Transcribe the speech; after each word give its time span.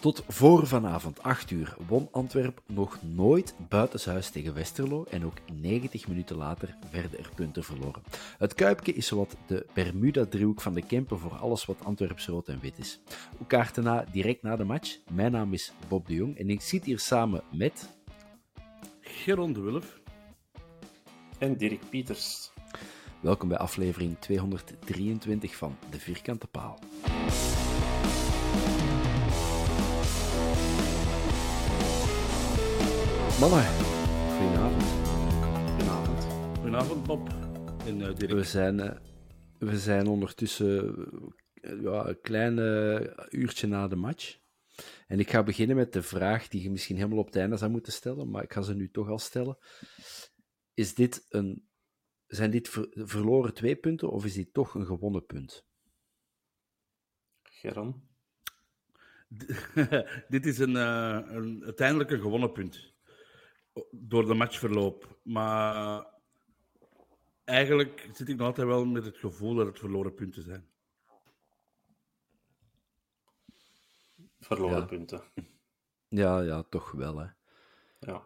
Tot 0.00 0.24
voor 0.28 0.66
vanavond 0.66 1.22
8 1.22 1.50
uur 1.50 1.76
won 1.86 2.08
Antwerp 2.10 2.62
nog 2.66 2.98
nooit 3.02 3.54
buitenshuis 3.68 4.30
tegen 4.30 4.54
Westerlo 4.54 5.04
en 5.10 5.24
ook 5.24 5.36
90 5.52 6.08
minuten 6.08 6.36
later 6.36 6.76
werden 6.90 7.18
er 7.18 7.30
punten 7.34 7.64
verloren. 7.64 8.02
Het 8.38 8.54
Kuipke 8.54 8.92
is 8.92 9.06
zowat 9.06 9.36
de 9.46 9.66
Bermuda-driehoek 9.74 10.60
van 10.60 10.72
de 10.72 10.82
Kempen 10.82 11.18
voor 11.18 11.36
alles 11.36 11.64
wat 11.64 11.84
Antwerps 11.84 12.26
rood 12.26 12.48
en 12.48 12.60
wit 12.60 12.78
is. 12.78 13.00
Hoe 13.36 13.46
kaarten 13.46 13.84
na, 13.84 14.04
direct 14.12 14.42
na 14.42 14.56
de 14.56 14.64
match. 14.64 14.98
Mijn 15.10 15.32
naam 15.32 15.52
is 15.52 15.72
Bob 15.88 16.06
de 16.06 16.14
Jong 16.14 16.38
en 16.38 16.50
ik 16.50 16.60
zit 16.60 16.84
hier 16.84 16.98
samen 16.98 17.42
met... 17.52 17.88
Geron 19.00 19.52
de 19.52 19.60
Wulf. 19.60 20.00
En 21.38 21.56
Dirk 21.56 21.80
Pieters. 21.90 22.50
Welkom 23.20 23.48
bij 23.48 23.58
aflevering 23.58 24.18
223 24.18 25.56
van 25.56 25.76
De 25.90 25.98
Vierkante 25.98 26.46
Paal. 26.46 26.78
Mannen, 33.40 33.64
goedenavond. 34.38 34.82
Goedenavond. 35.68 36.24
Goedenavond, 36.58 37.06
Bob. 37.06 37.28
En 37.86 38.00
uh, 38.00 38.14
Dirk. 38.14 38.30
We 38.30 38.42
zijn, 38.42 38.78
uh, 38.78 38.96
we 39.58 39.78
zijn 39.78 40.06
ondertussen 40.06 40.96
uh, 41.54 41.82
ja, 41.82 42.06
een 42.06 42.20
klein 42.20 42.56
uurtje 43.30 43.66
na 43.66 43.88
de 43.88 43.96
match. 43.96 44.38
En 45.06 45.18
ik 45.18 45.30
ga 45.30 45.42
beginnen 45.42 45.76
met 45.76 45.92
de 45.92 46.02
vraag 46.02 46.48
die 46.48 46.62
je 46.62 46.70
misschien 46.70 46.96
helemaal 46.96 47.18
op 47.18 47.26
het 47.26 47.36
einde 47.36 47.56
zou 47.56 47.70
moeten 47.70 47.92
stellen, 47.92 48.30
maar 48.30 48.42
ik 48.42 48.52
ga 48.52 48.62
ze 48.62 48.74
nu 48.74 48.90
toch 48.90 49.08
al 49.08 49.18
stellen. 49.18 49.58
Is 50.74 50.94
dit 50.94 51.26
een, 51.28 51.68
zijn 52.26 52.50
dit 52.50 52.68
ver, 52.68 52.88
verloren 52.90 53.54
twee 53.54 53.76
punten 53.76 54.10
of 54.10 54.24
is 54.24 54.34
dit 54.34 54.52
toch 54.52 54.74
een 54.74 54.86
gewonnen 54.86 55.26
punt? 55.26 55.66
Geron? 57.42 58.08
dit 60.28 60.46
is 60.46 60.58
een, 60.58 60.74
een, 60.74 61.64
uiteindelijk 61.64 62.10
een 62.10 62.20
gewonnen 62.20 62.52
punt 62.52 62.96
door 63.90 64.26
de 64.26 64.34
matchverloop. 64.34 65.18
Maar 65.22 66.06
eigenlijk 67.44 68.08
zit 68.12 68.28
ik 68.28 68.36
nog 68.36 68.46
altijd 68.46 68.66
wel 68.66 68.84
met 68.84 69.04
het 69.04 69.16
gevoel 69.18 69.54
dat 69.54 69.66
het 69.66 69.78
verloren 69.78 70.14
punten 70.14 70.42
zijn. 70.42 70.66
Verloren 74.40 74.78
Ja. 74.78 74.84
punten. 74.84 75.22
Ja, 76.08 76.40
ja, 76.40 76.62
toch 76.62 76.90
wel. 76.90 77.18
Hè. 77.18 77.26
Ja. 78.00 78.22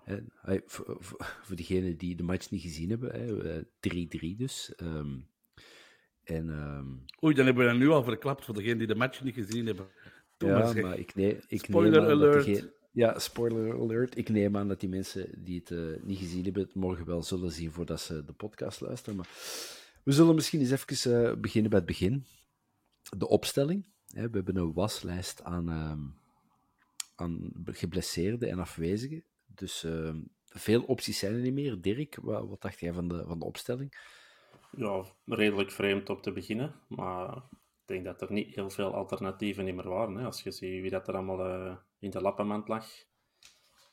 Voor, 0.66 0.96
voor, 1.00 1.18
voor 1.42 1.56
diegenen 1.56 1.96
die 1.96 2.16
de 2.16 2.22
match 2.22 2.50
niet 2.50 2.62
gezien 2.62 2.90
hebben, 2.90 3.10
hè, 3.12 3.50
eh, 3.56 3.62
3-3 3.80 4.36
dus. 4.36 4.74
Ehm, 4.74 5.20
en 6.24 6.50
ehm, 6.50 6.86
Oei, 7.24 7.34
dan 7.34 7.44
hebben 7.46 7.64
we 7.64 7.70
dat 7.70 7.80
nu 7.80 7.88
al 7.88 8.04
verklapt 8.04 8.44
voor 8.44 8.54
degenen 8.54 8.78
die 8.78 8.86
de 8.86 8.94
match 8.94 9.22
niet 9.22 9.34
gezien 9.34 9.66
hebben. 9.66 9.88
Doe 10.36 10.48
ja, 10.50 10.72
maar 10.82 10.98
ik, 10.98 11.14
nee, 11.14 11.38
ik 11.46 11.60
Spoiler 11.64 11.90
neem 12.00 12.10
aan 12.10 12.16
alert. 12.16 12.46
dat 12.46 12.68
ja, 12.92 13.18
spoiler 13.18 13.80
alert. 13.80 14.16
Ik 14.16 14.28
neem 14.28 14.56
aan 14.56 14.68
dat 14.68 14.80
die 14.80 14.88
mensen 14.88 15.44
die 15.44 15.58
het 15.58 15.70
eh, 15.70 16.02
niet 16.02 16.18
gezien 16.18 16.44
hebben, 16.44 16.62
het 16.62 16.74
morgen 16.74 17.06
wel 17.06 17.22
zullen 17.22 17.52
zien 17.52 17.72
voordat 17.72 18.00
ze 18.00 18.24
de 18.24 18.32
podcast 18.32 18.80
luisteren. 18.80 19.16
Maar 19.16 19.28
we 20.04 20.12
zullen 20.12 20.34
misschien 20.34 20.60
eens 20.60 20.70
even 20.70 21.26
eh, 21.26 21.36
beginnen 21.40 21.70
bij 21.70 21.78
het 21.78 21.88
begin. 21.88 22.26
De 23.16 23.28
opstelling. 23.28 23.86
Hè, 24.06 24.30
we 24.30 24.36
hebben 24.36 24.56
een 24.56 24.72
waslijst 24.72 25.42
aan, 25.42 25.68
ehm, 25.68 26.00
aan 27.14 27.52
geblesseerden 27.64 28.50
en 28.50 28.58
afwezigen. 28.58 29.24
Dus 29.46 29.84
ehm, 29.84 30.20
veel 30.46 30.82
opties 30.82 31.18
zijn 31.18 31.34
er 31.34 31.40
niet 31.40 31.52
meer. 31.52 31.80
Dirk, 31.80 32.18
wat, 32.22 32.48
wat 32.48 32.60
dacht 32.60 32.80
jij 32.80 32.92
van 32.92 33.08
de, 33.08 33.24
van 33.26 33.38
de 33.38 33.44
opstelling? 33.44 33.94
ja, 34.76 35.04
redelijk 35.26 35.70
vreemd 35.70 36.10
om 36.10 36.20
te 36.20 36.32
beginnen. 36.32 36.74
Maar 36.88 37.42
denk 37.92 38.04
dat 38.04 38.20
er 38.20 38.32
niet 38.32 38.54
heel 38.54 38.70
veel 38.70 38.94
alternatieven 38.94 39.64
niet 39.64 39.74
meer 39.74 39.88
waren. 39.88 40.14
Hè. 40.14 40.24
Als 40.24 40.42
je 40.42 40.50
ziet 40.50 40.80
wie 40.80 40.90
dat 40.90 41.08
er 41.08 41.14
allemaal 41.14 41.44
eh, 41.44 41.76
in 41.98 42.10
de 42.10 42.20
lappenmand 42.20 42.68
lag. 42.68 42.86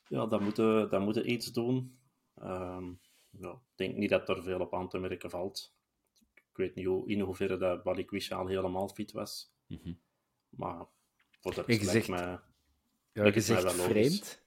Ja, 0.08 0.26
dan 0.26 0.42
moeten 0.42 0.90
dan 0.90 1.02
moeten 1.02 1.30
iets 1.30 1.52
doen. 1.52 1.98
Ehm, 2.34 2.92
ja, 3.30 3.50
ik 3.50 3.76
denk 3.76 3.96
niet 3.96 4.10
dat 4.10 4.28
er 4.28 4.42
veel 4.42 4.60
op 4.60 4.74
aan 4.74 4.88
te 4.88 4.98
merken 4.98 5.30
valt. 5.30 5.74
Ik 6.34 6.56
weet 6.56 6.74
niet 6.74 6.86
hoe, 6.86 7.08
in 7.08 7.20
hoeverre 7.20 7.56
dat 7.56 7.82
Balikwisha 7.82 8.36
al 8.36 8.46
helemaal 8.46 8.88
fit 8.88 9.12
was. 9.12 9.52
Mhm. 9.66 9.92
Maar 10.48 10.86
voor 11.40 11.54
de 11.54 11.62
rest 11.62 11.82
lijkt 11.92 12.08
mij... 12.08 12.38
Ja, 13.12 13.22
Lijkt 13.22 13.48
mij 13.48 13.62
wel 13.62 13.76
logisch. 13.76 13.84
vreemd. 13.84 14.44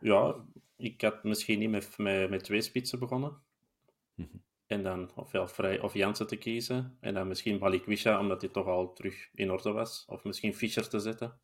Ja, 0.00 0.44
ik 0.76 1.00
had 1.00 1.24
misschien 1.24 1.58
niet 1.58 1.70
met, 1.70 1.98
met, 1.98 2.30
met 2.30 2.44
twee 2.44 2.60
spitsen 2.60 2.98
begonnen. 2.98 3.42
Mhm. 4.14 4.36
En 4.72 4.82
dan 4.82 5.10
ofwel 5.14 5.48
Vrij 5.48 5.80
of 5.80 5.94
Jansen 5.94 6.26
te 6.26 6.36
kiezen. 6.36 6.96
En 7.00 7.14
dan 7.14 7.28
misschien 7.28 7.58
Balikwisha, 7.58 8.20
omdat 8.20 8.40
hij 8.40 8.50
toch 8.50 8.66
al 8.66 8.92
terug 8.92 9.28
in 9.34 9.50
orde 9.50 9.70
was. 9.70 10.04
Of 10.08 10.24
misschien 10.24 10.54
Fischer 10.54 10.88
te 10.88 10.98
zetten. 10.98 11.38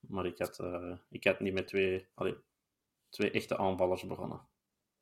Maar 0.00 0.26
ik 0.26 0.38
had, 0.38 0.58
eh, 0.58 0.92
ik 1.10 1.24
had 1.24 1.40
niet 1.40 1.52
met 1.52 1.66
twee, 1.66 2.06
allee, 2.14 2.34
twee 3.08 3.30
echte 3.30 3.56
aanvallers 3.56 4.06
begonnen. 4.06 4.40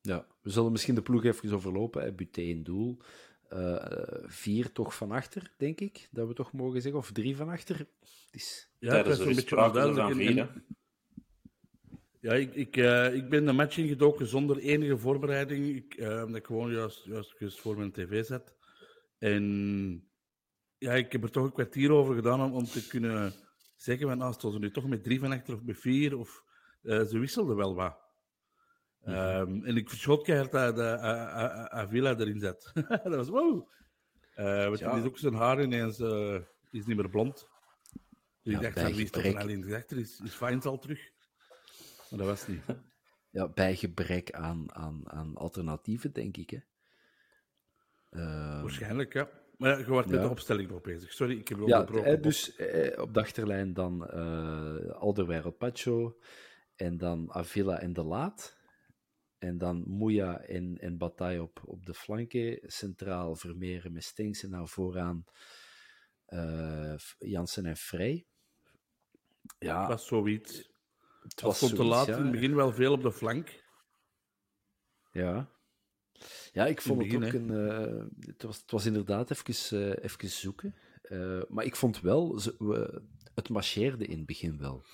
Ja, 0.01 0.27
we 0.41 0.51
zullen 0.51 0.73
misschien 0.73 0.95
de 0.95 1.03
ploeg 1.03 1.25
even 1.25 1.55
overlopen. 1.55 2.03
Hè. 2.03 2.13
Buté 2.13 2.41
in 2.41 2.63
doel. 2.63 2.99
Eh, 3.49 3.87
vier 4.23 4.73
toch 4.73 4.95
van 4.95 5.11
achter, 5.11 5.55
denk 5.57 5.81
ik. 5.81 6.09
Dat 6.11 6.29
we 6.29 6.35
toch 6.35 6.53
mogen 6.53 6.83
zeggen. 6.83 7.01
Of 7.01 7.13
drie 7.13 7.37
van 7.37 7.49
achter. 7.49 7.79
Het 7.79 8.29
is... 8.31 8.71
Ja, 8.79 9.03
de 9.03 9.09
was 9.09 9.19
een 9.19 9.35
beetje 9.35 9.65
onduidelijk. 9.65 10.49
Ja, 12.27 12.33
ik, 12.33 12.55
ik, 12.55 12.77
eh, 12.77 13.15
ik 13.15 13.29
ben 13.29 13.45
de 13.45 13.53
match 13.53 13.77
ingedoken 13.79 14.27
zonder 14.27 14.59
enige 14.59 14.99
voorbereiding. 14.99 15.77
Ik, 15.77 15.95
eh, 15.95 16.23
omdat 16.23 16.37
ik 16.37 16.47
gewoon 16.47 16.73
juist, 16.73 17.05
juist, 17.39 17.61
voor 17.61 17.77
mijn 17.77 17.93
tv 17.93 18.25
zat. 18.25 18.55
En 19.19 20.09
ja, 20.79 20.93
ik 20.93 21.13
heb 21.13 21.23
er 21.23 21.31
toch 21.31 21.45
een 21.45 21.53
kwartier 21.53 21.91
over 21.91 22.15
gedaan 22.15 22.43
om, 22.43 22.53
om 22.53 22.65
te 22.65 22.87
kunnen 22.87 23.33
zeggen: 23.77 24.09
van, 24.09 24.19
nou, 24.19 24.33
stonden 24.33 24.61
ze 24.61 24.67
nu 24.67 24.73
toch 24.73 24.87
met 24.87 25.03
drie 25.03 25.21
van 25.21 25.33
achter 25.33 25.55
of 25.55 25.63
met 25.63 25.79
vier? 25.79 26.19
Of 26.19 26.43
eh, 26.83 27.03
ze 27.03 27.19
wisselden 27.19 27.57
wel 27.57 27.75
wat. 27.75 27.99
Ehm, 29.03 29.65
en 29.65 29.77
ik 29.77 29.89
verschoot 29.89 30.23
keihard 30.23 30.53
dat 30.53 30.77
dat, 30.77 31.01
Avila 31.71 32.19
erin 32.19 32.41
zat. 32.41 32.73
dat 33.05 33.15
was 33.15 33.29
wow. 33.29 33.69
Eh 34.35 34.67
want 34.67 34.79
Ja. 34.79 34.97
is 34.97 35.05
ook 35.05 35.19
zijn 35.19 35.35
haar 35.35 35.63
ineens 35.63 35.99
eh, 35.99 36.41
is 36.71 36.87
niet 36.87 36.97
meer 36.97 37.11
blond. 37.11 37.49
Dus 38.43 38.53
Ja, 38.53 38.69
ik 38.69 38.75
dacht, 38.75 38.95
wie 38.95 39.05
is 39.05 39.11
toch 39.11 39.35
alleen? 39.35 39.65
Is, 39.89 40.21
is 40.25 40.35
Fines 40.35 40.65
al 40.65 40.79
terug? 40.79 41.15
Maar 42.11 42.19
dat 42.19 42.29
was 42.29 42.47
niet. 42.47 42.63
Ja, 43.31 43.49
bij 43.49 43.77
gebrek 43.77 44.31
aan, 44.33 44.75
aan, 44.75 45.11
aan 45.11 45.37
alternatieven, 45.37 46.13
denk 46.13 46.37
ik. 46.37 46.51
Hè. 46.51 46.59
Ehm, 48.11 48.61
Waarschijnlijk, 48.61 49.13
ja. 49.13 49.29
Maar 49.57 49.71
ja, 49.71 49.79
je 49.79 49.87
wordt 49.87 50.07
met 50.09 50.17
Ja. 50.17 50.23
de 50.25 50.31
opstelling 50.31 50.71
nog 50.71 50.81
bezig. 50.81 51.13
Sorry, 51.13 51.39
ik 51.39 51.49
heb 51.49 51.59
je 51.59 51.67
Ja, 51.67 51.79
onderbroken. 51.79 52.17
eh, 52.17 52.23
dus 52.23 52.55
eh, 52.57 53.01
op 53.03 53.15
de 53.15 53.21
achterlijn 53.21 53.73
dan 53.73 54.07
eh 54.09 54.91
Alderweireld 54.91 55.59
Pacho 55.59 56.19
en 56.75 56.97
dan 56.97 57.33
Avila 57.33 57.79
en 57.81 57.93
De 57.93 58.03
Laat. 58.03 58.57
En 59.39 59.59
dan 59.59 59.83
Moeja 59.87 60.41
en, 60.41 60.79
en 60.79 60.99
Bataille 60.99 61.43
op, 61.43 61.61
op 61.65 61.87
de 61.87 61.95
flanken. 61.95 62.59
Centraal 62.63 63.35
Vermeeren 63.37 63.93
met 63.93 64.05
Stenks 64.05 64.43
en 64.43 64.51
naar 64.51 64.69
vooraan 64.69 65.25
eh, 66.25 66.95
Jansen 67.19 67.67
en 67.67 67.77
Vrij. 67.77 68.27
Ja, 69.59 69.79
Het 69.81 69.89
was 69.89 70.07
zoiets. 70.07 70.75
Het 71.29 71.41
was 71.41 71.57
stond 71.57 71.75
te 71.75 71.85
laat 71.85 72.07
ja. 72.07 72.17
in 72.17 72.23
het 72.23 72.33
begin 72.33 72.55
wel 72.55 72.73
veel 72.73 72.93
op 72.93 73.03
de 73.03 73.13
flank. 73.13 73.65
Ja. 75.11 75.51
Ja, 76.53 76.67
ik 76.67 76.81
vond 76.81 77.05
het 77.05 77.15
ook 77.15 77.33
een... 77.33 77.51
eh, 77.51 78.05
het, 78.27 78.43
was, 78.43 78.57
het 78.57 78.71
was 78.71 78.87
inderdaad 78.87 79.31
even, 79.31 80.03
even 80.03 80.29
zoeken. 80.29 80.75
Eh, 81.03 81.43
maar 81.49 81.65
ik 81.65 81.77
vond 81.77 82.01
wel... 82.01 82.39
Ze, 82.39 82.55
we, 82.59 83.03
het 83.35 83.49
marcheerde 83.49 84.07
in 84.07 84.17
het 84.17 84.27
begin 84.27 84.59
wel. 84.59 84.85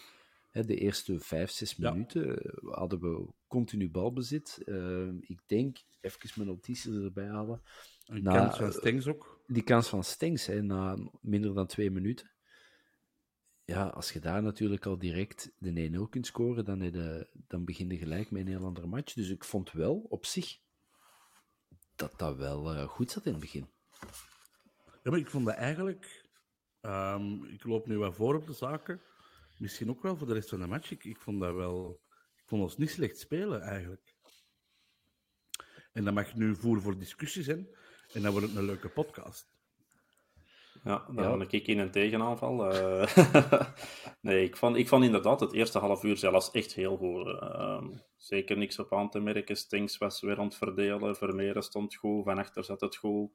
Hè, 0.51 0.65
de 0.65 0.77
eerste 0.77 1.21
vijf, 1.21 1.51
zes 1.51 1.75
Ja. 1.77 1.91
minuten 1.91 2.53
hadden 2.61 3.01
we 3.01 3.33
continu 3.47 3.91
balbezit. 3.91 4.59
Ik 5.21 5.41
denk, 5.47 5.79
even 6.01 6.31
mijn 6.35 6.49
notities 6.49 6.87
erbij 6.87 7.27
halen. 7.27 7.63
Nou, 8.07 8.39
kans 8.39 8.57
van 8.57 8.73
Stengs 8.73 9.07
ook. 9.07 9.41
Die 9.47 9.63
kans 9.63 9.89
van 9.89 10.05
Stengs, 10.05 10.47
hè, 10.47 10.63
na 10.63 10.97
minder 11.21 11.55
dan 11.55 11.67
twee 11.67 11.91
minuten. 11.91 12.31
Ja, 13.65 13.87
als 13.87 14.13
je 14.13 14.21
daar 14.21 14.43
natuurlijk 14.43 14.87
al 14.87 14.99
direct 14.99 15.53
de 15.59 15.91
1-0 16.07 16.09
kunt 16.11 16.27
scoren, 16.27 16.65
dan, 16.65 16.81
je- 16.81 17.29
dan 17.47 17.65
begin 17.65 17.89
je 17.91 17.97
gelijk 17.97 18.31
met 18.31 18.41
een 18.43 18.49
heel 18.49 18.65
andere 18.65 18.87
match. 18.87 19.15
Dus 19.15 19.29
ik 19.29 19.45
vond 19.45 19.73
wel 19.73 20.07
op 20.09 20.27
zich 20.27 20.59
dat 21.97 22.19
dat 22.19 22.37
wel 22.37 22.73
eh, 22.75 22.89
goed 22.89 23.11
zat 23.11 23.27
in 23.27 23.33
het 23.33 23.41
begin. 23.41 23.71
Ja, 25.03 25.11
maar 25.11 25.19
ik 25.19 25.31
vond 25.31 25.47
dat 25.47 25.55
eigenlijk... 25.55 26.29
ehm, 26.81 27.45
ik 27.45 27.65
loop 27.65 27.87
nu 27.87 27.99
wat 27.99 28.15
voor 28.15 28.35
op 28.35 28.47
de 28.47 28.53
zaken. 28.53 29.01
Misschien 29.59 29.91
ook 29.91 30.03
wel 30.03 30.17
voor 30.17 30.27
de 30.27 30.33
rest 30.33 30.49
van 30.49 30.61
de 30.61 30.67
match. 30.67 30.91
Ik, 30.91 31.05
ik 31.05 31.21
vond 31.21 31.41
dat 31.41 31.55
wel... 31.55 32.01
Ik 32.37 32.49
vond 32.49 32.63
ons 32.63 32.77
niet 32.77 32.91
slecht 32.91 33.19
spelen, 33.19 33.61
eigenlijk. 33.61 34.15
En 35.93 36.05
dat 36.05 36.15
mag 36.15 36.35
nu 36.35 36.55
voer 36.57 36.81
voor 36.81 36.99
discussie 36.99 37.43
zijn. 37.43 37.69
En 38.13 38.23
dan 38.23 38.33
wordt 38.33 38.47
het 38.47 38.57
een 38.57 38.65
leuke 38.65 38.89
podcast. 38.89 39.51
Ja, 40.85 41.05
dan 41.15 41.39
Ja. 41.39 41.47
ik 41.51 41.67
in 41.67 41.79
een 41.79 41.91
tegenaanval. 41.91 42.73
eh. 42.73 43.17
nee, 44.21 44.45
ik 44.45 44.57
vond, 44.57 44.77
ik 44.77 44.89
vond 44.89 45.05
inderdaad 45.05 45.41
het 45.41 45.53
eerste 45.53 45.79
half 45.79 46.03
uur 46.05 46.17
zelfs 46.17 46.51
echt 46.51 46.75
heel 46.75 46.97
goed. 46.97 47.27
Ehm, 47.27 47.89
zeker 48.17 48.57
niks 48.57 48.79
op 48.79 48.93
aan 48.93 49.11
te 49.11 49.21
merken. 49.21 49.57
Stinks 49.57 49.99
was 49.99 50.21
weer 50.21 50.39
aan 50.39 50.45
het 50.45 50.57
verdelen. 50.57 51.17
Vermeeren 51.17 51.63
stond 51.63 51.95
goed. 51.95 52.25
Van 52.25 52.39
achter 52.39 52.65
zat 52.65 52.81
het 52.81 52.97
goed. 52.97 53.31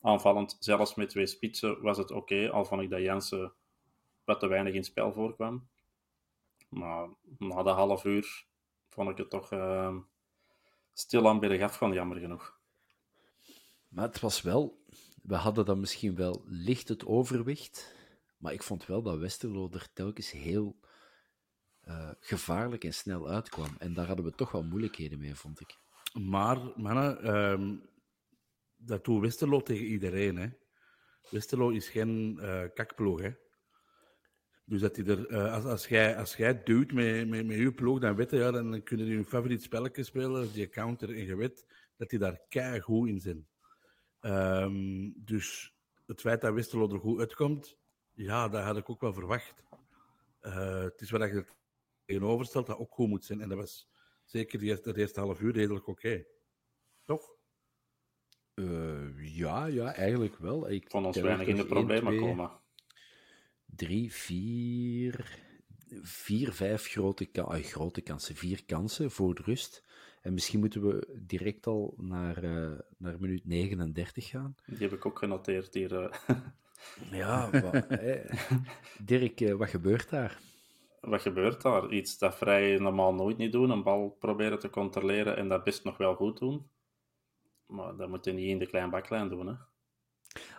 Aanvallend, 0.00 0.56
zelfs 0.60 0.94
met 0.94 1.08
twee 1.08 1.26
spitsen, 1.26 1.82
was 1.82 1.98
het 1.98 2.10
oké. 2.10 2.50
al 2.50 2.64
vond 2.64 2.82
ik 2.82 2.90
dat 2.90 3.00
Jansen 3.00 3.52
wat 4.24 4.40
te 4.40 4.46
weinig 4.46 4.74
in 4.74 4.84
spel 4.84 5.12
voorkwam. 5.12 5.68
Maar 6.68 7.08
na 7.38 7.62
de 7.62 7.70
half 7.70 8.04
uur 8.04 8.44
vond 8.88 9.10
ik 9.10 9.16
het 9.16 9.30
toch 9.30 9.52
ehm 9.52 9.98
stil 10.92 11.28
aan 11.28 11.40
bergaf 11.40 11.76
gaan, 11.76 11.92
jammer 11.92 12.18
genoeg. 12.18 12.58
Maar 13.88 14.04
het 14.04 14.20
was 14.20 14.42
wel... 14.42 14.78
We 15.30 15.36
hadden 15.36 15.64
dan 15.64 15.80
misschien 15.80 16.14
wel 16.14 16.44
licht 16.46 16.88
het 16.88 17.06
overwicht. 17.06 17.94
Maar 18.36 18.52
ik 18.52 18.62
vond 18.62 18.86
wel 18.86 19.02
dat 19.02 19.18
Westerlo 19.18 19.68
er 19.72 19.88
telkens 19.92 20.30
heel 20.30 20.80
eh, 21.80 22.10
gevaarlijk 22.20 22.84
en 22.84 22.94
snel 22.94 23.28
uitkwam. 23.28 23.76
En 23.78 23.94
daar 23.94 24.06
hadden 24.06 24.24
we 24.24 24.34
toch 24.34 24.52
wel 24.52 24.62
moeilijkheden 24.62 25.18
mee, 25.18 25.34
vond 25.34 25.60
ik. 25.60 25.78
Maar, 26.22 26.72
mannen, 26.76 27.22
ehm, 27.22 27.76
dat 28.76 29.04
doet 29.04 29.20
Westerlo 29.20 29.60
tegen 29.62 29.84
iedereen. 29.84 30.36
Hè. 30.36 30.48
Westerlo 31.30 31.68
is 31.68 31.88
geen 31.88 32.38
eh 32.40 32.64
kakploeg. 32.74 33.20
Hè. 33.20 33.30
Dus 34.64 34.80
dat 34.80 34.96
hij 34.96 35.06
er, 35.06 35.26
eh, 35.26 35.52
als, 35.52 35.64
als, 35.64 35.86
jij, 35.86 36.16
als 36.16 36.36
jij 36.36 36.62
duwt 36.62 36.92
met, 36.92 37.28
met, 37.28 37.46
met 37.46 37.56
je 37.56 37.72
ploeg, 37.72 38.00
dan 38.00 38.14
weet 38.14 38.30
je, 38.30 38.36
ja, 38.36 38.50
dan 38.50 38.82
kunnen 38.82 39.06
die 39.06 39.14
hun 39.14 39.24
favoriet 39.24 39.62
spelletje 39.62 40.02
spelen, 40.02 40.52
die 40.52 40.68
counter, 40.68 41.08
en 41.08 41.24
je 41.24 41.36
weet 41.36 41.66
dat 41.96 42.10
die 42.10 42.18
daar 42.18 42.40
kei 42.48 42.80
goed 42.80 43.08
in 43.08 43.20
zijn. 43.20 43.49
Ehm, 44.20 45.10
dus 45.14 45.74
het 46.06 46.20
feit 46.20 46.40
dat 46.40 46.54
Westerlo 46.54 46.92
er 46.92 47.00
goed 47.00 47.18
uitkomt, 47.18 47.76
ja, 48.12 48.48
dat 48.48 48.64
had 48.64 48.76
ik 48.76 48.90
ook 48.90 49.00
wel 49.00 49.12
verwacht. 49.12 49.64
Eh, 50.40 50.82
het 50.82 51.00
is 51.00 51.10
wat 51.10 51.20
je 51.20 51.36
er 51.36 51.54
tegenover 52.04 52.46
stelt, 52.46 52.66
dat 52.66 52.78
ook 52.78 52.92
goed 52.92 53.08
moet 53.08 53.24
zijn. 53.24 53.40
En 53.40 53.48
dat 53.48 53.58
was 53.58 53.88
zeker 54.24 54.58
de 54.58 54.64
eerste, 54.64 54.92
de 54.92 55.00
eerste 55.00 55.20
half 55.20 55.40
uur 55.40 55.52
redelijk 55.52 55.86
oké. 55.86 56.24
Toch? 57.04 57.36
Eh, 58.54 59.36
ja, 59.36 59.66
ja, 59.66 59.94
eigenlijk 59.94 60.36
wel. 60.36 60.70
Ik 60.70 60.90
vond 60.90 61.06
ons 61.06 61.16
weinig 61.16 61.46
in 61.46 61.56
de 61.56 61.66
problemen 61.66 62.18
komen. 62.18 62.50
Drie, 63.66 64.12
vier, 64.12 65.38
vier, 66.02 66.52
vijf 66.52 66.86
grote, 66.86 67.28
ah, 67.32 67.64
grote 67.64 68.00
kansen, 68.00 68.36
vier 68.36 68.64
kansen 68.64 69.10
voor 69.10 69.34
de 69.34 69.42
rust. 69.42 69.84
En 70.20 70.32
misschien 70.32 70.60
moeten 70.60 70.86
we 70.86 71.18
direct 71.26 71.66
al 71.66 71.94
naar, 71.96 72.42
eh, 72.42 72.78
naar 72.96 73.20
minuut 73.20 73.44
39 73.46 74.28
gaan. 74.28 74.54
Die 74.66 74.78
heb 74.78 74.92
ik 74.92 75.06
ook 75.06 75.18
genoteerd 75.18 75.74
hier. 75.74 76.02
eh. 76.04 76.36
Ja. 77.10 77.50
Dirk, 79.04 79.40
eh, 79.40 79.54
wat 79.54 79.68
gebeurt 79.68 80.10
daar? 80.10 80.38
Wat 81.00 81.22
gebeurt 81.22 81.62
daar? 81.62 81.88
Iets 81.92 82.18
dat 82.18 82.36
vrij 82.36 82.76
normaal 82.78 83.14
nooit 83.14 83.36
niet 83.36 83.52
doen. 83.52 83.70
Een 83.70 83.82
bal 83.82 84.16
proberen 84.18 84.58
te 84.58 84.70
controleren 84.70 85.36
en 85.36 85.48
dat 85.48 85.64
best 85.64 85.84
nog 85.84 85.96
wel 85.96 86.14
goed 86.14 86.38
doen. 86.38 86.66
Maar 87.66 87.96
dat 87.96 88.08
moet 88.08 88.24
je 88.24 88.32
niet 88.32 88.48
in 88.48 88.58
de 88.58 88.66
kleine 88.66 88.90
baklijn 88.90 89.28
doen. 89.28 89.46
Hè? 89.46 89.54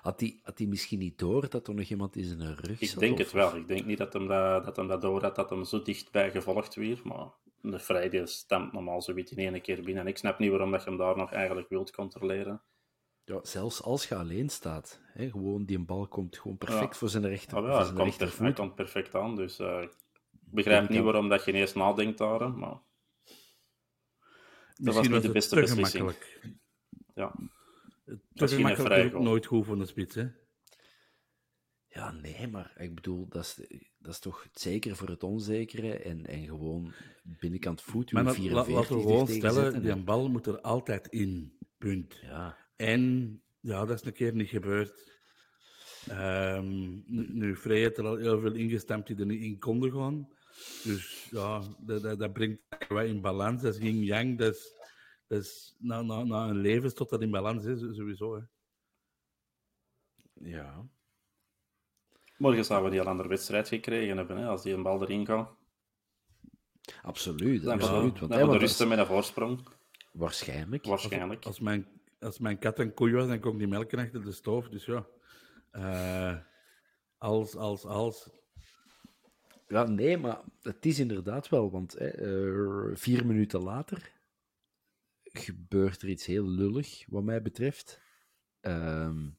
Had 0.01 0.19
hij 0.19 0.39
had 0.43 0.57
die 0.57 0.67
misschien 0.67 0.99
niet 0.99 1.17
door 1.19 1.49
dat 1.49 1.67
er 1.67 1.75
nog 1.75 1.85
iemand 1.89 2.15
in 2.15 2.23
zijn 2.23 2.55
rug 2.55 2.81
Ik 2.81 2.99
denk 2.99 3.13
of- 3.13 3.17
het 3.19 3.31
wel. 3.31 3.55
Ik 3.55 3.67
denk 3.67 3.85
niet 3.85 3.97
dat 3.97 4.13
hem 4.13 4.27
dat, 4.27 4.65
dat, 4.65 4.75
hem 4.75 4.87
dat 4.87 5.01
door 5.01 5.21
had, 5.21 5.35
dat 5.35 5.49
hem 5.49 5.63
zo 5.63 5.81
dichtbij 5.81 6.31
gevolgd 6.31 6.75
werd. 6.75 7.03
Maar 7.03 7.27
de 7.61 8.07
die 8.09 8.25
stemt 8.25 8.71
normaal 8.73 9.01
zoiets 9.01 9.31
in 9.31 9.53
één 9.53 9.61
keer 9.61 9.83
binnen. 9.83 10.03
En 10.03 10.09
ik 10.09 10.17
snap 10.17 10.39
niet 10.39 10.49
waarom 10.49 10.71
dat 10.71 10.83
je 10.83 10.89
hem 10.89 10.97
daar 10.97 11.17
nog 11.17 11.31
eigenlijk 11.31 11.69
wilt 11.69 11.91
controleren. 11.91 12.63
Ja, 13.23 13.39
zelfs 13.43 13.81
als 13.81 14.07
je 14.07 14.15
alleen 14.15 14.49
staat. 14.49 15.01
Hè, 15.03 15.29
gewoon, 15.29 15.65
die 15.65 15.79
bal 15.79 16.07
komt 16.07 16.37
gewoon 16.37 16.57
perfect 16.57 16.91
Ja. 16.91 16.97
voor 16.99 17.09
zijn 17.09 17.27
rechter, 17.27 17.57
Ah, 17.57 17.63
voor 17.63 17.71
ja, 17.71 17.75
hij 17.77 17.85
zijn 17.85 17.97
komt, 17.97 18.09
per- 18.09 18.17
hij 18.17 18.27
rechtervoet. 18.27 18.55
komt 18.59 18.75
perfect 18.75 19.15
aan. 19.15 19.35
Dus 19.35 19.59
eh, 19.59 19.81
ik 19.81 19.95
begrijp 20.31 20.89
niet 20.89 21.01
waarom 21.03 21.29
dat 21.29 21.45
je 21.45 21.51
ineens 21.51 21.73
nadenkt 21.73 22.17
daar. 22.17 22.51
Maar 22.51 22.79
dat 24.73 24.93
was 24.95 25.07
niet 25.07 25.15
de 25.17 25.21
het 25.23 25.33
beste 25.33 25.55
te 25.55 25.61
beslissing. 25.61 26.03
gemakkelijk. 26.03 26.55
Ja. 27.15 27.31
Te 28.05 28.19
Misschien 28.33 28.75
gemakkelijk 28.75 29.19
nooit 29.19 29.45
goed 29.45 29.65
voor 29.65 29.79
een 29.79 29.87
spits. 29.87 30.15
Hè? 30.15 30.27
Ja, 31.94 32.12
nee, 32.12 32.48
maar 32.48 32.74
ik 32.78 32.95
bedoel, 32.95 33.28
dat 33.28 33.44
is, 33.44 33.56
dat 33.98 34.14
is 34.14 34.19
toch 34.19 34.44
het 34.44 34.60
zekere 34.60 34.95
voor 34.95 35.07
het 35.10 35.24
onzekere 35.24 35.94
en, 35.94 36.26
en 36.26 36.45
gewoon 36.45 36.94
binnenkant 37.24 37.81
voet, 37.81 38.12
Maar 38.12 38.24
uw 38.24 38.28
dat- 38.28 38.38
la- 38.52 38.64
44 38.64 38.74
laten 38.74 38.95
we 38.95 39.02
gewoon 39.02 39.28
stellen, 39.28 39.81
die 39.95 40.04
bal 40.04 40.30
moet 40.30 40.45
er 40.48 40.62
altijd 40.62 41.07
in. 41.07 41.57
Punt. 41.78 42.18
Ja, 42.21 42.57
En 42.76 43.42
ja, 43.60 43.86
dat 43.86 44.00
is 44.00 44.06
een 44.06 44.14
keer 44.14 44.33
niet 44.36 44.50
gebeurd. 44.50 45.19
Ehm, 46.07 46.69
nu, 47.06 47.28
nu 47.33 47.56
Frey 47.56 47.78
heeft 47.80 47.98
er 47.98 48.06
al 48.06 48.16
heel 48.18 48.40
veel 48.40 48.54
ingestemd 48.54 49.07
die 49.07 49.16
er 49.19 49.26
niet 49.26 49.42
in 49.42 49.60
konden 49.60 49.92
gaan. 49.92 50.30
Dus 50.83 51.28
ja, 51.31 51.64
dat, 51.80 52.02
dat, 52.02 52.19
dat 52.19 52.33
brengt 52.33 52.62
wij 52.90 53.07
in 53.07 53.21
balans. 53.21 53.62
Dat 53.62 53.74
is 53.76 53.81
yin-yang. 53.81 54.38
Dat 54.38 54.56
is, 54.56 54.74
dat 55.28 55.42
is 55.42 55.76
na, 55.80 56.02
na, 56.02 56.24
na 56.24 56.48
een 56.50 56.57
leven 56.62 56.95
tot 56.95 57.10
dat 57.10 57.21
in 57.21 57.31
balans 57.31 57.66
is, 57.66 57.80
sowieso. 57.80 58.36
Hè. 58.36 58.42
ja. 60.33 60.88
Morgen 62.42 62.66
zouden 62.66 62.90
we 62.90 62.95
die 62.95 63.06
al 63.06 63.12
andere 63.12 63.30
wedstrijd 63.30 63.68
gekregen 63.68 64.18
hebben, 64.18 64.38
hè, 64.38 64.45
als 64.48 64.62
die 64.64 64.74
een 64.74 64.83
bal 64.83 65.02
erin 65.02 65.26
gaat. 65.26 65.56
absoluut. 67.02 67.64
Dan 67.64 67.74
absoluut. 67.74 68.02
hebben 68.02 68.19
Want, 68.19 68.19
we 68.19 68.38
want 68.38 68.52
dat 68.52 68.62
rusten 68.62 68.86
is 68.86 68.90
met 68.92 69.00
een 69.00 69.06
voorsprong. 69.06 69.68
waarschijnlijk. 70.12 70.86
Waarschijnlijk. 70.86 71.45
Als 71.45 71.60
mijn, 71.60 71.88
als 72.19 72.40
mijn 72.40 72.60
kat 72.60 72.80
een 72.80 72.94
koei 72.94 73.14
was, 73.14 73.28
dan 73.28 73.40
kon 73.40 73.52
ik 73.54 73.57
die 73.60 73.68
melken 73.68 74.00
achter 74.00 74.24
de 74.24 74.31
stoof. 74.31 74.69
Dus 74.69 74.86
ja, 74.86 75.06
Eh, 75.71 76.38
als, 77.18 77.56
als, 77.56 77.86
als. 77.86 78.30
Ja, 79.68 79.83
nee, 79.83 80.18
maar 80.18 80.42
het 80.62 80.86
is 80.86 81.00
inderdaad 81.00 81.50
wel, 81.50 81.71
want 81.71 81.94
hè, 81.94 82.07
eh, 82.07 82.95
vier 82.95 83.26
minuten 83.26 83.62
later 83.62 84.12
gebeurt 85.24 86.02
er 86.02 86.10
iets 86.10 86.26
heel 86.26 86.48
lullig, 86.48 87.06
wat 87.07 87.24
mij 87.24 87.42
betreft. 87.42 88.02
Ehm, 88.60 89.30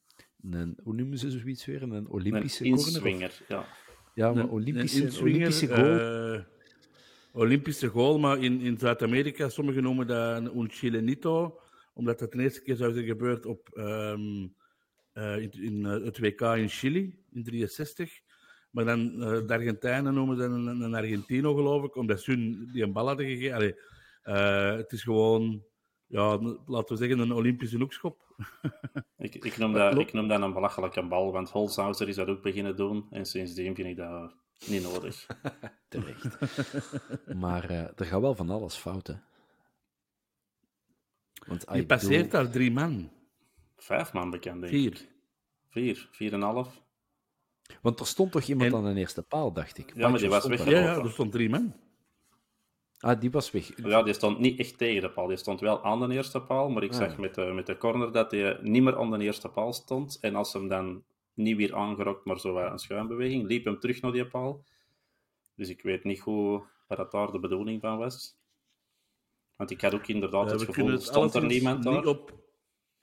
een, 0.50 0.76
hoe 0.82 0.94
noemen 0.94 1.18
ze 1.18 1.30
zoiets 1.30 1.64
weer? 1.64 1.82
Een 1.82 2.08
Olympische 2.08 2.64
een 2.64 2.70
corner? 2.74 2.88
of- 2.88 2.94
inswinger, 2.94 3.40
ja. 3.48 3.66
Ja, 4.14 4.32
maar 4.32 4.42
Een- 4.44 4.48
Olympische, 4.50 5.06
een 5.06 5.20
Olympische 5.20 5.66
goal. 5.66 5.98
eh, 6.34 6.40
Olympische 7.32 7.88
goal, 7.88 8.18
maar 8.18 8.42
in, 8.42 8.60
in 8.60 8.78
Zuid-Amerika, 8.78 9.48
sommigen 9.48 9.82
noemen 9.82 10.06
dat 10.06 10.36
een 10.36 10.56
un 10.58 10.70
chilenito, 10.70 11.58
omdat 11.94 12.18
dat 12.18 12.32
de 12.32 12.42
eerste 12.42 12.62
keer 12.62 12.76
zou 12.76 12.92
zijn 12.92 13.06
gebeurd 13.06 13.46
op, 13.46 13.68
ehm, 13.72 14.46
eh, 15.12 15.36
in, 15.42 15.50
in, 15.52 15.86
eh, 15.86 16.04
het 16.04 16.18
WK 16.18 16.40
in 16.40 16.68
Chili, 16.68 17.18
in 17.32 17.42
63. 17.44 18.20
Maar 18.70 18.84
dan, 18.84 19.18
de 19.18 19.44
Argentijnen 19.48 20.14
noemen 20.14 20.36
dat 20.36 20.50
een, 20.50 20.66
een 20.66 20.94
Argentino, 20.94 21.54
geloof 21.54 21.84
ik, 21.84 21.96
omdat 21.96 22.20
ze 22.20 22.30
hun 22.30 22.68
die 22.72 22.82
een 22.82 22.92
bal 22.92 23.06
hadden 23.06 23.26
gegeven. 23.26 23.54
Allee, 23.56 23.74
eh, 24.22 24.76
het 24.76 24.92
is 24.92 25.02
gewoon, 25.02 25.62
ja, 26.06 26.38
laten 26.66 26.96
we 26.96 26.96
zeggen, 26.96 27.18
een 27.18 27.32
Olympische 27.32 27.78
hoekschop. 27.78 28.31
Ik, 29.18 29.34
ik, 29.34 29.56
noem 29.56 29.72
dat, 29.72 29.98
ik 29.98 30.12
noem 30.12 30.28
dat 30.28 30.42
een 30.42 30.52
belachelijke 30.52 31.02
bal, 31.02 31.32
want 31.32 31.50
Holzhauser 31.50 32.08
is 32.08 32.16
dat 32.16 32.28
ook 32.28 32.42
beginnen 32.42 32.76
doen. 32.76 33.06
En 33.10 33.26
sindsdien 33.26 33.74
vind 33.74 33.88
ik 33.88 33.96
dat 33.96 34.34
niet 34.66 34.82
nodig. 34.82 35.26
Terecht. 35.88 36.38
maar 37.34 37.70
uh, 37.70 37.78
er 37.78 38.06
gaat 38.06 38.20
wel 38.20 38.34
van 38.34 38.50
alles 38.50 38.74
fout, 38.74 39.06
hè. 39.06 39.14
Want, 41.46 41.64
Je 41.72 41.86
passeert 41.86 42.24
bedoel... 42.30 42.42
daar 42.42 42.52
drie 42.52 42.70
man. 42.70 43.10
Vijf 43.76 44.12
man 44.12 44.30
bekend, 44.30 44.60
denk 44.60 44.72
Vier. 44.72 44.92
ik. 44.92 45.08
Vier. 45.68 46.08
Vier 46.12 46.32
en 46.32 46.40
een 46.40 46.54
half. 46.54 46.82
Want 47.82 48.00
er 48.00 48.06
stond 48.06 48.32
toch 48.32 48.42
iemand 48.42 48.72
en... 48.72 48.78
aan 48.78 48.94
de 48.94 49.00
eerste 49.00 49.22
paal, 49.22 49.52
dacht 49.52 49.78
ik. 49.78 49.92
Ja, 49.94 50.08
maar 50.08 50.18
die 50.18 50.28
was 50.28 50.46
weg. 50.46 50.64
Ja, 50.64 50.80
ja, 50.80 50.96
er 50.96 51.10
stond 51.10 51.32
drie 51.32 51.50
man. 51.50 51.74
Ah, 53.02 53.20
die 53.20 53.30
was 53.30 53.50
weg. 53.50 53.70
Ja, 53.76 54.02
die 54.02 54.14
stond 54.14 54.38
niet 54.38 54.58
echt 54.58 54.78
tegen 54.78 55.00
de 55.00 55.10
paal. 55.10 55.26
Die 55.26 55.36
stond 55.36 55.60
wel 55.60 55.84
aan 55.84 56.08
de 56.08 56.14
eerste 56.14 56.40
paal, 56.40 56.70
maar 56.70 56.82
ik 56.82 56.90
ah. 56.90 56.96
zag 56.96 57.18
met 57.18 57.34
de, 57.34 57.44
met 57.44 57.66
de 57.66 57.76
corner 57.76 58.12
dat 58.12 58.30
hij 58.30 58.58
niet 58.60 58.82
meer 58.82 58.96
aan 58.96 59.10
de 59.10 59.24
eerste 59.24 59.48
paal 59.48 59.72
stond. 59.72 60.18
En 60.20 60.34
als 60.34 60.52
hem 60.52 60.68
dan 60.68 61.04
niet 61.34 61.56
weer 61.56 61.74
aangerokt, 61.74 62.24
maar 62.24 62.40
zo 62.40 62.56
een 62.56 62.78
schuimbeweging, 62.78 63.48
liep 63.48 63.64
hem 63.64 63.78
terug 63.78 64.00
naar 64.00 64.12
die 64.12 64.26
paal. 64.26 64.64
Dus 65.54 65.68
ik 65.68 65.82
weet 65.82 66.04
niet 66.04 66.18
hoe, 66.18 66.62
wat 66.88 66.98
dat 66.98 67.10
daar 67.10 67.32
de 67.32 67.38
bedoeling 67.38 67.80
van 67.80 67.98
was. 67.98 68.36
Want 69.56 69.70
ik 69.70 69.80
had 69.80 69.94
ook 69.94 70.06
inderdaad 70.06 70.46
ja, 70.46 70.52
het 70.52 70.62
gevoel, 70.62 70.90
het 70.90 71.02
stond 71.02 71.34
er 71.34 71.44
niemand 71.44 71.82
daar. 71.82 72.06
Op, 72.06 72.32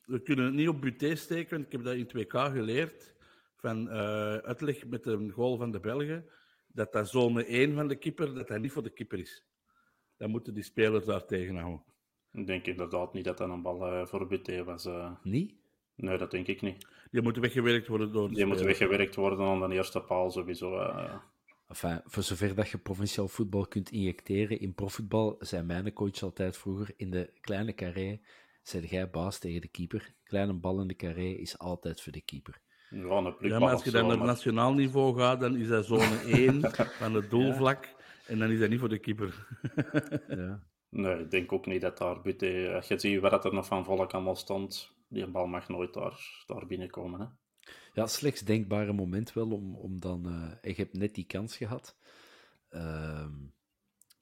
we 0.06 0.22
kunnen 0.22 0.46
het 0.46 0.54
niet 0.54 0.68
op 0.68 0.82
buté 0.82 1.16
steken, 1.16 1.50
want 1.50 1.66
ik 1.66 1.72
heb 1.72 1.84
dat 1.84 1.96
in 1.96 2.26
2K 2.26 2.54
geleerd 2.54 3.14
van 3.56 3.88
uh, 3.88 4.36
uitleg 4.36 4.88
met 4.88 5.06
een 5.06 5.32
goal 5.32 5.58
van 5.58 5.72
de 5.72 5.80
Belgen, 5.80 6.26
dat 6.68 6.92
dat 6.92 7.10
zone 7.10 7.46
1 7.46 7.76
van 7.76 7.88
de 7.88 7.96
keeper, 7.96 8.34
dat 8.34 8.48
dat 8.48 8.60
niet 8.60 8.72
voor 8.72 8.84
de 8.84 8.94
keeper 8.94 9.20
is. 9.20 9.44
Dan 10.20 10.30
moeten 10.30 10.54
die 10.54 10.64
spelers 10.64 11.06
daar 11.06 11.26
tegenhouden. 11.26 11.84
Ik 12.32 12.48
denk 12.48 12.66
inderdaad 12.66 13.14
niet 13.14 13.24
dat 13.24 13.38
dat 13.38 13.50
een 13.50 13.62
bal 13.62 13.94
uh, 13.94 14.06
voor 14.06 14.66
was. 14.66 14.86
Uh... 14.86 15.12
Niet? 15.24 15.54
Nee, 15.96 16.18
dat 16.18 16.32
denk 16.32 16.48
ik 16.48 16.62
niet. 16.62 16.88
Die 17.12 17.22
moeten 17.22 17.42
weggewerkt 17.42 17.88
worden 17.88 18.12
door 18.12 18.30
Die 18.30 18.46
moeten 18.46 18.66
weggewerkt 18.66 19.16
worden 19.16 19.46
aan 19.46 19.70
de 19.70 19.76
eerste 19.76 20.02
paal 20.02 20.32
sowieso. 20.32 20.78
Enfin, 21.68 22.02
voor 22.06 22.24
zover 22.24 22.56
dat 22.56 22.70
je 22.70 22.78
provinciaal 22.78 23.28
voetbal 23.28 23.68
kunt 23.68 23.92
injecteren 23.92 24.60
in 24.60 24.74
profvoetbal, 24.74 25.36
zei 25.40 25.64
mijn 25.64 25.94
coach 25.94 26.22
altijd 26.22 26.58
vroeger, 26.58 26.94
in 26.96 27.12
de 27.12 27.34
kleine 27.42 27.74
carré, 27.74 28.20
zei 28.62 28.86
jij 28.86 29.10
baas 29.10 29.40
tegen 29.40 29.62
de 29.62 29.68
keeper. 29.68 30.14
Kleine 30.24 30.54
bal 30.54 30.82
in 30.82 30.88
de 30.88 30.96
carré 30.96 31.28
is 31.28 31.58
altijd 31.58 32.02
voor 32.02 32.12
de 32.12 32.22
keeper. 32.22 32.62
Ja, 32.90 33.34
ja 33.40 33.60
maar 33.60 33.72
als 33.72 33.84
je 33.84 33.92
dan 33.92 34.08
naar 34.08 34.18
nationaal 34.18 34.74
niveau 34.74 35.18
gaat, 35.18 35.40
dan 35.40 35.56
is 35.58 35.68
dat 35.68 35.86
zone 35.86 36.20
1 36.26 36.72
van 37.02 37.14
het 37.14 37.30
doelvlak. 37.30 37.98
En 38.30 38.40
dan 38.40 38.52
is 38.52 38.60
dat 38.60 38.70
niet 38.70 38.80
voor 38.80 38.90
de 38.90 39.00
keeper. 39.00 39.48
ja. 40.28 40.64
Nee, 40.90 41.20
ik 41.20 41.32
denk 41.32 41.52
ook 41.52 41.66
niet 41.66 41.82
dat 41.82 41.98
daar 41.98 42.22
buiten... 42.22 42.76
Als 42.76 42.88
je 42.88 43.00
ziet 43.00 43.20
wat 43.20 43.46
er 43.46 43.54
nog 43.54 43.66
van 43.66 43.86
volk 43.86 44.14
allemaal 44.14 44.36
stond, 44.36 44.96
die 45.08 45.28
bal 45.28 45.48
mag 45.48 45.68
nooit 45.68 45.94
daar, 45.94 46.44
daar 46.46 46.66
binnenkomen. 46.66 47.20
Hè? 47.20 47.26
Ja, 47.94 48.08
slechts 48.08 48.42
denkbare 48.42 48.94
moment 48.94 49.34
wel 49.34 49.52
om, 49.52 49.76
om 49.76 50.00
dan... 50.00 50.28
Uh, 50.28 50.74
je 50.76 50.82
hebt 50.82 50.94
net 50.94 51.16
die 51.16 51.26
kans 51.26 51.58
gehad. 51.58 51.98
Uh, 52.70 53.28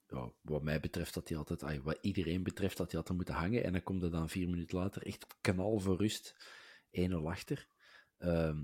ja, 0.07 0.31
wat 0.41 0.63
mij 0.63 0.79
betreft 0.79 1.13
dat 1.13 1.29
hij 1.29 1.37
altijd... 1.37 1.63
Ay, 1.63 1.81
wat 1.81 1.97
iedereen 2.01 2.43
betreft 2.43 2.77
dat 2.77 2.91
hij 2.91 3.01
had 3.05 3.15
moeten 3.15 3.35
hangen. 3.35 3.63
En 3.63 3.71
dan 3.71 3.83
komt 3.83 4.03
er 4.03 4.11
dan 4.11 4.29
vier 4.29 4.49
minuten 4.49 4.77
later 4.77 5.05
echt 5.05 5.25
kanaal 5.41 5.79
voor 5.79 5.97
rust. 5.97 6.35
1-0 7.09 7.13
achter. 7.13 7.67
Uh, 8.19 8.57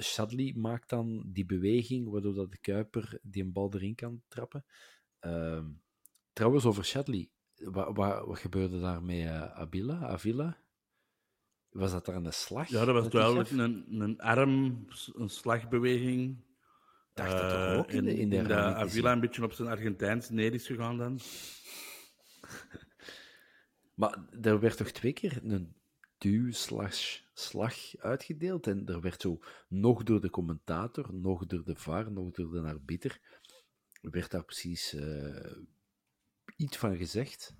Shadley 0.00 0.54
maakt 0.56 0.88
dan 0.88 1.22
die 1.26 1.46
beweging, 1.46 2.10
waardoor 2.10 2.34
dat 2.34 2.50
de 2.50 2.58
Kuiper 2.58 3.18
die 3.22 3.42
een 3.42 3.52
bal 3.52 3.74
erin 3.74 3.94
kan 3.94 4.22
trappen. 4.28 4.64
Uh, 5.20 5.64
trouwens, 6.32 6.64
over 6.64 6.84
Shadley. 6.84 7.30
Wat, 7.54 8.38
gebeurde 8.38 8.80
daar 8.80 9.02
met 9.02 9.16
uh, 9.16 9.42
Abila, 9.42 10.06
Avila? 10.06 10.56
Was 11.68 11.90
dat 11.90 12.06
daar 12.06 12.14
een 12.14 12.32
slag? 12.32 12.68
Ja, 12.68 12.84
dat 12.84 12.94
was 12.94 13.08
duidelijk 13.08 13.50
een, 13.50 14.00
een 14.00 14.20
arm, 14.20 14.86
een 15.14 15.28
slagbeweging. 15.28 16.46
Dacht 17.14 17.32
dat 17.32 17.50
toch 17.50 17.76
ook 17.76 17.90
in 17.90 18.04
de, 18.04 18.18
in 18.18 18.30
de, 18.30 18.36
in 18.36 18.44
de 18.44 18.54
Avila 18.54 19.12
een 19.12 19.20
beetje 19.20 19.44
op 19.44 19.52
zijn 19.52 19.68
Argentijns 19.68 20.30
neer 20.30 20.54
is 20.54 20.66
gegaan 20.66 20.96
dan. 20.98 21.20
maar 24.00 24.28
er 24.42 24.60
werd 24.60 24.76
toch 24.76 24.90
twee 24.90 25.12
keer 25.12 25.40
een 25.42 25.77
duw 26.18 26.52
slash 26.52 27.20
slag 27.34 27.96
uitgedeeld. 27.98 28.66
En 28.66 28.86
er 28.86 29.00
werd 29.00 29.20
zo 29.20 29.38
nog 29.68 30.02
door 30.02 30.20
de 30.20 30.30
commentator, 30.30 31.14
nog 31.14 31.46
door 31.46 31.64
de 31.64 31.76
VAR, 31.76 32.12
nog 32.12 32.30
door 32.30 32.50
de 32.50 32.60
arbiter, 32.60 33.20
werd 34.00 34.30
daar 34.30 34.44
precies 34.44 34.94
uh, 34.94 35.56
iets 36.56 36.76
van 36.76 36.96
gezegd. 36.96 37.54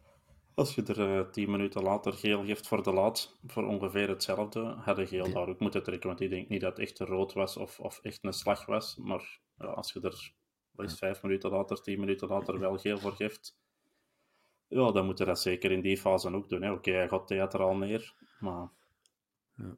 Als 0.54 0.74
je 0.74 0.82
er 0.82 0.98
uh, 0.98 1.30
tien 1.30 1.50
minuten 1.50 1.82
later 1.82 2.12
geel 2.12 2.44
geeft 2.44 2.66
voor 2.66 2.82
de 2.82 2.92
laat, 2.92 3.38
voor 3.46 3.66
ongeveer 3.66 4.08
hetzelfde, 4.08 4.60
hadden 4.60 5.06
geel 5.06 5.32
daar 5.32 5.48
ook 5.48 5.60
moeten 5.60 5.82
trekken. 5.82 6.08
Want 6.08 6.20
ik 6.20 6.30
denk 6.30 6.48
niet 6.48 6.60
dat 6.60 6.76
het 6.76 6.88
echt 6.88 6.98
rood 6.98 7.32
was 7.32 7.56
of, 7.56 7.80
of 7.80 8.00
echt 8.02 8.24
een 8.24 8.32
slag 8.32 8.66
was. 8.66 8.96
Maar 8.96 9.40
ja, 9.58 9.66
als 9.66 9.92
je 9.92 10.00
er 10.00 10.32
is, 10.84 10.94
vijf 10.94 11.22
minuten 11.22 11.50
later, 11.50 11.82
tien 11.82 12.00
minuten 12.00 12.28
later 12.28 12.58
wel 12.58 12.78
geel 12.78 12.98
voor 12.98 13.12
geeft, 13.12 13.56
ja, 14.68 14.92
dan 14.92 15.06
moet 15.06 15.18
je 15.18 15.24
dat 15.24 15.40
zeker 15.40 15.70
in 15.70 15.80
die 15.80 15.98
fase 15.98 16.34
ook 16.34 16.48
doen. 16.48 16.64
Oké, 16.64 16.72
okay, 16.72 16.94
hij 16.94 17.08
gaat 17.08 17.26
theater 17.26 17.76
neer, 17.76 18.14
maar 18.38 18.68
ja. 19.54 19.76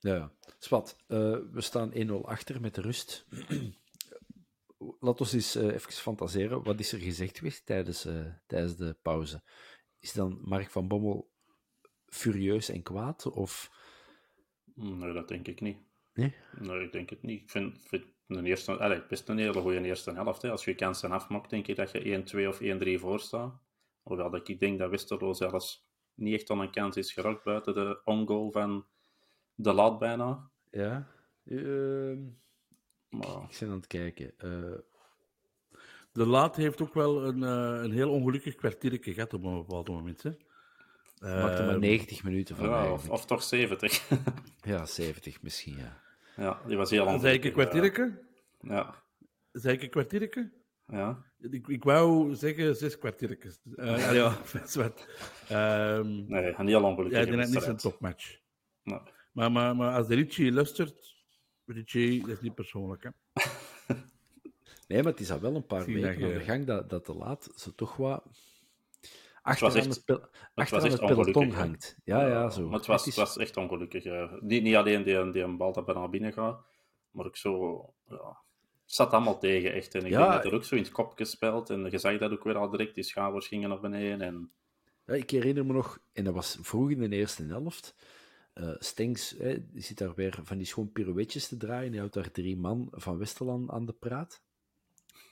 Ja, 0.00 0.32
Swat, 0.58 0.96
uh, 1.08 1.38
we 1.52 1.60
staan 1.60 1.92
1-0 1.92 2.12
achter 2.24 2.60
met 2.60 2.74
de 2.74 2.80
rust. 2.80 3.26
Laat 5.00 5.20
ons 5.20 5.32
eens 5.32 5.56
uh, 5.56 5.74
even 5.74 5.92
fantaseren. 5.92 6.62
Wat 6.62 6.80
is 6.80 6.92
er 6.92 6.98
gezegd 6.98 7.38
geweest 7.38 7.66
tijdens, 7.66 8.06
uh, 8.06 8.26
tijdens 8.46 8.76
de 8.76 8.96
pauze? 9.02 9.42
Is 9.98 10.12
dan 10.12 10.38
Mark 10.42 10.70
van 10.70 10.88
Bommel 10.88 11.30
furieus 12.06 12.68
en 12.68 12.82
kwaad? 12.82 13.26
Of... 13.26 13.70
Nee, 14.74 15.12
dat 15.12 15.28
denk 15.28 15.48
ik 15.48 15.60
niet. 15.60 15.78
Nee? 16.14 16.34
Nee, 16.58 16.80
ik 16.80 16.92
denk 16.92 17.10
het 17.10 17.22
niet. 17.22 17.42
Ik 17.42 17.50
vind, 17.50 17.78
vind 17.88 18.04
een 18.26 18.46
eerste, 18.46 18.76
allez, 18.76 19.06
best 19.08 19.28
een 19.28 19.38
hele 19.38 19.60
goede 19.60 19.82
eerste 19.82 20.12
helft. 20.12 20.42
Hè. 20.42 20.50
Als 20.50 20.64
je 20.64 20.74
kansen 20.74 21.10
afmaakt, 21.10 21.50
denk 21.50 21.66
ik 21.66 21.76
dat 21.76 21.90
je 21.90 22.24
1-2 22.44 22.48
of 22.48 22.60
1-3 22.60 23.00
voor 23.00 23.20
staat. 23.20 23.54
Hoewel 24.02 24.30
dat 24.30 24.48
ik 24.48 24.60
denk 24.60 24.78
dat 24.78 24.90
Westerlo 24.90 25.32
zelfs 25.32 25.85
niet 26.16 26.34
echt 26.34 26.50
aan 26.50 26.60
een 26.60 26.70
kans 26.70 26.96
is 26.96 27.12
geraakt 27.12 27.44
buiten 27.44 27.74
de 27.74 28.00
on-goal 28.04 28.50
van 28.50 28.86
de 29.54 29.72
laat 29.72 29.98
bijna. 29.98 30.50
Ja. 30.70 31.06
Uh, 31.44 32.18
maar... 33.08 33.42
Ik 33.50 33.56
ben 33.60 33.68
aan 33.68 33.76
het 33.76 33.86
kijken. 33.86 34.32
Uh... 34.44 34.78
De 36.12 36.26
laat 36.26 36.56
heeft 36.56 36.82
ook 36.82 36.94
wel 36.94 37.24
een, 37.24 37.38
uh, 37.38 37.82
een 37.84 37.92
heel 37.92 38.10
ongelukkig 38.10 38.54
kwartiertje 38.54 39.14
gehad 39.14 39.34
op 39.34 39.44
een 39.44 39.56
bepaald 39.56 39.88
moment. 39.88 40.22
Hè. 40.22 40.30
Maakte 41.18 41.62
maar 41.62 41.78
90 41.78 42.16
ehm, 42.16 42.26
minuten 42.26 42.56
van. 42.56 42.68
Ja, 42.68 42.92
of, 42.92 43.10
of, 43.10 43.24
toch 43.24 43.42
70. 43.42 44.08
ja, 44.60 44.86
70 44.86 45.42
misschien, 45.42 45.76
ja. 45.76 46.02
Ja, 46.36 46.60
die 46.66 46.76
was 46.76 46.90
heel 46.90 47.06
ongelukkig. 47.06 47.30
Zei 47.30 47.38
ik 47.38 47.44
een 47.44 47.52
kwartiertje? 47.52 48.22
Ja. 48.60 49.02
Zei 49.52 49.74
ik 49.74 49.82
een 49.82 49.90
kwartiertje? 49.90 50.52
Ja. 50.86 51.24
Ik, 51.38 51.68
ik 51.68 51.84
wou 51.84 52.34
zeggen 52.34 52.76
zes 52.76 52.98
kwartiertjes. 52.98 53.60
Uh, 53.64 54.14
ja, 54.14 54.36
wat. 54.74 55.06
Um, 55.52 56.24
nee, 56.28 56.54
een 56.56 56.66
heel 56.66 56.82
ongelukkig. 56.82 57.18
Ja, 57.18 57.24
die 57.24 57.38
had 57.38 57.48
niet 57.48 57.62
zijn 57.62 57.76
topmatch. 57.76 58.38
Nee. 58.82 59.00
Maar, 59.32 59.52
maar, 59.52 59.76
maar 59.76 59.94
als 59.94 60.06
de 60.06 60.14
Richie 60.14 60.52
luistert, 60.52 61.14
Richie, 61.66 62.20
dat 62.20 62.28
is 62.28 62.40
niet 62.40 62.54
persoonlijk, 62.54 63.02
hè? 63.02 63.10
nee, 64.88 65.02
maar 65.02 65.12
het 65.12 65.20
is 65.20 65.30
al 65.30 65.40
wel 65.40 65.54
een 65.54 65.66
paar 65.66 65.84
weken 65.84 66.24
aan 66.24 66.38
de 66.38 66.40
gang 66.40 66.66
dat, 66.66 66.90
dat 66.90 67.04
te 67.04 67.14
laat 67.14 67.48
ze 67.54 67.74
toch 67.74 67.96
wat 67.96 68.22
achteraan 69.42 69.76
het, 69.76 69.86
echt, 69.86 70.02
het, 70.06 70.28
achteraan 70.54 70.90
het, 70.90 71.00
het 71.00 71.10
peloton 71.10 71.50
hangt. 71.50 71.96
Ja, 72.04 72.26
ja, 72.26 72.50
zo. 72.50 72.68
Maar 72.68 72.78
het 72.78 72.86
was, 72.86 73.04
het, 73.04 73.08
is... 73.08 73.16
was 73.16 73.36
echt 73.36 73.56
ongelukkig. 73.56 74.04
Niet, 74.40 74.62
niet 74.62 74.74
alleen 74.74 75.02
die, 75.02 75.30
die 75.30 75.42
een 75.42 75.56
bal 75.56 75.72
dat 75.72 75.84
bijna 75.84 76.08
binnen 76.08 76.32
gaat, 76.32 76.60
maar 77.10 77.26
ook 77.26 77.36
zo... 77.36 77.80
Ja, 78.08 78.44
zat 78.86 79.10
allemaal 79.12 79.38
tegen, 79.38 79.72
echt. 79.72 79.94
En 79.94 80.04
ik 80.04 80.10
ja, 80.10 80.18
denk 80.18 80.32
dat 80.32 80.52
er 80.52 80.58
ook 80.58 80.64
zo 80.64 80.74
in 80.74 80.82
het 80.82 80.92
kop 80.92 81.12
gespeeld. 81.16 81.70
En 81.70 81.90
je 81.90 81.98
zag 81.98 82.18
dat 82.18 82.30
ook 82.30 82.44
weer 82.44 82.56
al 82.56 82.70
direct, 82.70 82.94
die 82.94 83.04
schouwers 83.04 83.46
gingen 83.46 83.68
naar 83.68 83.80
beneden. 83.80 84.20
En... 84.20 84.50
Ja, 85.06 85.14
ik 85.14 85.30
herinner 85.30 85.66
me 85.66 85.72
nog, 85.72 85.98
en 86.12 86.24
dat 86.24 86.34
was 86.34 86.58
vroeg 86.60 86.90
in 86.90 87.10
de 87.10 87.16
eerste 87.16 87.44
helft, 87.44 87.94
uh, 88.54 88.74
Stengs 88.78 89.34
hè, 89.38 89.70
die 89.70 89.82
zit 89.82 89.98
daar 89.98 90.14
weer 90.14 90.38
van 90.42 90.56
die 90.56 90.66
schoon 90.66 90.92
pirouetjes 90.92 91.48
te 91.48 91.56
draaien. 91.56 91.90
Hij 91.90 91.98
houdt 91.98 92.14
daar 92.14 92.30
drie 92.30 92.56
man 92.56 92.88
van 92.90 93.18
Westerland 93.18 93.70
aan 93.70 93.86
de 93.86 93.92
praat. 93.92 94.44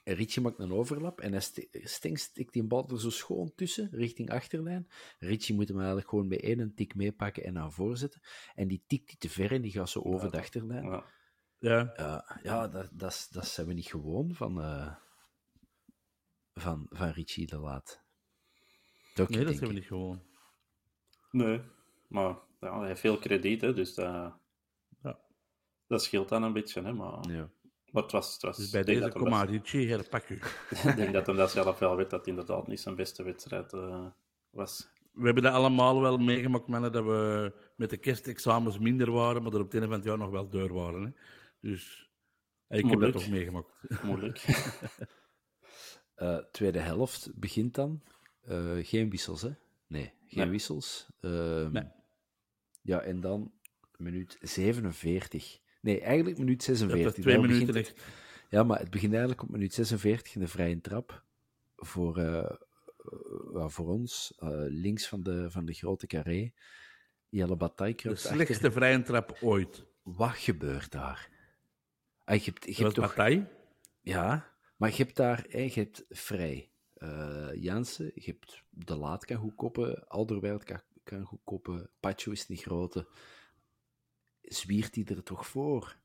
En 0.05 0.15
Ritje 0.15 0.41
maakt 0.41 0.59
een 0.59 0.73
overlap 0.73 1.21
en 1.21 1.43
Stengs 1.71 2.23
stikt 2.23 2.53
die 2.53 2.63
bal 2.63 2.89
er 2.89 3.01
zo 3.01 3.11
schoon 3.11 3.53
tussen, 3.55 3.89
richting 3.93 4.31
achterlijn. 4.31 4.89
Ritje 5.19 5.55
moet 5.55 5.69
hem 5.69 5.77
eigenlijk 5.77 6.09
gewoon 6.09 6.29
bij 6.29 6.41
één 6.41 6.75
tik 6.75 6.95
meepakken 6.95 7.45
en 7.45 7.53
naar 7.53 7.73
voren 7.73 7.97
zetten. 7.97 8.21
En 8.55 8.69
die 8.69 8.83
tikt 8.87 9.07
die 9.07 9.19
te 9.19 9.29
ver 9.29 9.53
en 9.53 9.63
die 9.63 9.73
gaat 9.73 9.89
zo 9.89 10.01
over 10.01 10.31
de 10.31 10.39
achterlijn. 10.39 10.85
Ja, 10.85 11.05
ja. 11.65 11.95
Uh, 12.01 12.43
ja 12.43 12.69
dat, 12.69 12.89
dat, 12.93 13.29
dat 13.31 13.47
zijn 13.47 13.67
we 13.67 13.73
niet 13.73 13.87
gewoon 13.87 14.35
van, 14.35 14.59
uh, 14.59 14.95
van, 16.55 16.87
van 16.91 17.09
Ritchie 17.09 17.47
de 17.47 17.59
Laat. 17.59 18.03
Dat 19.15 19.29
nee, 19.29 19.45
dat 19.45 19.55
zijn 19.55 19.69
we 19.69 19.75
niet 19.75 19.87
gewoon. 19.87 20.23
Nee, 21.31 21.61
maar 22.09 22.37
ja, 22.61 22.79
hij 22.79 22.89
heeft 22.89 23.01
veel 23.01 23.19
krediet, 23.19 23.61
hè, 23.61 23.73
dus 23.73 23.95
dat, 23.95 24.33
ja. 25.03 25.19
dat 25.87 26.03
scheelt 26.03 26.29
dan 26.29 26.43
een 26.43 26.53
beetje. 26.53 26.83
Hè, 26.83 26.93
maar, 26.93 27.31
ja. 27.31 27.51
maar 27.91 28.03
het 28.03 28.13
was, 28.13 28.33
het 28.33 28.43
was, 28.43 28.57
dus 28.57 28.71
bij 28.71 28.83
deze 28.83 29.09
kom 29.09 29.29
maar, 29.29 29.49
Richie, 29.49 29.89
herpak 29.89 30.29
u. 30.29 30.35
ik 30.91 30.97
denk 30.97 31.13
dat 31.13 31.27
hij 31.27 31.35
dat 31.35 31.51
zelf 31.51 31.79
wel 31.79 31.97
weet, 31.97 32.11
dat 32.11 32.19
het 32.19 32.29
inderdaad 32.29 32.67
niet 32.67 32.81
zijn 32.81 32.95
beste 32.95 33.23
wedstrijd 33.23 33.73
uh, 33.73 34.07
was. 34.51 34.89
we 35.13 35.25
hebben 35.25 35.43
dat 35.43 35.53
allemaal 35.53 36.01
wel 36.01 36.19
meegemaakt, 36.19 36.67
mannen, 36.67 36.93
dat 36.93 37.05
we 37.05 37.53
met 37.77 37.91
de 37.91 37.97
kerstexamens 37.97 38.79
minder 38.79 39.13
waren, 39.13 39.43
maar 39.43 39.53
er 39.53 39.59
op 39.59 39.65
het 39.65 39.73
einde 39.73 39.89
van 39.89 39.97
het 39.97 40.07
jaar 40.07 40.19
nog 40.19 40.31
wel 40.31 40.49
deur 40.49 40.73
waren. 40.73 41.03
Hè. 41.03 41.11
Dus 41.65 42.11
ik 42.69 42.87
heb 42.87 43.01
dat 43.01 43.13
toch 43.13 43.29
meegemaakt. 43.29 43.69
Moeilijk. 44.03 44.45
Eh, 46.15 46.39
tweede 46.39 46.79
helft 46.79 47.31
begint 47.35 47.75
dan. 47.75 48.03
Eh, 48.41 48.77
geen 48.83 49.11
wissels, 49.11 49.43
hè? 49.43 49.51
Nee, 49.87 50.13
geen 50.27 50.43
Nee. 50.43 50.49
wissels. 50.49 51.07
Ehm, 51.21 51.73
Nee. 51.73 51.85
Ja, 52.83 53.01
en 53.01 53.21
dan 53.21 53.53
minuut 53.97 54.37
47. 54.41 55.59
Nee, 55.81 56.01
eigenlijk 56.01 56.39
minuut 56.39 56.57
Dat 56.67 56.77
46. 56.77 57.05
was 57.05 57.15
twee 57.25 57.39
minuten 57.39 57.67
begint 57.67 57.87
het. 57.87 58.05
Ja, 58.51 58.63
maar 58.63 58.79
het 58.79 58.91
begint 58.91 59.13
eigenlijk 59.13 59.43
op 59.43 59.49
minuut 59.51 59.75
46 59.75 60.35
in 60.35 60.41
de 60.41 60.49
vrije 60.49 60.81
trap. 60.81 61.25
Voor, 61.77 62.19
eh, 62.19 62.51
eh, 63.55 63.69
voor 63.69 63.89
ons, 63.89 64.35
eh, 64.39 64.49
links 64.69 65.09
van 65.09 65.23
de, 65.23 65.51
van 65.51 65.65
de 65.65 65.73
grote 65.73 66.07
carré. 66.07 66.53
Jelle 67.29 67.57
Bataille 67.57 67.97
De 67.97 68.11
achter. 68.11 68.33
slechtste 68.35 68.73
vrije 68.73 69.03
trap 69.03 69.39
ooit. 69.41 69.85
Wat 70.03 70.37
gebeurt 70.37 70.91
daar? 70.93 71.31
Ah, 72.25 72.37
je 72.37 72.45
hebt, 72.45 72.65
je 72.65 72.71
Dat 72.71 72.79
hebt 72.83 72.95
toch... 72.95 73.05
partij. 73.07 73.49
Ja, 74.01 74.53
maar 74.77 74.91
je 74.91 74.97
hebt 74.97 75.17
daar, 75.17 75.57
je 75.57 75.71
hebt 75.75 76.05
vrij. 76.09 76.71
eh 76.95 77.49
Jansen, 77.55 78.11
je 78.15 78.23
hebt 78.25 78.63
De 78.71 78.97
Laat 78.97 79.25
kan 79.25 79.37
goed 79.37 79.55
koppen, 79.55 80.09
Alderweireld 80.09 80.65
kan, 80.65 80.81
kan 81.03 81.25
goed 81.25 81.41
koppen, 81.45 81.91
Pacho 82.01 82.31
is 82.31 82.49
niet 82.49 82.63
grote. 82.63 83.07
Zwiert 84.41 84.95
hij 84.95 85.05
er 85.05 85.23
toch 85.23 85.47
voor? 85.47 85.97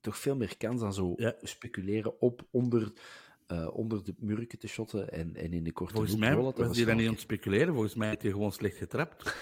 Toch 0.00 0.18
veel 0.18 0.36
meer 0.36 0.56
kans 0.56 0.80
dan 0.80 0.92
zo 0.94 1.12
Ja. 1.16 1.34
speculeren 1.42 2.20
op 2.20 2.46
onder, 2.50 2.92
eh, 3.46 3.68
onder 3.76 4.04
de 4.04 4.14
murken 4.18 4.58
te 4.58 4.68
shotten 4.68 5.12
en, 5.12 5.36
en 5.36 5.52
in 5.52 5.64
de 5.64 5.72
korte 5.72 5.94
Volgens 5.94 6.16
mij 6.16 6.34
was 6.36 6.76
hij 6.76 6.84
dan 6.84 6.96
niet 6.96 7.06
aan 7.06 7.12
het 7.12 7.20
speculeren. 7.22 7.72
Volgens 7.72 7.94
mij 7.94 8.08
heeft 8.08 8.22
hij 8.22 8.30
gewoon 8.30 8.52
slecht 8.52 8.76
getrapt. 8.76 9.34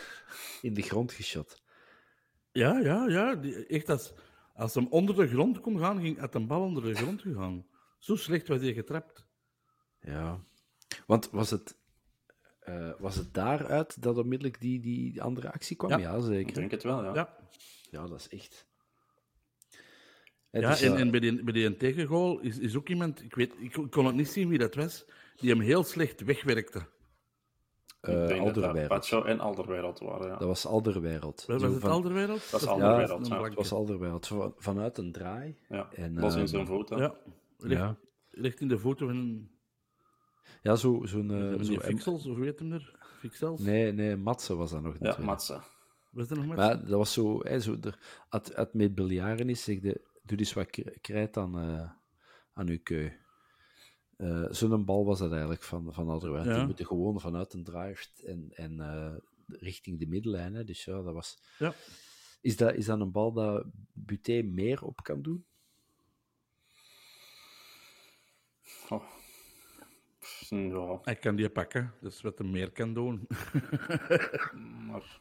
In 0.62 0.74
de 0.74 0.82
grond 0.82 1.12
geschot. 1.12 1.62
Ja, 2.52 2.78
ja, 2.78 3.06
ja. 3.08 3.40
Echt 3.68 3.88
als, 3.88 4.12
als 4.54 4.74
hem 4.74 4.86
onder 4.90 5.16
de 5.16 5.28
grond 5.28 5.60
kon 5.60 5.78
gaan, 5.78 6.00
ging 6.00 6.18
had 6.18 6.34
een 6.34 6.46
bal 6.46 6.62
onder 6.62 6.82
de 6.82 6.94
grond 6.94 7.20
gegaan. 7.20 7.66
Zo 7.98 8.16
slecht 8.16 8.48
was 8.48 8.60
hij 8.60 8.72
getrapt. 8.72 9.26
Ja. 10.00 10.44
Want 11.06 11.30
was 11.30 11.50
het, 11.50 11.76
eh, 12.60 12.92
was 12.98 13.16
het 13.16 13.34
daaruit 13.34 14.02
dat 14.02 14.18
onmiddellijk 14.18 14.60
die, 14.60 14.80
die 14.80 15.22
andere 15.22 15.52
actie 15.52 15.76
kwam? 15.76 15.90
Ja. 15.90 15.98
Ja, 15.98 16.14
Ik 16.16 16.22
zeker. 16.22 16.54
denk 16.54 16.70
het 16.70 16.82
wel, 16.82 17.04
ja. 17.04 17.14
Ja, 17.14 17.36
Ja, 17.90 18.06
dat 18.06 18.18
is 18.20 18.28
echt... 18.28 18.66
Het 20.50 20.62
ja 20.62 20.70
is, 20.72 20.82
en, 20.82 20.94
eh, 20.94 21.00
en 21.00 21.10
bij 21.10 21.20
die, 21.20 21.42
bij 21.44 21.52
die 21.52 21.76
tegengoal 21.76 22.40
is, 22.40 22.58
is 22.58 22.76
ook 22.76 22.88
iemand, 22.88 23.22
ik, 23.22 23.34
weet, 23.34 23.54
ik 23.58 23.86
kon 23.90 24.06
het 24.06 24.14
niet 24.14 24.28
zien 24.28 24.48
wie 24.48 24.58
dat 24.58 24.74
was, 24.74 25.04
die 25.36 25.50
hem 25.50 25.60
heel 25.60 25.84
slecht 25.84 26.20
wegwerkte. 26.20 26.86
Eh, 28.06 28.18
dat 28.18 28.28
dat 28.28 28.38
Alderweireld. 28.38 28.88
Pacho 28.88 29.22
en 29.24 29.40
Alderweireld 29.40 29.98
waren, 29.98 30.26
ja. 30.28 30.36
Dat 30.36 30.48
was 30.48 30.66
Alderweireld. 30.66 31.44
Was 31.46 31.60
Zo 31.60 31.70
het 31.70 31.80
van- 31.80 31.90
Alderweireld? 31.90 32.50
Dat 32.50 32.60
is 32.60 32.66
een 32.66 32.76
ja. 32.76 33.04
blanke. 33.18 33.44
Het 33.44 33.54
was 33.54 33.72
Alderweireld. 33.72 34.26
Van- 34.26 34.54
Vanuit 34.56 34.98
een 34.98 35.12
draai. 35.12 35.56
ja. 35.68 35.88
En, 35.92 36.16
in 36.16 36.22
ehm, 36.22 36.46
zijn 36.46 36.66
voeten. 36.66 36.98
Ja, 36.98 37.14
recht, 37.58 37.80
Ja, 37.80 37.96
recht 38.30 38.60
in 38.60 38.68
de 38.68 38.78
voeten 38.78 39.06
van, 39.06 39.48
ja 40.62 40.76
zo, 40.76 41.00
zo'n... 41.04 41.30
eh, 41.30 41.50
zo, 41.50 41.56
die 41.56 41.80
Fixels, 41.80 42.26
of 42.26 42.36
weet 42.36 42.58
hem 42.58 42.72
er? 42.72 42.98
Fixels? 43.18 43.60
nee, 43.60 43.92
nee, 43.92 44.16
Matze 44.16 44.56
was 44.56 44.70
dat 44.70 44.82
nog. 44.82 44.96
Ja, 45.00 45.08
niet. 45.16 45.26
Matze. 45.26 45.60
Was 46.10 46.30
er 46.30 46.36
nog 46.36 46.46
met? 46.46 46.56
Maar 46.56 46.80
dat 46.80 46.88
was 46.98 47.12
zo... 47.12 47.40
Hè, 47.42 47.60
zo 47.60 47.76
er, 47.80 47.98
als 48.28 48.50
het 48.54 48.74
met 48.74 48.94
biljaren 48.94 49.48
is, 49.48 49.64
zeg 49.64 49.82
je, 49.82 50.00
doe 50.22 50.38
eens 50.38 50.52
wat 50.52 50.70
krijt 51.00 51.36
aan, 51.36 51.58
eh, 51.58 51.90
aan 52.52 52.68
uw 52.68 52.78
keu. 52.82 53.10
Eh, 54.16 54.44
Zo'n 54.50 54.84
bal 54.84 55.04
was 55.04 55.18
dat 55.18 55.30
eigenlijk 55.30 55.62
van, 55.62 55.92
van 55.92 56.08
Alderweireld. 56.08 56.50
Ja. 56.52 56.56
Die 56.58 56.66
moeten 56.66 56.86
gewoon 56.86 57.20
vanuit 57.20 57.52
een 57.52 57.64
drive 57.64 58.06
en, 58.24 58.50
en 58.54 58.80
eh, 58.80 59.14
richting 59.46 59.98
de 59.98 60.06
middenlijn. 60.06 60.54
Hè. 60.54 60.64
Dus 60.64 60.84
ja, 60.84 61.02
dat 61.02 61.14
was... 61.14 61.38
Ja. 61.58 61.74
Is 62.40 62.56
dat, 62.56 62.74
is 62.74 62.84
dat 62.86 63.00
een 63.00 63.12
bal 63.12 63.32
dat 63.32 63.64
Buté 63.92 64.42
meer 64.42 64.84
op 64.84 65.02
kan 65.02 65.22
doen? 65.22 65.44
Oh. 68.88 69.02
Ja, 70.48 70.98
Hij 71.02 71.16
kan 71.16 71.36
die 71.36 71.50
pakken, 71.50 71.94
dat 72.00 72.12
is 72.12 72.20
wat 72.20 72.38
hij 72.38 72.46
meer 72.48 72.70
kan 72.72 72.94
doen. 72.94 73.26
maar 74.88 75.20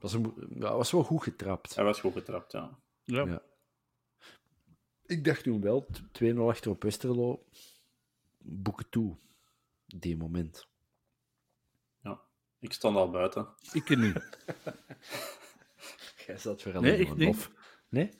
Was, 0.00 0.12
een, 0.12 0.32
ja, 0.58 0.76
was 0.76 0.90
wel 0.90 1.02
goed 1.04 1.22
getrapt. 1.22 1.74
hij 1.74 1.84
was 1.84 2.00
goed 2.00 2.12
getrapt, 2.12 2.52
ja. 2.52 2.78
Ja. 3.04 3.24
Ja. 3.26 3.42
Ik 5.06 5.24
dacht 5.24 5.42
toen 5.42 5.60
wel, 5.60 5.86
t- 5.86 6.22
2-0 6.24 6.36
achter 6.38 6.70
op 6.70 6.82
Westerlo, 6.82 7.44
boeken 8.46 8.88
toe, 8.90 9.16
die 9.86 10.16
moment. 10.16 10.68
ja. 12.00 12.20
Ik 12.58 12.72
stond 12.72 12.96
al 12.96 13.10
buiten. 13.10 13.48
Ik 13.72 13.88
niet. 13.96 14.38
Jij 16.26 16.38
zat 16.38 16.62
weer 16.62 16.80
Nee, 16.80 17.06
maar 17.06 17.16
niet. 17.16 17.26
lof. 17.26 17.50
Nee? 17.88 18.10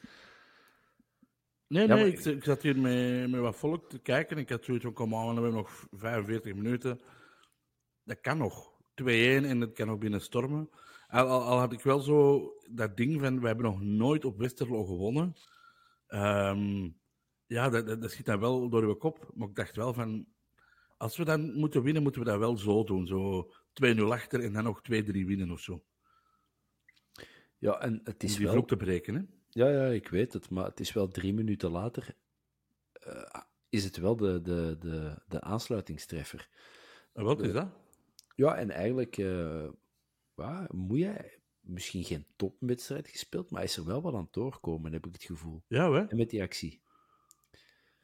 Nee, 1.66 1.86
Ja, 1.86 1.94
nee, 1.94 2.04
maar- 2.04 2.06
ik, 2.06 2.24
ik 2.24 2.44
zat 2.44 2.62
hier 2.62 2.78
met, 2.78 3.30
met 3.30 3.40
wat 3.40 3.56
volk 3.56 3.88
te 3.88 3.98
kijken. 3.98 4.38
Ik 4.38 4.48
had 4.48 4.64
zoiets 4.64 4.84
van, 4.84 4.92
kom 4.92 5.14
aan, 5.14 5.26
we 5.28 5.32
hebben 5.34 5.52
nog 5.52 5.86
45 5.90 6.54
minuten. 6.54 7.00
Dat 8.04 8.20
kan 8.20 8.38
nog. 8.38 8.72
2-1 9.02 9.04
en 9.04 9.60
het 9.60 9.72
kan 9.72 9.86
nog 9.86 9.98
binnen 9.98 10.20
stormen. 10.20 10.70
Al, 11.08 11.26
al, 11.28 11.42
al 11.42 11.58
had 11.58 11.72
ik 11.72 11.80
wel 11.80 12.00
zo 12.00 12.50
dat 12.70 12.96
ding 12.96 13.20
van, 13.20 13.40
we 13.40 13.46
hebben 13.46 13.64
nog 13.64 13.80
nooit 13.80 14.24
op 14.24 14.38
Westerlo 14.38 14.84
gewonnen. 14.84 15.34
Ehm, 16.06 16.90
ja, 17.54 17.68
dat, 17.68 17.86
dat, 17.86 18.00
dat 18.00 18.10
schiet 18.10 18.26
dan 18.26 18.40
wel 18.40 18.68
door 18.68 18.82
uw 18.82 18.94
kop. 18.94 19.30
Maar 19.34 19.48
ik 19.48 19.54
dacht 19.54 19.76
wel 19.76 19.92
van, 19.92 20.26
als 20.96 21.16
we 21.16 21.24
dan 21.24 21.54
moeten 21.54 21.82
winnen, 21.82 22.02
moeten 22.02 22.20
we 22.20 22.26
dat 22.26 22.38
wel 22.38 22.56
zo 22.56 22.84
doen. 22.84 23.06
Zo 23.06 23.52
2-0 23.84 24.00
achter 24.00 24.40
en 24.40 24.52
dan 24.52 24.64
nog 24.64 24.80
2-3 24.80 24.82
winnen 25.04 25.50
of 25.50 25.60
zo. 25.60 25.72
Om 25.72 25.82
Ja, 27.58 27.80
en 27.80 28.00
het 28.04 28.22
is 28.22 28.36
die 28.36 28.44
wel... 28.44 28.54
vloek 28.54 28.68
te 28.68 28.76
breken, 28.76 29.14
hè. 29.14 29.22
Ja, 29.48 29.68
ja, 29.68 29.86
ik 29.86 30.08
weet 30.08 30.32
het, 30.32 30.50
maar 30.50 30.64
het 30.64 30.80
is 30.80 30.92
wel 30.92 31.08
drie 31.08 31.34
minuten 31.34 31.70
later, 31.70 32.16
eh, 32.92 33.42
is 33.68 33.84
het 33.84 33.96
wel 33.96 34.16
de, 34.16 34.42
de, 34.42 34.76
de, 34.80 35.22
de 35.28 35.40
aansluitingstreffer. 35.40 36.48
En 37.12 37.24
wat 37.24 37.42
is 37.42 37.52
dat? 37.52 37.68
Ja, 38.36 38.56
en 38.56 38.70
eigenlijk, 38.70 39.18
eh 39.18 39.68
ja, 40.36 40.68
moet 40.70 40.98
jij 40.98 41.38
misschien 41.60 42.04
geen 42.04 42.26
topwedstrijd 42.36 43.08
gespeeld, 43.08 43.50
maar 43.50 43.60
hij 43.60 43.68
is 43.68 43.76
er 43.76 43.84
wel 43.84 44.02
wat 44.02 44.14
aan 44.14 44.20
het 44.20 44.32
doorkomen, 44.32 44.92
heb 44.92 45.06
ik 45.06 45.12
het 45.12 45.24
gevoel. 45.24 45.62
Ja, 45.66 45.92
hè? 45.92 46.06
En 46.06 46.16
met 46.16 46.30
die 46.30 46.42
actie. 46.42 46.82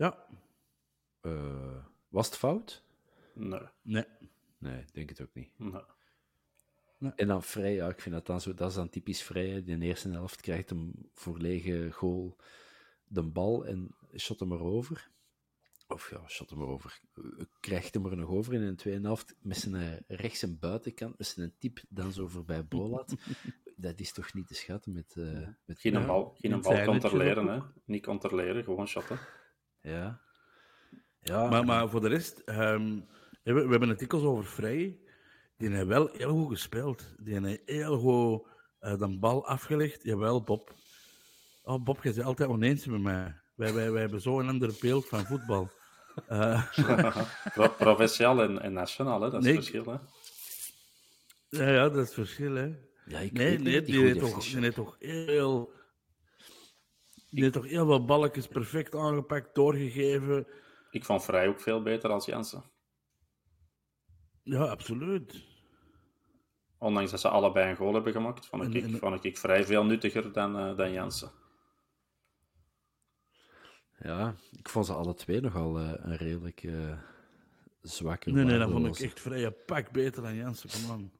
Ja. 0.00 0.26
Eh, 1.20 1.84
was 2.08 2.26
het 2.26 2.36
fout? 2.36 2.84
Nee, 3.34 3.60
Nee. 3.82 4.04
Nee, 4.58 4.80
ik 4.80 4.94
denk 4.94 5.08
het 5.08 5.20
ook 5.20 5.34
niet. 5.34 5.50
nee. 6.98 7.12
En 7.16 7.26
dan 7.26 7.42
vrij, 7.42 7.74
ja, 7.74 7.88
ik 7.88 8.00
vind 8.00 8.14
dat 8.14 8.26
dan 8.26 8.40
zo, 8.40 8.54
dat 8.54 8.68
is 8.68 8.74
dan 8.74 8.88
typisch 8.88 9.22
vrij. 9.22 9.48
In 9.50 9.78
de 9.78 9.86
eerste 9.86 10.08
helft 10.08 10.40
krijgt 10.40 10.70
hem 10.70 10.92
voor 11.14 11.38
lege 11.38 11.90
goal 11.92 12.36
de 13.04 13.22
bal 13.22 13.66
en 13.66 13.94
shot 14.16 14.40
hem 14.40 14.52
erover. 14.52 15.10
Of 15.88 16.10
ja, 16.10 16.28
shot 16.28 16.50
hem 16.50 16.60
erover. 16.60 17.00
Krijgt 17.60 17.94
hem 17.94 18.06
er 18.06 18.16
nog 18.16 18.28
over 18.28 18.54
in 18.54 18.66
de 18.66 18.74
tweede 18.74 19.06
helft 19.06 19.36
met 19.40 19.56
zijn 19.56 19.74
eh, 19.74 20.16
rechts 20.18 20.42
en 20.42 20.58
buitenkant, 20.58 21.18
met 21.18 21.26
zijn 21.26 21.54
tip 21.58 21.80
dan 21.88 22.12
zo 22.12 22.26
voorbij 22.28 22.66
Bolat. 22.66 23.14
dat 23.76 24.00
is 24.00 24.12
toch 24.12 24.34
niet 24.34 24.46
te 24.46 24.54
schatten 24.54 24.92
met... 24.92 25.14
eh 25.16 25.48
met 25.64 25.80
Geen 25.80 25.92
Ja, 25.92 26.06
bal, 26.06 26.34
geen 26.38 26.52
niet 26.52 26.62
bal 26.62 26.84
controleren, 26.84 27.50
ook. 27.50 27.62
hè. 27.62 27.80
Niet 27.84 28.04
controleren, 28.04 28.64
gewoon 28.64 28.88
shotten. 28.88 29.18
Ja. 29.82 30.20
Ja, 31.20 31.48
Maar, 31.48 31.64
maar 31.64 31.88
voor 31.88 32.00
de 32.00 32.08
rest, 32.08 32.38
ehm, 32.38 33.00
we, 33.42 33.52
we 33.52 33.70
hebben 33.70 33.88
het 33.88 33.98
dikwijls 33.98 34.26
over 34.26 34.44
Vrij. 34.44 34.98
Die 35.56 35.70
heeft 35.70 35.86
wel 35.86 36.08
heel 36.12 36.30
goed 36.30 36.48
gespeeld. 36.52 37.14
Die 37.18 37.40
heeft 37.46 37.62
heel 37.64 37.98
goed 37.98 38.46
eh, 38.78 38.98
de 38.98 39.18
bal 39.18 39.46
afgelegd. 39.46 40.02
Jawel, 40.02 40.42
Bob. 40.42 40.74
Oh, 41.62 41.82
Bob, 41.84 42.02
je 42.02 42.12
bent 42.12 42.26
altijd 42.26 42.48
oneens 42.48 42.86
met 42.86 43.00
mij. 43.00 43.40
Wij, 43.54 43.74
wij, 43.74 43.90
wij 43.90 44.00
hebben 44.00 44.20
zo 44.20 44.40
een 44.40 44.48
ander 44.48 44.72
beeld 44.80 45.06
van 45.08 45.24
voetbal. 45.26 45.70
Eh, 46.26 46.76
Pro- 47.54 47.68
provinciaal 47.68 48.42
en, 48.42 48.60
en 48.62 48.72
nationaal, 48.72 49.20
hè. 49.20 49.30
Dat 49.30 49.40
is 49.40 49.46
Nee, 49.46 49.56
het 49.56 49.64
verschil, 49.66 49.92
hè. 49.92 49.98
ja, 51.64 51.70
ja, 51.72 51.82
dat 51.82 51.94
is 51.94 52.04
het 52.04 52.14
verschil, 52.14 52.54
hè. 52.54 52.64
ja, 53.04 53.18
ik 53.18 53.32
Nee, 53.32 53.48
weet 53.50 53.62
nee, 53.62 53.74
niet 53.74 53.86
die 53.86 54.00
heeft 54.04 54.18
toch, 54.18 54.74
toch 54.74 54.96
heel... 54.98 55.72
Die 57.30 57.42
heeft 57.42 57.54
toch 57.54 57.66
heel 57.66 57.86
veel 57.86 58.04
balletjes 58.04 58.46
perfect 58.48 58.94
aangepakt, 58.94 59.54
doorgegeven. 59.54 60.46
Ik 60.90 61.04
vond 61.04 61.24
Vrij 61.24 61.48
ook 61.48 61.60
veel 61.60 61.82
beter 61.82 62.10
als 62.10 62.24
Jansen. 62.26 62.62
Ja, 64.42 64.64
absoluut. 64.64 65.44
Ondanks 66.78 67.10
dat 67.10 67.20
ze 67.20 67.28
allebei 67.28 67.70
een 67.70 67.76
goal 67.76 67.94
hebben 67.94 68.12
gemaakt, 68.12 68.46
vond 68.46 68.74
ik, 68.74 68.82
en- 68.82 68.98
vond 68.98 69.24
ik 69.24 69.38
Vrij 69.38 69.64
veel 69.64 69.84
nuttiger 69.84 70.32
dan, 70.32 70.58
eh, 70.58 70.76
dan 70.76 70.92
Jansen. 70.92 71.30
Ja, 73.98 74.34
ik 74.52 74.68
vond 74.68 74.86
ze 74.86 74.92
alle 74.92 75.14
twee 75.14 75.40
nogal 75.40 75.78
eh, 75.78 75.92
een 75.96 76.16
redelijk 76.16 76.62
eh, 76.62 76.98
zwakke 77.82 78.30
Nee, 78.30 78.44
nee, 78.44 78.58
dat 78.58 78.70
vond 78.70 78.86
ik 78.86 78.98
echt 78.98 79.20
vrij 79.20 79.44
een 79.44 79.64
pak 79.66 79.90
beter 79.90 80.22
dan 80.22 80.34
Jansen, 80.34 80.70
kom 80.70 80.90
aan. 80.90 81.12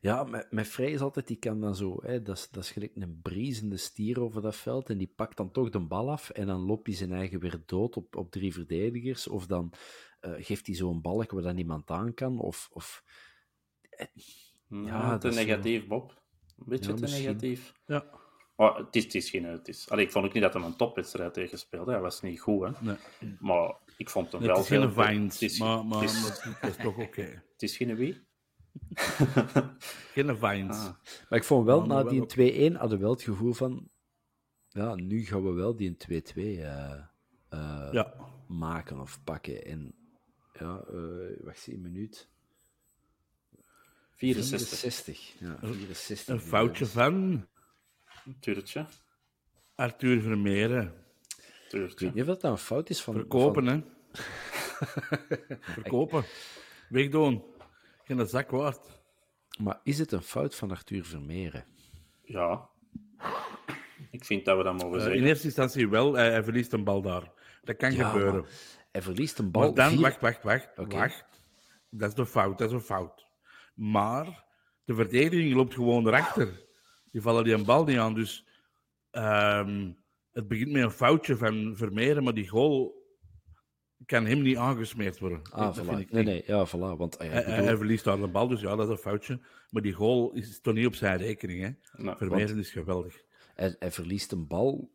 Ja, 0.00 0.24
met, 0.24 0.46
met 0.50 0.68
Vrij 0.68 0.90
is 0.90 1.00
altijd, 1.00 1.26
die 1.26 1.36
kan 1.36 1.60
dan 1.60 1.76
zo, 1.76 1.98
hè, 2.02 2.22
dat, 2.22 2.36
is, 2.36 2.48
dat 2.50 2.62
is 2.64 2.70
gelijk 2.70 2.92
een 2.96 3.18
briezende 3.22 3.76
stier 3.76 4.20
over 4.20 4.42
dat 4.42 4.56
veld, 4.56 4.90
en 4.90 4.98
die 4.98 5.12
pakt 5.16 5.36
dan 5.36 5.50
toch 5.50 5.70
de 5.70 5.78
bal 5.80 6.10
af, 6.10 6.30
en 6.30 6.46
dan 6.46 6.60
loopt 6.60 6.86
hij 6.86 6.96
zijn 6.96 7.12
eigen 7.12 7.40
weer 7.40 7.62
dood 7.66 7.96
op, 7.96 8.16
op 8.16 8.30
drie 8.30 8.52
verdedigers, 8.52 9.28
of 9.28 9.46
dan 9.46 9.72
eh, 10.20 10.32
geeft 10.36 10.66
hij 10.66 10.74
zo'n 10.76 11.00
balk 11.00 11.30
waar 11.30 11.42
dan 11.42 11.54
niemand 11.54 11.90
aan 11.90 12.14
kan, 12.14 12.38
of... 12.38 12.68
of 12.72 13.04
eh, 13.90 14.06
Ja, 14.68 14.78
Ja, 14.86 15.18
te 15.18 15.18
dat 15.18 15.24
is 15.24 15.36
wel- 15.36 15.46
negatief, 15.46 15.86
Bob. 15.86 16.22
Een 16.58 16.64
beetje 16.68 16.90
Ja, 16.90 16.94
te 16.96 17.00
misschien. 17.00 17.24
negatief. 17.24 17.72
Ja. 17.86 18.04
Maar 18.56 18.76
het 18.76 18.96
is, 18.96 19.04
het 19.04 19.14
is 19.14 19.30
geen... 19.30 19.44
Het 19.44 19.68
is, 19.68 19.90
allee, 19.90 20.04
ik 20.04 20.10
vond 20.12 20.24
ook 20.24 20.32
niet 20.32 20.42
dat 20.42 20.54
hij 20.54 20.62
een 20.62 20.76
topwedstrijd 20.76 21.34
tegen 21.34 21.58
speelde. 21.58 21.90
Hij 21.92 22.00
was 22.00 22.20
niet 22.22 22.40
goed, 22.40 22.62
hè. 22.66 22.70
Nee. 22.80 22.96
Maar 23.40 23.74
ik 23.96 24.10
vond 24.10 24.32
hem 24.32 24.40
Nee, 24.40 24.48
wel 24.50 24.58
het 24.58 24.70
is 24.70 24.76
geen 24.96 25.30
is, 25.48 25.58
maar, 25.58 25.84
maar, 25.86 26.00
het 26.00 26.10
is, 26.10 26.22
maar 26.22 26.58
het 26.60 26.76
is 26.76 26.82
toch 26.84 26.98
oké. 26.98 27.22
het 27.52 27.62
is 27.62 27.76
geen 27.76 27.96
wie? 27.96 28.28
Geen 30.14 30.36
Vines. 30.36 30.76
Ah. 30.76 30.94
Maar 31.28 31.38
ik 31.38 31.44
vond 31.44 31.64
wel, 31.66 31.86
na 31.86 32.02
die 32.04 32.20
ook- 32.22 32.28
2-1 32.30 32.76
hadden 32.78 32.98
we 32.98 33.04
wel 33.04 33.10
het 33.12 33.22
gevoel 33.22 33.52
van... 33.52 33.88
Ja, 34.68 34.94
nu 34.94 35.24
gaan 35.24 35.44
we 35.44 35.52
wel 35.52 35.76
die 35.76 35.96
2-2 35.96 36.34
eh, 36.34 36.92
eh, 37.48 37.88
Ja. 37.92 38.14
maken 38.48 39.00
of 39.00 39.24
pakken. 39.24 39.64
En 39.64 39.94
ja, 40.52 40.82
eh 40.88 41.44
wacht 41.44 41.56
eens, 41.56 41.66
een 41.66 41.80
minuut. 41.80 42.28
64. 44.14 44.68
64. 44.78 45.34
Ja, 45.38 45.56
64. 45.60 46.34
Een 46.34 46.40
foutje 46.40 46.86
van 46.86 47.46
Tuurtje. 48.40 48.86
Arthur 49.74 50.20
Vermeeren. 50.20 50.82
Ik 50.82 50.92
weet 51.36 51.70
Tuurtje. 51.70 52.10
niet 52.14 52.20
of 52.20 52.26
dat 52.26 52.42
een 52.44 52.58
fout 52.58 52.90
is 52.90 53.02
van... 53.02 53.14
Verkopen, 53.14 53.64
van- 53.64 53.72
hè. 53.74 53.82
Verkopen. 55.74 56.24
Wegdoen. 56.88 57.44
Geen 58.16 58.26
zak 58.26 58.50
waard. 58.50 58.80
Maar 59.58 59.80
is 59.84 59.98
het 59.98 60.12
een 60.12 60.22
fout 60.22 60.54
van 60.54 60.70
Arthur 60.70 61.04
Vermeeren? 61.04 61.64
Ja. 62.24 62.68
Ik 64.10 64.24
vind 64.24 64.44
dat 64.44 64.56
we 64.56 64.62
dat 64.62 64.72
mogen 64.72 64.96
Eh, 64.96 65.02
zeggen. 65.02 65.20
in 65.20 65.26
eerste 65.26 65.44
instantie 65.46 65.88
wel, 65.88 66.14
hij, 66.14 66.30
hij 66.30 66.42
verliest 66.44 66.72
een 66.72 66.84
bal 66.84 67.02
daar. 67.02 67.32
Dat 67.64 67.76
kan 67.76 67.92
Ja, 67.94 68.08
gebeuren. 68.08 68.44
Hij 68.92 69.02
verliest 69.02 69.38
een 69.38 69.50
bal. 69.50 69.62
Maar 69.62 69.74
dan, 69.74 69.90
vier- 69.90 70.00
wacht, 70.00 70.20
wacht, 70.20 70.42
wacht, 70.42 70.68
wacht. 70.76 71.24
Dat 71.90 72.08
is 72.08 72.14
de 72.14 72.26
fout, 72.26 72.58
dat 72.58 72.68
is 72.68 72.74
een 72.74 72.80
fout. 72.80 73.26
Maar 73.74 74.44
de 74.84 74.94
verdediging 74.94 75.54
loopt 75.54 75.74
gewoon 75.74 76.06
erachter. 76.06 76.66
Die 77.12 77.20
vallen 77.22 77.44
die 77.44 77.54
een 77.54 77.64
bal 77.64 77.84
niet 77.84 77.98
aan. 77.98 78.14
Dus 78.14 78.46
ehm, 79.10 79.90
het 80.32 80.48
begint 80.48 80.70
met 80.70 80.82
een 80.82 80.90
foutje 80.90 81.36
van 81.36 81.72
Vermeeren, 81.76 82.22
maar 82.24 82.34
die 82.34 82.48
goal 82.48 82.99
kan 84.10 84.26
hem 84.26 84.42
niet 84.42 84.56
aangesmeerd 84.56 85.18
worden. 85.18 85.42
Ah, 85.52 85.60
Dat 85.60 85.78
voilà. 85.84 85.88
vind 85.88 86.00
ik 86.00 86.10
Nee, 86.12 86.22
niet. 86.24 86.32
nee, 86.32 86.56
ja, 86.56 86.66
voilà. 86.68 86.96
Want 86.96 87.18
ah, 87.18 87.26
ja, 87.26 87.32
Hij, 87.32 87.56
bedoel- 87.60 87.76
verliest 87.76 88.04
daar 88.04 88.16
de 88.16 88.28
bal, 88.28 88.48
dus 88.48 88.60
ja, 88.60 88.76
dat 88.76 88.86
is 88.86 88.92
een 88.92 88.98
foutje. 89.00 89.40
Maar 89.70 89.82
die 89.82 89.92
goal 89.92 90.32
is 90.32 90.60
toch 90.60 90.74
niet 90.74 90.86
op 90.86 90.94
zijn 90.94 91.18
rekening. 91.18 91.60
Hè? 91.62 92.02
Nou, 92.02 92.16
Vermeeren 92.16 92.58
is 92.58 92.70
geweldig. 92.70 93.22
hij, 93.54 93.76
hij 93.78 93.90
verliest 93.92 94.32
een 94.32 94.46
bal 94.46 94.90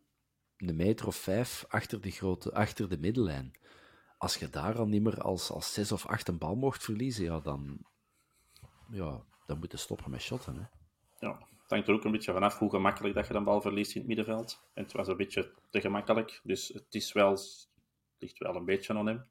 een 0.57 0.75
meter 0.75 1.07
of 1.07 1.15
vijf 1.15 1.65
achter 1.67 2.01
de, 2.01 2.11
grote, 2.11 2.53
achter 2.53 2.89
de 2.89 2.97
middellijn. 2.97 3.51
Als 4.17 4.35
je 4.35 4.49
daar 4.49 4.77
al 4.77 4.87
niet 4.87 5.01
meer 5.03 5.21
als, 5.21 5.49
als 5.49 5.73
zes 5.73 5.91
of 5.91 6.05
acht 6.05 6.27
een 6.27 6.37
bal 6.37 6.55
mocht 6.55 6.83
verliezen, 6.83 7.23
ja, 7.23 7.39
dan, 7.39 7.77
ja, 8.91 9.23
dan 9.45 9.59
moet 9.59 9.71
je 9.71 9.77
stoppen 9.77 10.11
met 10.11 10.21
shotten. 10.21 10.55
Hè. 10.55 10.65
Ja, 11.27 11.37
het 11.61 11.69
hangt 11.69 11.87
er 11.87 11.93
ook 11.93 12.03
een 12.03 12.11
beetje 12.11 12.33
vanaf 12.33 12.57
hoe 12.59 12.69
gemakkelijk 12.69 13.15
dat 13.15 13.27
je 13.27 13.33
een 13.33 13.43
bal 13.43 13.61
verliest 13.61 13.91
in 13.93 13.97
het 13.99 14.07
middenveld. 14.07 14.61
En 14.73 14.83
het 14.83 14.91
was 14.93 15.07
een 15.07 15.17
beetje 15.17 15.51
te 15.69 15.81
gemakkelijk, 15.81 16.41
dus 16.43 16.67
het 16.67 16.85
is 16.95 17.13
wel, 17.13 17.37
ligt 18.19 18.37
wel 18.37 18.55
een 18.55 18.65
beetje 18.65 18.93
aan 18.93 19.05
hem. 19.07 19.25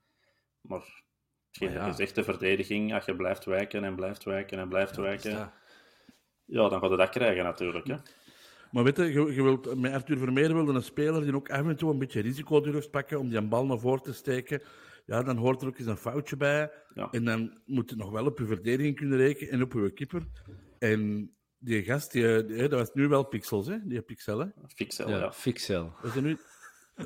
Maar 0.60 1.02
hetgeen 1.46 1.68
Maar 1.68 1.76
dat 1.76 1.82
ja. 1.86 1.90
je 1.90 1.96
zegt, 1.96 2.14
de 2.14 2.24
verdediging, 2.24 2.94
als 2.94 3.04
je 3.04 3.16
blijft 3.16 3.44
wijken 3.44 3.84
en 3.84 3.94
blijft 3.94 4.24
wijken 4.24 4.58
en 4.58 4.68
blijft 4.68 4.94
Dus 4.94 5.04
wijken, 5.04 5.32
dat- 5.36 5.52
ja, 6.44 6.68
dan 6.68 6.80
gaat 6.80 6.90
je 6.90 6.96
dat 6.96 7.08
krijgen 7.08 7.44
natuurlijk. 7.44 7.86
Hè. 7.86 7.96
Maar 8.70 8.84
weet 8.84 8.96
je, 8.96 9.04
je, 9.12 9.34
je 9.34 9.42
wilt, 9.42 9.74
met 9.80 9.92
Arthur 9.92 10.18
Vermeer 10.18 10.54
wilde 10.54 10.72
een 10.72 10.82
speler 10.82 11.22
die 11.22 11.34
ook 11.34 11.50
af 11.50 11.66
en 11.66 11.76
toe 11.76 11.90
een 11.92 11.98
beetje 11.98 12.20
risico 12.20 12.60
durft 12.60 12.90
pakken 12.90 13.18
om 13.18 13.28
die 13.28 13.38
een 13.38 13.48
bal 13.48 13.66
naar 13.66 13.78
voren 13.78 14.02
te 14.02 14.12
steken. 14.12 14.62
Ja, 15.06 15.22
dan 15.22 15.36
hoort 15.36 15.62
er 15.62 15.68
ook 15.68 15.78
eens 15.78 15.86
een 15.86 15.96
foutje 15.96 16.36
bij. 16.36 16.72
Ja. 16.94 17.10
En 17.10 17.24
dan 17.24 17.60
moet 17.66 17.90
je 17.90 17.96
nog 17.96 18.10
wel 18.10 18.26
op 18.26 18.38
je 18.38 18.46
verdediging 18.46 18.96
kunnen 18.96 19.18
rekenen 19.18 19.52
en 19.52 19.62
op 19.62 19.72
je 19.72 19.90
keeper. 19.92 20.22
En 20.78 21.30
die 21.58 21.82
gast, 21.84 22.12
die, 22.12 22.44
die- 22.44 22.56
dat 22.56 22.70
was 22.78 22.92
nu 22.92 23.08
wel 23.08 23.24
Pixels, 23.24 23.66
hè? 23.66 23.76
Die 23.86 24.02
Pixel, 24.02 24.38
hè? 24.38 24.46
Fixel, 24.66 25.08
ja, 25.08 25.16
ja. 25.18 25.32
Fixel. 25.32 25.92
Was 26.02 26.14
dat 26.14 26.22
nu? 26.22 26.38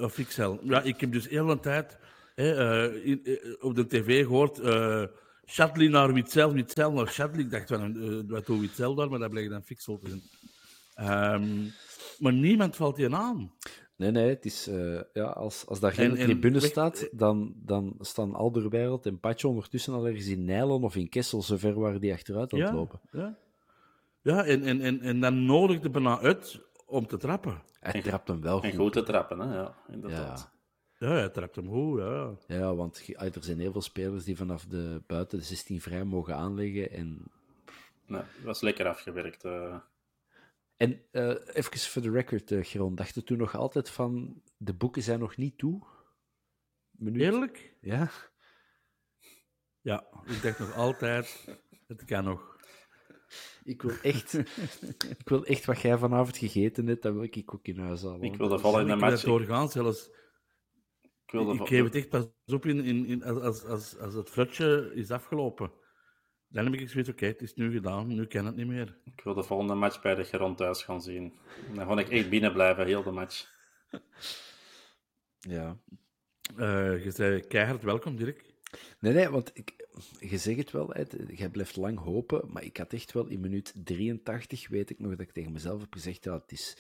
Of 0.01 0.15
Pixel. 0.15 0.59
Ja, 0.63 0.83
ik 0.83 1.01
heb 1.01 1.13
dus 1.13 1.29
heel 1.29 1.51
een 1.51 1.61
tijd 1.61 1.99
hè, 2.35 2.55
eh, 2.85 3.07
in- 3.07 3.25
eh, 3.25 3.35
op 3.61 3.75
de 3.75 3.87
tv 3.87 4.25
gehoord... 4.25 4.59
eh 4.59 5.05
Shadley 5.47 5.89
naar 5.89 6.13
Witzel, 6.13 6.53
Witzel 6.53 6.93
naar 6.93 7.09
Shadley. 7.09 7.45
Ik 7.45 7.51
dacht, 7.51 7.69
van, 7.69 8.27
wat 8.29 8.47
doet 8.47 8.61
Witzel 8.61 8.95
daar? 8.95 9.11
Maar 9.11 9.19
dat 9.19 9.31
bleek 9.31 9.51
dan 9.51 9.63
Pixel 9.65 9.99
te 9.99 10.09
zijn. 10.09 10.23
Ehm, 10.95 11.49
maar 12.19 12.33
niemand 12.33 12.77
valt 12.77 12.97
die 12.97 13.15
aan. 13.15 13.53
Nee, 13.97 14.11
nee, 14.11 14.29
het 14.29 14.45
is, 14.45 14.69
ja, 15.13 15.25
als, 15.25 15.67
als 15.67 15.81
daar 15.81 15.93
geen 15.93 16.11
En- 16.11 16.17
en 16.17 16.25
tribune 16.25 16.61
staat, 16.61 17.09
dan, 17.13 17.53
dan 17.57 17.95
staan 18.01 18.35
Alderwereld 18.35 19.07
en 19.07 19.21
Patje 19.21 19.49
ondertussen 19.49 19.93
al 19.95 20.07
ergens 20.07 20.27
in 20.27 20.45
Nijlon 20.45 20.85
of 20.85 20.97
in 20.97 21.09
Kessel, 21.09 21.43
zover 21.43 21.75
waar 21.81 22.01
die 22.01 22.13
achteruit 22.13 22.53
aan 22.53 22.61
het 22.61 22.69
Ja, 22.69 22.75
lopen. 22.75 23.01
ja. 23.13 23.37
ja 24.23 24.45
en, 24.45 24.63
en, 24.63 24.81
en, 24.81 25.01
en 25.01 25.21
dan 25.21 25.45
nodigde 25.47 25.91
bijna 25.91 26.21
uit 26.21 26.61
om 26.89 27.07
te 27.07 27.17
trappen. 27.17 27.63
Hij 27.81 28.03
trapt 28.03 28.29
hem 28.29 28.41
wel 28.41 28.63
En 28.63 28.71
goed. 28.71 28.79
goed 28.79 28.93
te 28.93 29.03
trappen, 29.03 29.39
hè? 29.39 29.55
ja, 29.57 29.75
inderdaad. 29.89 30.51
Ja, 30.99 31.09
hij 31.11 31.29
trapt 31.29 31.57
hem 31.57 31.69
goed, 31.69 31.99
ja. 32.01 32.35
Ja, 32.47 32.75
want 32.75 33.09
er 33.19 33.45
zijn 33.45 33.61
heel 33.61 33.73
veel 33.73 33.81
spelers 33.83 34.25
die 34.25 34.37
vanaf 34.37 34.65
de 34.67 35.03
buiten 35.07 35.39
de 35.39 35.45
16 35.45 35.81
vrij 35.81 36.05
mogen 36.05 36.35
aanleggen. 36.37 36.91
En, 36.91 37.23
Nee, 38.07 38.21
het 38.21 38.45
was 38.45 38.61
lekker 38.61 38.89
afgewerkt. 38.89 39.45
eh. 39.45 39.77
en 40.77 41.03
eh, 41.11 41.29
even 41.53 41.79
voor 41.79 42.03
de 42.03 42.11
record, 42.11 42.51
eh 42.51 42.65
Geron, 42.65 42.95
dacht 42.95 43.15
je 43.15 43.23
toen 43.25 43.39
nog 43.39 43.55
altijd 43.57 43.91
van 43.91 44.43
de 44.57 44.75
boeken 44.75 45.03
zijn 45.03 45.19
nog 45.19 45.37
niet 45.37 45.59
toe? 45.59 45.83
Minuut? 46.91 47.23
Eerlijk? 47.23 47.75
Ja? 47.81 48.11
Ja, 49.81 50.07
ik 50.27 50.43
dacht 50.43 50.59
nog 50.59 50.75
altijd, 50.75 51.49
het 51.87 52.05
kan 52.05 52.25
nog. 52.25 52.57
Ik 53.65 53.83
wil 53.83 53.97
echt, 54.03 54.35
ik 55.19 55.29
wil 55.29 55.45
echt 55.45 55.65
wat 55.65 55.81
jij 55.81 55.99
vanavond 55.99 56.37
gegeten 56.37 56.87
hebt, 56.87 57.03
dat 57.03 57.13
wil 57.13 57.23
ik 57.23 57.55
ook 57.55 57.67
in 57.67 57.79
huis 57.79 58.03
halen. 58.03 58.23
Ik 58.23 58.39
dat 58.39 58.61
vallen 58.61 58.81
in 58.81 58.87
de 58.87 58.93
Ik 58.93 58.99
wil 58.99 59.09
match. 59.09 59.23
het 59.23 59.31
doorgaan 59.31 59.69
zelfs. 59.69 60.11
Ik 61.03 61.31
wilde 61.31 61.55
Ik 61.55 61.69
geef 61.69 61.85
het 61.85 61.95
echt 61.95 62.09
pas 62.09 62.27
op 62.47 62.67
in, 62.67 62.85
in, 62.85 63.07
in, 63.07 63.25
als, 63.25 63.41
als, 63.43 63.65
als, 63.65 63.99
als 63.99 64.15
het 64.15 64.31
flutje 64.31 64.91
is 64.95 65.11
afgelopen. 65.11 65.73
Dan 66.49 66.65
heb 66.65 66.75
ik 66.75 66.89
zoiets, 66.89 67.11
oké, 67.11 67.27
het 67.27 67.43
is 67.43 67.55
nu 67.55 67.73
gedaan, 67.73 68.07
nu 68.07 68.27
kan 68.27 68.47
het 68.47 68.57
niet 68.57 68.67
meer. 68.67 68.99
Ik 69.05 69.21
wil 69.25 69.35
de 69.35 69.43
volgende 69.43 69.75
match 69.75 70.03
bij 70.03 70.15
de 70.15 70.25
Geron 70.25 70.55
thuis 70.55 70.83
gaan 70.83 71.03
zien. 71.03 71.39
Dan 71.75 71.87
ga 71.87 71.99
ik 71.99 72.09
echt 72.09 72.31
binnen 72.31 72.53
blijven, 72.53 72.87
heel 72.87 73.03
de 73.03 73.11
match. 73.11 73.49
Ja. 75.39 75.79
Eh, 76.57 77.05
je 77.05 77.11
zei 77.11 77.41
keihard 77.41 77.83
welkom, 77.83 78.17
Dirk. 78.17 78.45
Nee, 79.01 79.13
nee, 79.13 79.29
want 79.29 79.51
ik, 79.55 79.88
je 80.19 80.39
zegt 80.39 80.59
het 80.59 80.71
wel, 80.71 80.89
hè, 80.89 81.03
jij 81.29 81.49
blijft 81.49 81.77
lang 81.77 81.99
hopen, 81.99 82.53
maar 82.53 82.65
ik 82.65 82.77
had 82.77 82.93
echt 82.93 83.13
wel 83.13 83.27
in 83.27 83.41
minuut 83.41 83.73
83, 83.85 84.69
weet 84.69 84.91
ik 84.91 84.99
nog, 84.99 85.11
dat 85.11 85.21
ik 85.21 85.33
tegen 85.33 85.53
mezelf 85.53 85.81
heb 85.81 85.93
gezegd, 85.93 86.25
ja, 86.25 86.33
het 86.33 86.53
is... 86.53 86.77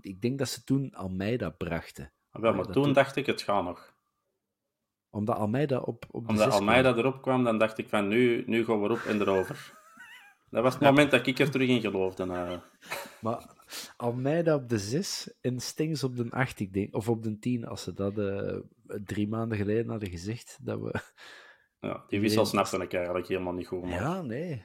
ik 0.00 0.20
denk 0.20 0.38
dat 0.38 0.48
ze 0.48 0.64
toen 0.64 0.94
Almeida 0.94 1.50
brachten. 1.50 2.12
Maar, 2.30 2.42
Ja, 2.42 2.52
maar 2.52 2.64
dat 2.64 2.72
toen 2.72 2.92
dacht 2.92 3.16
ik, 3.16 3.26
het 3.26 3.42
gaat 3.42 3.64
nog. 3.64 3.94
Omdat 5.10 5.36
Almeida 5.36 5.78
op, 5.78 6.04
op 6.10 6.24
de 6.26 6.30
Omdat 6.32 6.50
Almeida 6.52 6.92
kwam. 6.92 7.04
erop 7.04 7.22
kwam, 7.22 7.44
dan 7.44 7.58
dacht 7.58 7.78
ik 7.78 7.88
van, 7.88 8.08
nu, 8.08 8.42
nu 8.46 8.64
gaan 8.64 8.78
we 8.78 8.84
erop 8.84 9.04
en 9.04 9.20
erover. 9.20 9.72
Dat 10.50 10.62
was 10.62 10.74
het 10.74 10.82
moment 10.82 11.10
dat 11.10 11.26
ik 11.26 11.38
er 11.38 11.50
terug 11.50 11.68
in 11.68 11.80
geloofde. 11.80 12.22
eh. 12.22 12.58
Maar 13.20 13.54
Almeida 13.96 14.54
op 14.54 14.68
de 14.68 14.78
6 14.78 15.30
en 15.40 15.60
Stengs 15.60 16.04
op 16.04 16.16
de 16.16 16.30
8, 16.30 16.60
ik 16.60 16.72
denk, 16.72 16.94
of 16.94 17.08
op 17.08 17.22
de 17.22 17.38
10, 17.38 17.66
als 17.66 17.82
ze 17.82 17.92
dat 17.92 18.18
eh, 18.18 18.56
drie 19.04 19.28
maanden 19.28 19.58
geleden 19.58 19.88
hadden 19.90 20.10
gezegd, 20.10 20.58
dat 20.60 20.80
we... 20.80 21.00
ja, 21.84 22.04
die 22.08 22.20
wissel 22.20 22.46
snapte 22.46 22.76
ik 22.76 22.92
eigenlijk 22.92 23.26
helemaal 23.26 23.52
niet 23.52 23.66
goed. 23.66 23.82
Maar... 23.82 23.90
Ja, 23.90 24.22
nee. 24.22 24.64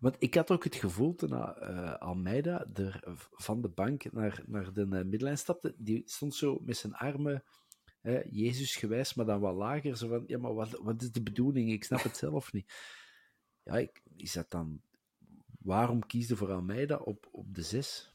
Want 0.00 0.16
ik 0.18 0.34
had 0.34 0.50
ook 0.50 0.64
het 0.64 0.74
gevoel 0.74 1.14
toen 1.14 1.32
eh, 1.32 1.94
Almeida 1.94 2.66
er 2.74 3.02
van 3.32 3.60
de 3.60 3.68
bank 3.68 4.12
naar, 4.12 4.42
naar 4.46 4.72
de 4.72 4.80
uh, 4.80 4.88
middenlijn 4.88 5.38
stapte, 5.38 5.74
die 5.76 6.02
stond 6.06 6.34
zo 6.34 6.58
met 6.64 6.76
zijn 6.76 6.94
armen 6.94 7.44
hè, 8.00 8.22
Jezus 8.30 8.76
gewijs, 8.76 9.14
maar 9.14 9.26
dan 9.26 9.40
wat 9.40 9.54
lager. 9.54 9.96
Zo 9.96 10.08
van, 10.08 10.24
ja, 10.26 10.38
maar 10.38 10.54
wat, 10.54 10.78
wat 10.82 11.02
is 11.02 11.12
de 11.12 11.22
bedoeling? 11.22 11.72
Ik 11.72 11.84
snap 11.84 12.02
het 12.02 12.16
zelf 12.16 12.52
niet. 12.52 12.72
Ja, 13.62 13.76
ik, 13.76 14.02
is 14.16 14.32
dat 14.32 14.50
dan... 14.50 14.80
Waarom 15.58 16.06
kiesde 16.06 16.36
voor 16.36 16.52
Almeida 16.52 16.96
op, 16.96 17.28
op 17.32 17.54
de 17.54 17.62
6? 17.62 18.14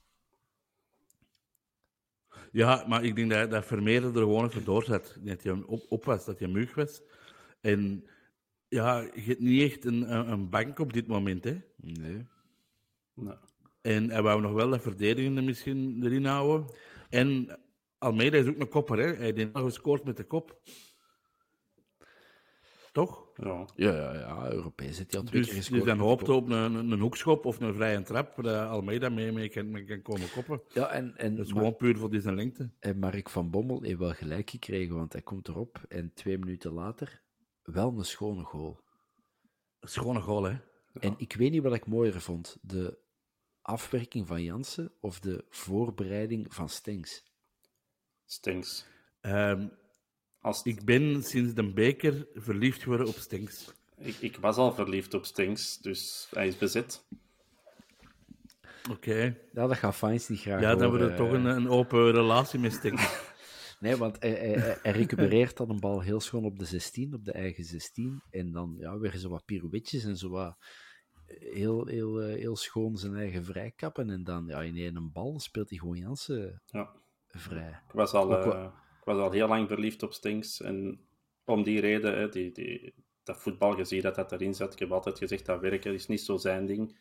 Ja, 2.51 2.85
maar 2.87 3.03
ik 3.03 3.15
denk 3.15 3.31
dat, 3.31 3.51
dat 3.51 3.65
Vermeer 3.65 4.03
er 4.03 4.11
gewoon 4.11 4.45
even 4.45 4.63
doorzet. 4.63 5.17
Dat 5.21 5.43
hij 5.43 5.51
op, 5.51 5.85
op 5.89 6.05
was, 6.05 6.25
dat 6.25 6.39
hij 6.39 6.47
mug 6.47 6.75
was. 6.75 7.01
En 7.61 8.09
ja, 8.69 8.99
je 9.01 9.21
hebt 9.21 9.39
niet 9.39 9.71
echt 9.71 9.85
een, 9.85 10.13
een, 10.13 10.31
een 10.31 10.49
bank 10.49 10.79
op 10.79 10.93
dit 10.93 11.07
moment, 11.07 11.43
hè. 11.43 11.57
Nee. 11.75 12.25
Nee. 13.13 13.33
En 13.81 14.09
hij 14.09 14.21
wou 14.21 14.41
nog 14.41 14.51
wel 14.51 14.69
dat 14.69 14.81
verdedigende 14.81 15.41
misschien 15.41 16.03
erin 16.03 16.25
houden. 16.25 16.75
En 17.09 17.59
Almeida 17.97 18.37
is 18.37 18.47
ook 18.47 18.59
een 18.59 18.69
kopper, 18.69 18.97
hè. 18.97 19.13
Hij 19.13 19.31
heeft 19.35 19.53
nog 19.53 19.63
gescoord 19.63 20.03
met 20.03 20.17
de 20.17 20.23
kop. 20.23 20.61
Toch? 22.91 23.29
Ja. 23.35 23.65
Ja, 23.75 23.91
ja, 23.93 24.13
ja, 24.13 24.51
Europees 24.51 24.97
heeft 24.97 25.11
hij 25.11 25.19
al 25.19 25.25
twee 25.25 25.41
Dus, 25.41 25.49
keer 25.49 25.59
dus 25.59 25.67
gescoord. 25.67 25.87
dan 25.89 25.97
de 25.97 26.03
kop. 26.25 26.29
op 26.29 26.45
een, 26.49 26.51
een, 26.75 26.91
een 26.91 26.99
hoekschop 26.99 27.45
of 27.45 27.59
een 27.59 27.73
vrije 27.73 28.01
trap, 28.01 28.35
waar 28.35 28.67
Almeida 28.67 29.09
mee, 29.09 29.31
mee 29.31 29.49
kan, 29.49 29.71
mee 29.71 29.85
kan 29.85 30.01
komen 30.01 30.31
koppen. 30.31 30.61
Ja, 30.73 30.87
en, 30.91 31.17
en, 31.17 31.35
Dat 31.35 31.45
is 31.45 31.51
maar- 31.53 31.61
gewoon 31.61 31.77
puur 31.77 31.97
voor 31.97 32.09
zijn 32.21 32.35
lengte. 32.35 32.69
En 32.79 32.99
Mark 32.99 33.29
van 33.29 33.49
Bommel 33.49 33.81
heeft 33.81 33.99
wel 33.99 34.13
gelijk 34.13 34.49
gekregen, 34.49 34.95
want 34.95 35.13
hij 35.13 35.21
komt 35.21 35.47
erop 35.47 35.81
en 35.89 36.13
twee 36.13 36.37
minuten 36.37 36.71
later 36.71 37.21
wel 37.71 37.93
een 37.97 38.05
schone 38.05 38.43
goal. 38.43 38.79
Een 39.79 40.21
goal, 40.21 40.43
hè. 40.43 40.57
En 40.93 41.13
ik 41.17 41.33
weet 41.33 41.51
niet 41.51 41.63
wat 41.63 41.73
ik 41.73 41.85
mooier 41.85 42.21
vond. 42.21 42.57
De 42.61 42.97
afwerking 43.61 44.27
van 44.27 44.43
Jansen 44.43 44.91
of 44.99 45.19
de 45.19 45.45
voorbereiding 45.49 46.53
van 46.53 46.69
Stenks. 46.69 47.23
Stinks. 48.25 48.85
Ehm, 49.21 49.67
Als, 50.41 50.63
ik 50.63 50.85
ben 50.85 51.23
sinds 51.23 51.53
de 51.53 51.73
beker 51.73 52.27
verliefd 52.33 52.81
geworden 52.81 53.07
op 53.07 53.15
Stinks. 53.15 53.73
ik, 53.97 54.15
ik 54.19 54.37
was 54.37 54.55
al 54.57 54.73
verliefd 54.73 55.13
op 55.13 55.25
Stinks, 55.25 55.77
dus 55.77 56.27
hij 56.31 56.47
is 56.47 56.57
bezet. 56.57 57.03
Oké. 58.91 59.37
Ja, 59.53 59.67
dat 59.67 59.77
gaat 59.77 59.95
Fines 59.95 60.27
niet 60.27 60.39
graag 60.39 60.61
Ja, 60.61 60.75
dan 60.75 60.89
wordt 60.89 61.03
het 61.03 61.15
toch 61.15 61.31
een, 61.31 61.45
een 61.45 61.69
open 61.69 62.11
relatie 62.11 62.59
met 62.59 62.73
Stinks. 62.73 63.03
Nee, 63.79 63.95
want 63.95 64.17
hij, 64.19 64.31
hij, 64.81 64.91
recupereert 64.91 65.57
dan 65.57 65.69
een 65.69 65.79
bal 65.79 66.01
heel 66.01 66.19
schoon 66.19 66.45
op 66.45 66.59
de 66.59 66.65
16, 66.65 67.13
op 67.13 67.25
de 67.25 67.31
eigen 67.31 67.63
16. 67.63 68.21
En 68.29 68.51
dan 68.51 68.75
ja, 68.77 68.97
weer 68.97 69.17
zo 69.17 69.29
wat 69.29 69.45
pirouetjes 69.45 70.03
en 70.03 70.17
zo 70.17 70.29
wat 70.29 70.57
heel, 71.37 71.85
heel, 71.85 72.21
eh, 72.21 72.35
heel 72.35 72.55
schoon 72.55 72.97
zijn 72.97 73.15
eigen 73.15 73.43
vrijkappen. 73.43 74.09
En 74.09 74.23
dan 74.23 74.45
ja, 74.47 74.61
in 74.61 74.77
één 74.77 75.11
bal 75.11 75.39
speelt 75.39 75.69
hij 75.69 75.77
gewoon 75.77 75.97
Jansen 75.97 76.61
Ja. 76.65 76.95
vrij. 77.27 77.69
Ik 77.87 77.93
was 77.93 78.13
al, 78.13 78.37
Ook 78.37 78.53
eh, 78.53 78.63
ik 78.99 79.05
was 79.05 79.17
al 79.17 79.31
heel 79.31 79.47
lang 79.47 79.67
verliefd 79.67 80.03
op 80.03 80.13
Stinks. 80.13 80.61
En 80.61 81.07
om 81.45 81.63
die 81.63 81.79
reden, 81.79 82.17
hè, 82.17 82.29
die, 82.29 82.51
die, 82.51 82.93
dat 83.23 83.37
voetbal, 83.37 83.77
je 83.77 83.83
ziet 83.83 84.03
dat 84.03 84.15
dat 84.15 84.31
erin 84.31 84.53
zit. 84.53 84.73
Ik 84.73 84.79
heb 84.79 84.91
altijd 84.91 85.17
gezegd 85.17 85.45
dat 85.45 85.59
werken 85.59 85.93
is 85.93 86.07
niet 86.07 86.21
zo 86.21 86.37
zijn 86.37 86.65
ding. 86.65 86.97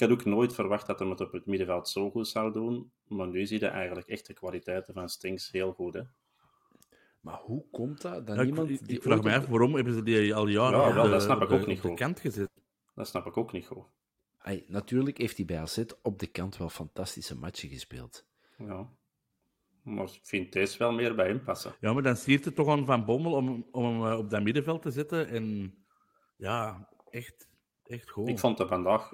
Ik 0.00 0.08
had 0.08 0.18
ook 0.18 0.24
nooit 0.24 0.54
verwacht 0.54 0.86
dat 0.86 0.98
hij 0.98 1.08
het 1.08 1.20
op 1.20 1.32
het 1.32 1.46
middenveld 1.46 1.88
zo 1.88 2.10
goed 2.10 2.28
zou 2.28 2.52
doen. 2.52 2.92
Maar 3.06 3.26
nu 3.28 3.46
zie 3.46 3.60
je 3.60 3.66
eigenlijk 3.66 4.08
echt 4.08 4.26
de 4.26 4.32
kwaliteiten 4.34 4.94
van 4.94 5.08
Stinks 5.08 5.50
heel 5.50 5.72
goed. 5.72 5.94
Hè. 5.94 6.02
Maar 7.20 7.38
hoe 7.42 7.64
komt 7.70 8.00
dat? 8.00 8.26
Dat 8.26 8.36
Ja, 8.36 8.42
ik, 8.42 8.46
niemand 8.48 8.70
ik, 8.70 8.86
die 8.86 8.96
ik 8.96 9.02
vraag 9.02 9.22
me 9.22 9.34
af, 9.36 9.46
waarom 9.46 9.74
hebben 9.74 9.94
ze 9.94 10.02
die 10.02 10.34
al 10.34 10.46
jaren 10.46 10.78
Ja, 10.80 10.94
wel, 10.94 11.04
de- 11.04 11.10
dat 11.10 11.22
snap 11.22 11.42
ik 11.42 11.48
de- 11.48 11.54
ook 11.54 11.66
niet 11.66 11.76
op 11.76 11.82
de 11.82 11.88
goed. 11.88 11.98
kant 11.98 12.20
gezet? 12.20 12.50
Dat 12.94 13.08
snap 13.08 13.26
ik 13.26 13.36
ook 13.36 13.52
niet 13.52 13.66
goed. 13.66 13.84
Natuurlijk 14.66 15.18
heeft 15.18 15.36
hij 15.36 15.46
bij 15.46 15.58
AZ 15.58 15.84
op 16.02 16.18
de 16.18 16.26
kant 16.26 16.56
wel 16.56 16.68
fantastische 16.68 17.38
matchen 17.38 17.68
gespeeld. 17.68 18.26
Ja. 18.58 18.88
Maar 19.82 20.04
ik 20.04 20.20
vind 20.22 20.52
deze 20.52 20.78
wel 20.78 20.92
meer 20.92 21.14
bij 21.14 21.26
hem 21.26 21.42
passen. 21.42 21.74
Ja, 21.80 21.92
maar 21.92 22.02
dan 22.02 22.16
siert 22.16 22.44
het 22.44 22.54
toch 22.54 22.68
aan 22.68 22.84
Van 22.86 23.04
Bommel 23.04 23.32
om, 23.32 23.66
om 23.70 23.84
hem 23.84 24.12
eh, 24.12 24.18
op 24.18 24.30
dat 24.30 24.42
middenveld 24.42 24.82
te 24.82 24.90
zetten. 24.90 25.28
En 25.28 25.74
ja, 26.36 26.88
echt, 27.10 27.48
echt 27.84 28.10
goed. 28.10 28.28
Ik 28.28 28.38
vond 28.38 28.58
het 28.58 28.68
vandaag 28.68 29.12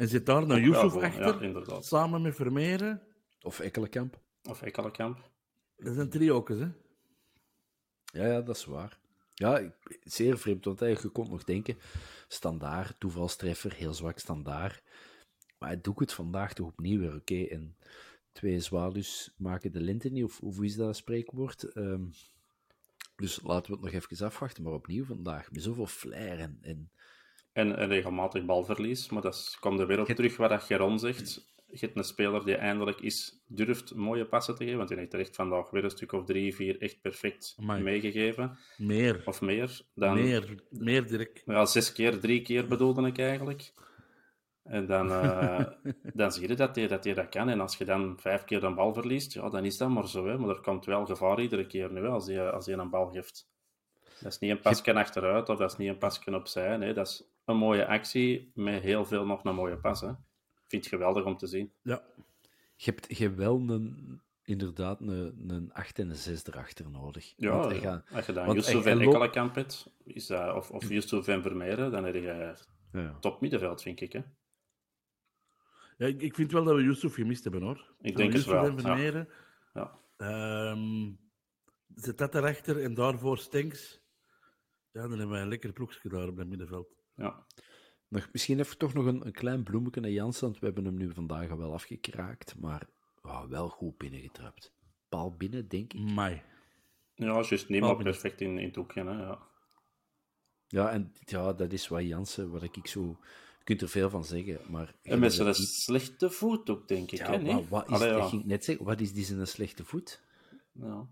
En 0.00 0.08
zit 0.08 0.26
daar 0.26 0.46
nou 0.46 0.60
Yusuf 0.60 0.94
achter, 0.96 1.44
Ja, 1.68 1.80
samen 1.80 2.22
met 2.22 2.34
Vermeeren. 2.34 3.02
Of 3.42 3.60
Ekkelenkamp. 3.60 4.20
Of 4.42 4.62
Ekkelenkamp. 4.62 5.30
Dat 5.76 5.94
zijn 5.94 6.10
trio's, 6.10 6.48
hè? 6.48 6.68
Ja, 8.04 8.26
ja, 8.26 8.40
dat 8.40 8.56
is 8.56 8.64
waar. 8.64 8.98
Ja, 9.34 9.58
ik- 9.58 9.98
zeer 10.04 10.38
vreemd, 10.38 10.64
want 10.64 10.82
eigenlijk, 10.82 11.16
je 11.16 11.22
kon 11.22 11.32
nog 11.32 11.44
denken, 11.44 11.78
standaard, 12.28 13.00
toevalstreffer, 13.00 13.74
heel 13.74 13.94
zwak 13.94 14.18
standaard. 14.18 14.82
Maar 15.58 15.68
hij 15.68 15.80
doet 15.80 15.98
het 15.98 16.12
vandaag 16.12 16.52
toch 16.52 16.66
opnieuw 16.66 17.00
weer, 17.00 17.14
oké. 17.14 17.42
En 17.44 17.76
twee 18.32 18.60
zwaluws 18.60 19.34
maken 19.36 19.72
de 19.72 19.80
lente 19.80 20.08
niet, 20.08 20.24
of, 20.24 20.40
of 20.40 20.56
hoe 20.56 20.64
is 20.64 20.76
dat 20.76 20.88
een 20.88 20.94
spreekwoord? 20.94 21.62
Ehm, 21.62 22.04
dus 23.16 23.40
laten 23.42 23.66
we 23.66 23.80
het 23.80 23.92
nog 23.92 24.02
even 24.02 24.26
afwachten, 24.26 24.62
maar 24.62 24.72
opnieuw 24.72 25.04
vandaag, 25.04 25.50
met 25.52 25.62
zoveel 25.62 25.86
flair 25.86 26.38
en... 26.38 26.58
en 26.62 26.90
En 27.52 27.82
een 27.82 27.88
regelmatig 27.88 28.44
balverlies. 28.44 29.10
Maar 29.10 29.22
dat 29.22 29.56
komt 29.60 29.80
er 29.80 29.86
weer 29.86 30.00
op 30.00 30.06
terug 30.06 30.36
wat 30.36 30.50
dat 30.50 30.62
Geron 30.62 30.98
zegt. 30.98 31.48
Je 31.66 31.78
hebt 31.78 31.96
een 31.96 32.04
speler 32.04 32.44
die 32.44 32.54
eindelijk 32.54 33.00
is, 33.00 33.42
durft 33.46 33.94
mooie 33.94 34.24
passen 34.26 34.54
te 34.54 34.64
geven. 34.64 34.78
Want 34.78 34.88
hij 34.88 34.98
heeft 34.98 35.12
er 35.12 35.20
echt 35.20 35.36
vandaag 35.36 35.70
weer 35.70 35.84
een 35.84 35.90
stuk 35.90 36.12
of 36.12 36.24
drie, 36.24 36.54
vier 36.54 36.80
echt 36.80 37.00
perfect 37.00 37.56
Amai. 37.60 37.82
meegegeven. 37.82 38.58
Meer. 38.76 39.22
Of 39.24 39.40
meer. 39.40 39.80
Dan, 39.94 40.14
Meer. 40.14 40.62
Meer 40.70 41.06
direct. 41.06 41.42
Ja, 41.44 41.66
zes 41.66 41.92
keer, 41.92 42.20
drie 42.20 42.42
keer 42.42 42.66
bedoelde 42.66 43.06
ik 43.06 43.18
eigenlijk. 43.18 43.72
En 44.62 44.86
dan, 44.86 45.10
eh, 45.10 45.66
dan 46.14 46.32
zie 46.32 46.48
je 46.48 46.54
dat 46.56 46.76
hij, 46.76 46.86
dat 46.86 47.04
hij 47.04 47.14
dat 47.14 47.28
kan. 47.28 47.48
En 47.48 47.60
als 47.60 47.76
je 47.76 47.84
dan 47.84 48.18
vijf 48.20 48.44
keer 48.44 48.64
een 48.64 48.74
bal 48.74 48.94
verliest, 48.94 49.32
ja, 49.32 49.48
dan 49.48 49.64
is 49.64 49.76
dat 49.76 49.88
maar 49.88 50.08
zo. 50.08 50.26
Hè. 50.26 50.38
Maar 50.38 50.48
er 50.48 50.60
komt 50.60 50.84
wel 50.84 51.06
gevaar 51.06 51.40
iedere 51.40 51.66
keer 51.66 51.92
nu, 51.92 52.06
als 52.06 52.26
hij, 52.26 52.50
als 52.50 52.66
hij 52.66 52.74
een 52.74 52.90
bal 52.90 53.10
geeft. 53.10 53.48
Dat 54.20 54.32
is 54.32 54.38
niet 54.38 54.50
een 54.50 54.60
pasje 54.60 54.94
achteruit 54.94 55.48
of 55.48 55.58
dat 55.58 55.70
is 55.70 55.78
niet 55.78 55.88
een 55.88 55.98
pasje 55.98 56.34
opzij. 56.34 56.76
Nee, 56.76 56.92
dat 56.92 57.06
is 57.06 57.24
een 57.50 57.56
mooie 57.56 57.86
actie 57.86 58.50
met 58.54 58.82
heel 58.82 59.04
veel 59.04 59.26
nog 59.26 59.44
een 59.44 59.54
mooie 59.54 59.76
pas. 59.78 60.00
Hè. 60.00 60.08
Ik 60.10 60.66
vind 60.66 60.84
het 60.84 60.94
geweldig 60.94 61.24
om 61.24 61.36
te 61.36 61.46
zien. 61.46 61.72
Ja. 61.82 62.02
je 62.76 62.90
hebt 62.90 63.16
je 63.18 63.34
wel 63.34 63.60
een, 63.68 64.20
inderdaad 64.42 65.00
een, 65.00 65.50
een 65.50 65.72
8 65.72 65.98
en 65.98 66.08
een 66.10 66.16
6 66.16 66.46
erachter 66.46 66.90
nodig. 66.90 67.32
Ja, 67.36 67.50
Want 67.50 67.64
hij 67.64 67.74
ja. 67.74 67.80
gaat- 67.80 68.14
als 68.16 68.26
je 68.26 68.32
dan 68.32 68.52
Yusuf 68.54 68.84
en 68.84 68.98
hebt, 69.54 69.86
is 70.04 70.26
dat, 70.26 70.56
of, 70.56 70.70
of 70.70 70.88
Yusuf 70.88 71.28
en 71.28 71.42
Vermeeren, 71.42 71.90
dan 71.90 72.04
heb 72.04 72.14
je 72.14 72.54
Ja. 72.92 73.18
top 73.18 73.40
middenveld, 73.40 73.82
vind 73.82 74.00
ik. 74.00 74.12
Hè. 74.12 74.20
ja 75.98 76.06
ik, 76.06 76.22
ik 76.22 76.34
vind 76.34 76.52
wel 76.52 76.64
dat 76.64 76.74
we 76.76 76.82
Yusuf 76.82 77.14
gemist 77.14 77.42
hebben, 77.42 77.62
hoor. 77.62 77.94
Ik 78.00 78.16
denk 78.16 78.32
het 78.32 78.44
wel, 78.44 78.64
en 78.64 78.80
Vermeeren. 78.80 79.28
Ja. 79.74 79.98
Ehm, 80.16 81.12
zet 81.94 82.18
dat 82.18 82.34
erachter 82.34 82.82
en 82.82 82.94
daarvoor 82.94 83.38
Stenks. 83.38 84.00
Ja, 84.92 85.00
dan 85.00 85.10
hebben 85.10 85.28
wij 85.28 85.42
een 85.42 85.48
lekker 85.48 85.72
ploegje 85.72 86.08
daar 86.08 86.28
op 86.28 86.36
dat 86.36 86.46
middenveld. 86.46 86.99
Ja. 87.14 87.46
Nog, 88.08 88.28
misschien 88.32 88.58
even 88.58 88.78
toch 88.78 88.94
nog 88.94 89.06
een, 89.06 89.26
een 89.26 89.32
klein 89.32 89.62
bloemetje 89.62 90.00
naar 90.00 90.10
Jansen, 90.10 90.42
want 90.42 90.58
we 90.58 90.66
hebben 90.66 90.84
hem 90.84 90.96
nu 90.96 91.12
vandaag 91.12 91.50
al 91.50 91.58
wel 91.58 91.72
afgekraakt, 91.72 92.58
maar 92.58 92.88
oh, 93.22 93.44
wel 93.44 93.68
goed 93.68 93.96
binnengetrapt. 93.96 94.72
Paal 95.08 95.36
binnen, 95.36 95.68
denk 95.68 95.92
ik. 95.92 96.00
Mai. 96.00 96.42
Ja, 97.14 97.32
juist 97.32 97.50
niet 97.50 97.80
binnen. 97.80 97.96
perfect 97.96 98.40
in, 98.40 98.58
in 98.58 98.66
het 98.66 98.76
hoekje. 98.76 99.04
Hè, 99.04 99.22
ja. 99.22 99.48
Ja, 100.66 100.90
en 100.90 101.12
ja, 101.18 101.52
dat 101.52 101.72
is 101.72 101.88
wat 101.88 102.02
Jansen, 102.02 102.50
wat 102.50 102.62
ik 102.62 102.86
zo... 102.86 103.18
Je 103.58 103.64
kunt 103.64 103.82
er 103.82 103.88
veel 103.88 104.10
van 104.10 104.24
zeggen, 104.24 104.60
maar... 104.68 104.94
En 105.02 105.18
met 105.18 105.32
zijn 105.32 105.54
slechte 105.54 106.30
voet 106.30 106.70
ook, 106.70 106.88
denk 106.88 107.10
ik. 107.10 107.18
Ja, 107.18 107.30
hè, 107.30 107.38
nee? 107.38 107.54
maar 107.54 107.68
wat 107.68 107.88
is, 107.88 107.94
Allee, 107.94 108.08
ja. 108.08 108.28
ging 108.28 108.42
ik 108.42 108.48
net 108.48 108.64
zeggen, 108.64 108.84
wat 108.84 109.00
is 109.00 109.12
die 109.12 109.24
zijn 109.24 109.46
slechte 109.46 109.84
voet? 109.84 110.22
Ja. 110.72 111.08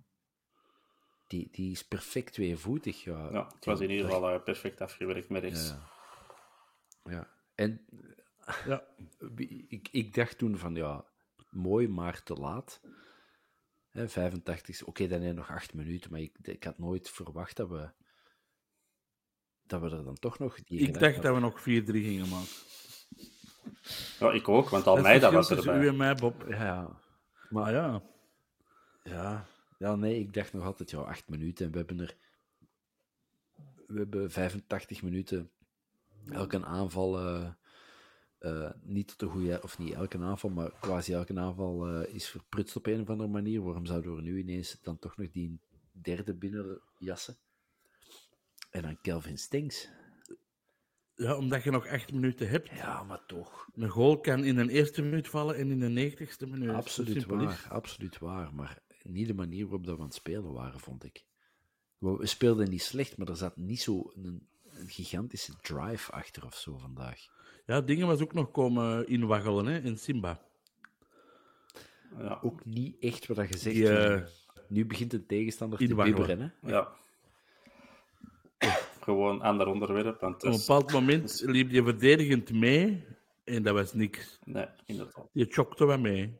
Die, 1.28 1.48
die 1.52 1.70
is 1.70 1.84
perfect 1.84 2.32
tweevoetig. 2.32 3.04
Ja, 3.04 3.28
ja, 3.32 3.50
het 3.54 3.64
was 3.64 3.80
in 3.80 3.90
ieder 3.90 4.04
geval 4.04 4.30
eh, 4.30 4.42
perfect 4.42 4.80
afgewerkt 4.80 5.28
met 5.28 5.42
rechts. 5.42 5.68
Ja. 5.68 5.88
Ja, 7.10 7.30
en 7.54 7.86
Ja. 8.66 8.86
ik, 9.68 9.88
ik 9.90 10.14
dacht 10.14 10.38
toen 10.38 10.58
van, 10.58 10.74
ja, 10.74 11.04
mooi, 11.50 11.88
maar 11.88 12.22
te 12.22 12.34
laat. 12.34 12.80
Hè, 13.90 14.08
85, 14.08 14.82
oké, 14.82 15.06
dan 15.06 15.20
heb 15.20 15.28
je 15.28 15.34
nog 15.36 15.50
acht 15.50 15.74
minuten, 15.74 16.10
maar 16.10 16.20
ik, 16.20 16.36
ik 16.42 16.64
had 16.64 16.78
nooit 16.78 17.10
verwacht 17.10 17.56
dat 17.56 17.68
we, 17.68 17.90
dat 19.66 19.80
we 19.80 19.90
er 19.90 20.04
dan 20.04 20.18
toch 20.18 20.38
nog... 20.38 20.62
Die 20.64 20.80
Ik 20.80 20.98
dacht 20.98 21.22
dat 21.22 21.34
we 21.34 21.40
nog 21.40 21.60
4-3 21.60 21.62
gingen 21.64 22.28
maken. 22.28 22.48
Ja, 24.18 24.32
ik 24.32 24.48
ook, 24.48 24.68
want 24.68 24.84
Dat 24.84 24.96
is 24.96 25.02
Almeida 25.02 25.26
het 25.26 25.34
was 25.34 25.50
erbij. 25.50 25.80
u 25.80 25.88
en 25.88 25.96
mij, 25.96 26.14
Bob. 26.14 26.44
Ja. 26.48 26.82
Maar 26.84 26.98
Maar 27.48 27.72
ja, 27.72 28.02
ja, 29.02 29.46
ja, 29.78 29.96
nee, 29.96 30.18
ik 30.18 30.32
dacht 30.32 30.52
nog 30.52 30.64
altijd, 30.64 30.90
ja, 30.90 30.98
acht 30.98 31.28
minuten. 31.28 31.66
En 31.66 31.72
we 31.72 31.78
hebben 31.78 32.00
er... 32.00 32.16
We 33.86 33.98
hebben 33.98 34.30
85 34.30 35.02
minuten 35.02 35.50
elke 36.28 36.64
aanval... 36.64 37.18
eh, 37.18 37.50
eh, 38.38 38.70
niet 38.82 39.08
tot 39.08 39.18
de 39.18 39.26
goede... 39.26 39.62
Of 39.62 39.78
niet 39.78 39.92
elke 39.92 40.18
aanval, 40.18 40.50
maar 40.50 40.72
quasi 40.80 41.12
elke 41.12 41.38
aanval 41.38 41.86
eh, 41.88 42.14
is 42.14 42.28
verprutst 42.28 42.76
op 42.76 42.86
een 42.86 43.00
of 43.00 43.10
andere 43.10 43.28
manier. 43.28 43.62
Waarom 43.62 43.86
zouden 43.86 44.14
we 44.14 44.22
nu 44.22 44.38
ineens 44.38 44.78
dan 44.82 44.98
toch 44.98 45.16
nog 45.16 45.30
die 45.30 45.60
derde 45.92 46.34
binnen 46.34 46.80
jassen? 46.98 47.36
En 48.70 48.82
dan 48.82 49.00
Kelvin 49.00 49.38
Stinks. 49.38 49.88
ja, 51.14 51.36
omdat 51.36 51.62
je 51.62 51.70
nog 51.70 51.86
8 51.86 52.12
minuten 52.12 52.48
hebt. 52.48 52.68
Ja, 52.68 53.02
maar 53.02 53.26
toch. 53.26 53.68
Een 53.74 53.88
goal 53.88 54.20
kan 54.20 54.44
in 54.44 54.54
de 54.54 54.70
eerste 54.70 55.02
minuut 55.02 55.28
vallen 55.28 55.56
en 55.56 55.70
in 55.70 55.80
de 55.80 55.88
negentigste 55.88 56.46
minuut. 56.46 56.70
Absoluut 56.70 57.24
waar, 57.24 57.66
absoluut 57.68 58.18
waar. 58.18 58.54
Maar 58.54 58.82
niet 59.08 59.26
de 59.26 59.34
manier 59.34 59.62
waarop 59.62 59.84
dat 59.86 59.94
we 59.94 60.00
aan 60.00 60.06
het 60.06 60.16
spelen 60.16 60.52
waren, 60.52 60.80
vond 60.80 61.04
ik. 61.04 61.24
We 61.98 62.26
speelden 62.26 62.70
niet 62.70 62.82
slecht, 62.82 63.16
maar 63.16 63.28
er 63.28 63.36
zat 63.36 63.56
niet 63.56 63.80
zo 63.80 64.10
een, 64.14 64.46
een 64.70 64.88
gigantische 64.88 65.52
drive 65.60 66.12
achter 66.12 66.44
of 66.44 66.54
zo 66.54 66.76
vandaag. 66.78 67.26
Ja, 67.66 67.80
dingen 67.80 68.06
was 68.06 68.20
ook 68.20 68.32
nog 68.32 68.50
komen 68.50 69.08
inwaggelen 69.08 69.66
hè, 69.66 69.78
in 69.78 69.98
Simba. 69.98 70.40
Ja. 72.18 72.38
Ook 72.42 72.64
niet 72.64 72.96
echt 73.00 73.26
wat 73.26 73.36
dat 73.36 73.48
je 73.48 73.58
zegt. 73.58 73.76
Die, 73.76 73.88
eh, 73.88 74.26
nu 74.68 74.86
begint 74.86 75.10
de 75.10 75.26
tegenstander 75.26 75.78
te 75.78 75.84
inwaggelen. 75.84 76.26
bibberen. 76.26 76.54
Hè? 76.60 76.70
ja. 76.70 76.88
Gewoon 79.00 79.40
ander 79.42 79.66
onderwerp. 79.66 80.20
Want 80.20 80.44
Op 80.44 80.52
een 80.52 80.58
bepaald 80.58 80.92
moment 80.92 81.42
liep 81.46 81.70
je 81.70 81.82
verdedigend 81.82 82.52
mee 82.52 83.04
en 83.44 83.62
dat 83.62 83.74
was 83.74 83.92
niks. 83.92 84.38
Nee, 84.44 84.66
inderdaad. 84.86 85.28
Je 85.32 85.46
chokte 85.48 85.84
wat 85.84 86.00
mee. 86.00 86.36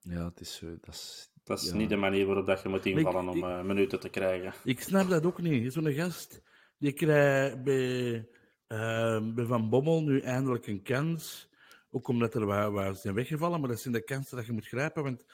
Ja, 0.00 0.24
het 0.24 0.40
is, 0.40 0.54
zo- 0.54 0.78
dat 0.80 0.94
is... 0.94 1.30
Dat 1.46 1.62
is 1.62 1.68
Ja. 1.70 1.74
niet 1.76 1.88
de 1.88 1.96
manier 1.96 2.26
waarop 2.26 2.46
dat 2.46 2.62
je 2.62 2.68
moet 2.68 2.86
invallen 2.86 3.24
ik- 3.24 3.30
om 3.30 3.50
eh, 3.50 3.62
minuten 3.62 4.00
te 4.00 4.08
krijgen. 4.08 4.52
Ik 4.64 4.80
snap 4.80 5.08
dat 5.08 5.26
ook 5.26 5.40
niet. 5.42 5.72
Zo'n 5.72 5.92
gast, 5.92 6.42
die 6.78 6.92
krijgt 6.92 7.62
bij, 7.62 8.28
eh, 8.66 9.20
bij 9.34 9.44
Van 9.44 9.68
Bommel 9.68 10.02
nu 10.02 10.20
eindelijk 10.20 10.66
een 10.66 10.82
kans. 10.82 11.48
Ook 11.90 12.08
omdat 12.08 12.34
er 12.34 12.46
waar, 12.46 12.72
waar 12.72 12.94
zijn 12.96 13.14
weggevallen, 13.14 13.60
maar 13.60 13.68
dat 13.68 13.80
zijn 13.80 13.94
de 13.94 14.04
kansen 14.04 14.36
dat 14.36 14.46
je 14.46 14.52
moet 14.52 14.66
grijpen. 14.66 15.02
Want... 15.02 15.24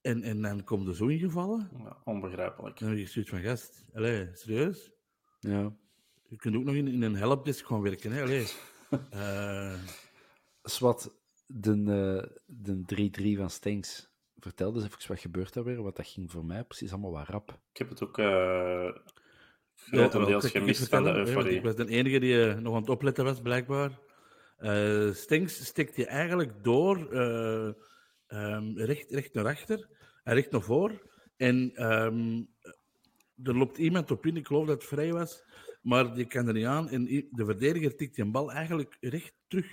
En, 0.00 0.22
en 0.22 0.42
dan 0.42 0.64
komt 0.64 0.88
er 0.88 0.94
zo 0.96 1.06
ingevallen. 1.06 1.70
Ja, 1.78 1.96
onbegrijpelijk. 2.04 2.78
Dan 2.78 2.88
heb 2.88 2.98
je 2.98 3.06
zoiets 3.06 3.30
van, 3.30 3.40
gast, 3.42 3.84
allee, 3.94 4.28
serieus? 4.32 4.90
Ja. 5.40 5.72
Je 6.28 6.36
kunt 6.36 6.56
ook 6.56 6.64
nog 6.64 6.74
in, 6.74 6.88
in 6.88 7.02
een 7.02 7.14
helpdesk 7.16 7.66
gaan 7.66 7.80
werken, 7.82 8.12
hè? 8.12 8.22
Allee. 8.22 8.46
Eh, 9.10 9.74
Swat, 10.62 11.14
de, 11.46 11.70
eh, 11.70 12.36
de 12.46 12.82
3-3 12.86 13.36
van 13.36 13.50
Stenks. 13.50 14.12
Vertel 14.44 14.74
eens 14.74 14.84
even 14.84 15.08
wat 15.08 15.20
gebeurt 15.20 15.52
daar 15.52 15.64
weer, 15.64 15.82
wat 15.82 15.96
dat 15.96 16.06
ging 16.06 16.30
voor 16.30 16.44
mij 16.44 16.64
precies 16.64 16.92
allemaal 16.92 17.10
wat 17.10 17.28
rap. 17.28 17.58
Ik 17.72 17.78
heb 17.78 17.88
het 17.88 18.02
ook 18.02 18.18
eh 18.18 18.24
ja, 18.24 18.92
grotendeels 19.74 20.50
gemist 20.50 20.88
van 20.88 21.02
de 21.04 21.12
want 21.12 21.28
euforie. 21.28 21.56
Ik 21.56 21.62
was 21.62 21.76
de 21.76 21.86
enige 21.86 22.18
die 22.18 22.48
eh, 22.48 22.58
nog 22.58 22.74
aan 22.74 22.80
het 22.80 22.90
opletten 22.90 23.24
was, 23.24 23.40
blijkbaar. 23.40 23.98
Eh 24.56 25.12
Stinks 25.12 25.64
stikt 25.64 25.96
je 25.96 26.06
eigenlijk 26.06 26.64
door, 26.64 27.12
eh, 27.12 27.72
ehm, 28.26 28.76
recht, 28.76 29.10
recht 29.10 29.34
naar 29.34 29.46
achter 29.46 29.88
en 30.24 30.34
recht 30.34 30.50
naar 30.50 30.62
voor. 30.62 31.10
En 31.36 31.70
ehm, 31.74 32.42
er 33.42 33.56
loopt 33.56 33.78
iemand 33.78 34.10
op 34.10 34.26
in, 34.26 34.36
ik 34.36 34.46
geloof 34.46 34.66
dat 34.66 34.80
het 34.80 34.88
vrij 34.88 35.12
was, 35.12 35.44
maar 35.82 36.14
die 36.14 36.26
kan 36.26 36.46
er 36.46 36.54
niet 36.54 36.66
aan. 36.66 36.88
En 36.88 37.04
de 37.30 37.44
verdediger 37.44 37.96
tikt 37.96 38.14
die 38.14 38.30
bal 38.30 38.52
eigenlijk 38.52 38.96
recht 39.00 39.34
terug 39.48 39.66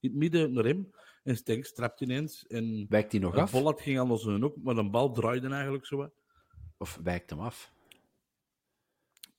in 0.00 0.10
het 0.10 0.18
midden 0.18 0.52
naar 0.52 0.64
hem. 0.64 0.90
En 1.28 1.36
Stinks 1.36 1.72
trapt 1.72 2.00
ineens. 2.00 2.46
En 2.46 2.86
Wijkt 2.88 3.12
hij 3.12 3.20
nog 3.20 3.36
af? 3.36 3.50
bollat 3.50 3.80
ging 3.80 3.98
aan 3.98 4.18
zijn 4.18 4.42
hoek, 4.42 4.56
maar 4.62 4.74
de 4.74 4.90
bal 4.90 5.12
draaide 5.12 5.48
eigenlijk 5.48 5.86
zo 5.86 5.96
wat. 5.96 6.12
Of 6.78 6.98
wijkt 7.02 7.30
hem 7.30 7.40
af? 7.40 7.72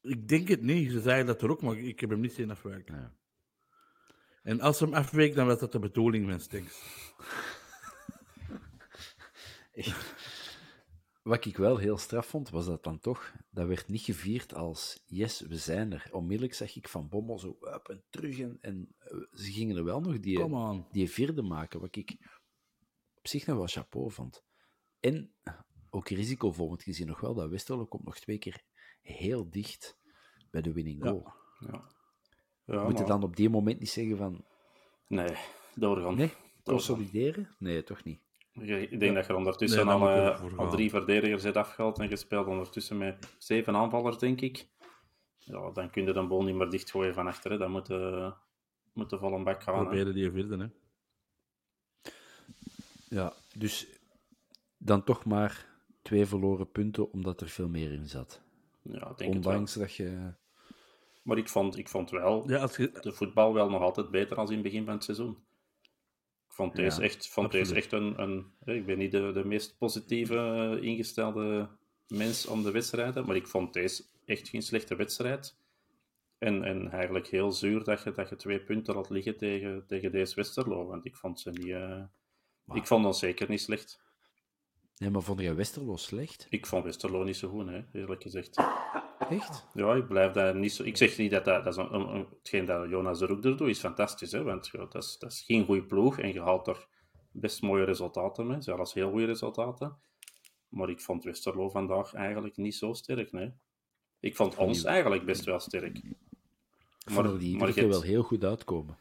Ik 0.01 0.27
denk 0.27 0.47
het 0.47 0.61
niet. 0.61 0.91
Ze 0.91 0.99
zeiden 1.01 1.25
dat 1.25 1.41
er 1.41 1.49
ook, 1.49 1.61
maar 1.61 1.77
ik 1.77 1.99
heb 1.99 2.09
hem 2.09 2.19
niet 2.19 2.33
zien 2.33 2.51
afwijken. 2.51 2.95
Ja. 2.95 3.13
En 4.43 4.61
als 4.61 4.79
hem 4.79 4.93
afweek, 4.93 5.35
dan 5.35 5.47
was 5.47 5.59
dat 5.59 5.71
de 5.71 5.79
bedoeling 5.79 6.29
van 6.29 6.39
Stinks. 6.39 6.81
Wat 11.29 11.45
ik 11.45 11.57
wel 11.57 11.77
heel 11.77 11.97
straf 11.97 12.27
vond, 12.27 12.49
was 12.49 12.65
dat 12.65 12.83
dan 12.83 12.99
toch, 12.99 13.33
dat 13.51 13.67
werd 13.67 13.87
niet 13.87 14.01
gevierd 14.01 14.53
als 14.53 15.03
yes, 15.05 15.39
we 15.41 15.57
zijn 15.57 15.93
er. 15.93 16.07
Onmiddellijk 16.11 16.53
zag 16.53 16.75
ik 16.75 16.87
Van 16.87 17.09
Bommel 17.09 17.39
zo 17.39 17.57
up 17.61 17.89
en 17.89 18.03
terug 18.09 18.39
en, 18.39 18.57
en 18.61 18.95
eh, 18.99 19.17
ze 19.31 19.51
gingen 19.51 19.77
er 19.77 19.83
wel 19.83 20.01
nog 20.01 20.19
die, 20.19 20.85
die 20.91 21.09
vierde 21.09 21.41
maken, 21.41 21.79
wat 21.79 21.95
ik 21.95 22.17
op 23.15 23.27
zich 23.27 23.45
nog 23.45 23.57
wel 23.57 23.67
chapeau 23.67 24.11
vond. 24.11 24.43
En 24.99 25.33
ook 25.89 26.09
risicovol, 26.09 26.67
want 26.67 26.83
je 26.83 26.93
ziet 26.93 27.07
nog 27.07 27.19
wel 27.19 27.33
dat 27.33 27.49
Westerlo 27.49 27.85
komt 27.85 28.05
nog 28.05 28.19
twee 28.19 28.37
keer 28.37 28.63
heel 29.01 29.49
dicht 29.49 29.97
bij 30.51 30.61
de 30.61 30.73
winning 30.73 31.03
goal. 31.03 31.33
Ja. 31.59 31.91
Ja, 32.65 32.83
Moet 32.83 32.91
je 32.91 32.97
maar- 32.99 33.07
dan 33.07 33.23
op 33.23 33.35
die 33.35 33.49
moment 33.49 33.79
niet 33.79 33.89
zeggen 33.89 34.17
van, 34.17 34.45
Nee, 35.07 35.35
doorgaan. 35.75 36.15
nee, 36.15 36.33
consolideren? 36.63 37.55
Nee, 37.59 37.83
toch 37.83 38.03
niet. 38.03 38.27
Ik 38.61 38.99
denk 38.99 39.15
dat 39.15 39.25
je 39.25 39.35
ondertussen 39.35 39.85
Nee, 39.85 39.93
al, 39.93 39.99
moet 39.99 40.09
eh, 40.09 40.39
voor 40.39 40.49
al 40.57 40.65
gaan. 40.65 40.69
drie 40.69 40.89
verdedigers 40.89 41.43
hebt 41.43 41.57
afgehaald 41.57 41.99
en 41.99 42.07
gespeeld 42.07 42.47
ondertussen 42.47 42.97
met 42.97 43.35
zeven 43.37 43.75
aanvallers, 43.75 44.17
denk 44.17 44.41
ik. 44.41 44.67
Ja, 45.37 45.71
dan 45.71 45.89
kun 45.89 46.05
je 46.05 46.13
de 46.13 46.27
bal 46.27 46.43
niet 46.43 46.55
meer 46.55 46.69
dichtgooien 46.69 47.13
van 47.13 47.27
achteren. 47.27 47.59
Dan 47.59 47.71
moet 47.71 47.87
je, 47.87 48.31
moet 48.93 49.09
je 49.09 49.17
vol 49.17 49.33
een 49.33 49.43
bak 49.43 49.63
gaan. 49.63 49.75
hè. 49.75 49.81
Proberen 49.81 50.13
die 50.13 50.31
vierde, 50.31 50.57
hè. 50.57 50.67
Ja, 53.09 53.33
dus 53.55 53.87
dan 54.77 55.03
toch 55.03 55.25
maar 55.25 55.65
twee 56.01 56.25
verloren 56.25 56.71
punten, 56.71 57.11
omdat 57.11 57.41
er 57.41 57.49
veel 57.49 57.67
meer 57.69 57.91
in 57.91 58.05
zat. 58.07 58.41
Ja, 58.81 59.13
denk. 59.15 59.33
Ondanks 59.33 59.73
dat 59.73 59.95
je... 59.95 60.33
Maar 61.21 61.37
ik 61.37 61.49
vond, 61.49 61.77
ik 61.77 61.89
vond 61.89 62.09
wel 62.09 62.49
Ja, 62.49 62.57
als 62.57 62.75
je... 62.77 62.91
de 63.01 63.11
voetbal 63.11 63.53
wel 63.53 63.69
nog 63.69 63.81
altijd 63.81 64.09
beter 64.11 64.37
als 64.37 64.49
in 64.49 64.55
het 64.55 64.63
begin 64.65 64.85
van 64.85 64.93
het 64.93 65.03
seizoen. 65.03 65.37
Ik 66.59 66.65
vond 66.65 66.77
Ja, 66.77 66.83
deze 66.83 67.01
echt, 67.01 67.27
vond 67.27 67.51
deze 67.51 67.75
echt 67.75 67.91
een, 67.91 68.21
een... 68.21 68.51
hè, 68.63 68.73
Ik 68.73 68.85
ben 68.85 68.97
niet 68.97 69.11
de, 69.11 69.31
de 69.33 69.45
meest 69.45 69.77
positieve 69.77 70.35
eh, 70.35 70.83
ingestelde 70.87 71.69
mens 72.07 72.45
om 72.45 72.63
de 72.63 72.71
wedstrijden, 72.71 73.25
maar 73.25 73.35
ik 73.35 73.47
vond 73.47 73.73
deze 73.73 74.03
echt 74.25 74.49
geen 74.49 74.61
slechte 74.61 74.95
wedstrijd. 74.95 75.55
En, 76.37 76.63
en 76.63 76.91
eigenlijk 76.91 77.27
heel 77.27 77.51
zuur 77.51 77.83
dat 77.83 78.03
je, 78.03 78.11
dat 78.11 78.29
je 78.29 78.35
twee 78.35 78.59
punten 78.59 78.95
laat 78.95 79.09
liggen 79.09 79.37
tegen, 79.37 79.83
tegen 79.87 80.11
deze 80.11 80.35
Westerlo, 80.35 80.85
want 80.87 81.05
ik 81.05 81.15
vond 81.15 81.39
ze 81.39 81.49
niet... 81.51 81.69
eh, 81.69 82.03
Ik 82.75 82.87
vond 82.87 83.05
ons 83.05 83.19
zeker 83.19 83.49
niet 83.49 83.61
slecht. 83.61 83.99
Nee, 84.97 85.09
maar 85.09 85.21
vond 85.21 85.39
je 85.39 85.53
Westerlo 85.53 85.95
slecht? 85.95 86.47
Ik 86.49 86.65
vond 86.65 86.83
Westerlo 86.83 87.23
niet 87.23 87.37
zo 87.37 87.49
goed, 87.49 87.67
hè, 87.67 87.81
eerlijk 87.93 88.21
gezegd. 88.21 88.55
Echt? 89.29 89.65
Ja, 89.73 89.93
ik 89.93 90.07
blijf 90.07 90.31
daar 90.31 90.55
niet 90.55 90.71
zo... 90.73 90.83
Ik 90.83 90.97
zeg 90.97 91.17
niet 91.17 91.31
dat 91.31 91.45
dat... 91.45 91.63
dat 91.63 91.73
is 91.77 91.79
een, 91.83 91.93
een- 91.93 92.15
een- 92.15 92.27
hetgeen 92.39 92.65
dat 92.65 92.89
Jonas 92.89 93.19
de 93.19 93.25
Roek 93.25 93.43
er 93.45 93.57
doet, 93.57 93.69
is 93.69 93.79
fantastisch, 93.79 94.31
hè. 94.31 94.43
Want 94.43 94.67
ja, 94.71 94.79
dat, 94.85 95.03
is, 95.03 95.17
dat 95.19 95.31
is 95.31 95.41
geen 95.41 95.65
goede 95.65 95.83
ploeg 95.85 96.19
en 96.19 96.33
je 96.33 96.41
haalt 96.41 96.67
er 96.67 96.87
best 97.31 97.61
mooie 97.61 97.83
resultaten 97.83 98.47
mee. 98.47 98.61
Zelfs 98.61 98.93
heel 98.93 99.09
goede 99.09 99.25
resultaten. 99.25 99.97
Maar 100.69 100.89
ik 100.89 101.01
vond 101.01 101.23
Westerlo 101.23 101.69
vandaag 101.69 102.13
eigenlijk 102.13 102.57
niet 102.57 102.75
zo 102.75 102.93
sterk, 102.93 103.31
nee. 103.31 103.53
Ik 104.19 104.35
vond 104.35 104.55
ons 104.55 104.83
eigenlijk 104.83 105.25
best 105.25 105.45
wel 105.45 105.59
sterk. 105.59 106.01
Vond 107.05 107.27
er 107.27 107.39
die 107.39 107.57
maar 107.57 107.73
wel 107.73 108.01
heel 108.01 108.23
goed 108.23 108.43
uitkomen. 108.43 108.97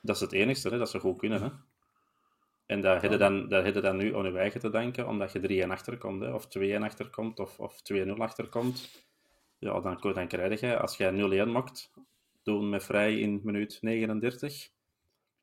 dat 0.00 0.14
is 0.14 0.20
het 0.20 0.32
enigste, 0.32 0.68
hè, 0.68 0.78
dat 0.78 0.90
ze 0.90 0.98
goed 1.00 1.16
kunnen. 1.18 1.42
Hè. 1.42 1.48
En 2.66 2.80
dat 2.80 3.02
heb 3.02 3.10
je 3.10 3.16
dan, 3.16 3.48
je 3.64 3.80
dan 3.80 3.96
nu 3.96 4.16
aan 4.16 4.32
je 4.32 4.38
eigen 4.38 4.60
te 4.60 4.70
danken, 4.70 5.08
omdat 5.08 5.32
je 5.32 5.64
3-1 5.66 5.70
achterkomt, 5.70 6.22
hè, 6.22 6.32
of 6.32 6.46
2-1 6.58 6.82
achterkomt, 6.82 7.38
of, 7.38 7.58
of 7.58 7.80
2-0 7.92 8.08
achterkomt. 8.18 9.05
Ja, 9.58 9.80
dan, 9.80 9.98
dan 10.00 10.28
krijg 10.28 10.60
je, 10.60 10.78
als 10.78 10.96
jij 10.96 11.44
0-1 11.46 11.48
maakt, 11.48 11.92
doen 12.42 12.68
met 12.68 12.84
vrij 12.84 13.18
in 13.18 13.40
minuut 13.44 13.78
39, 13.80 14.70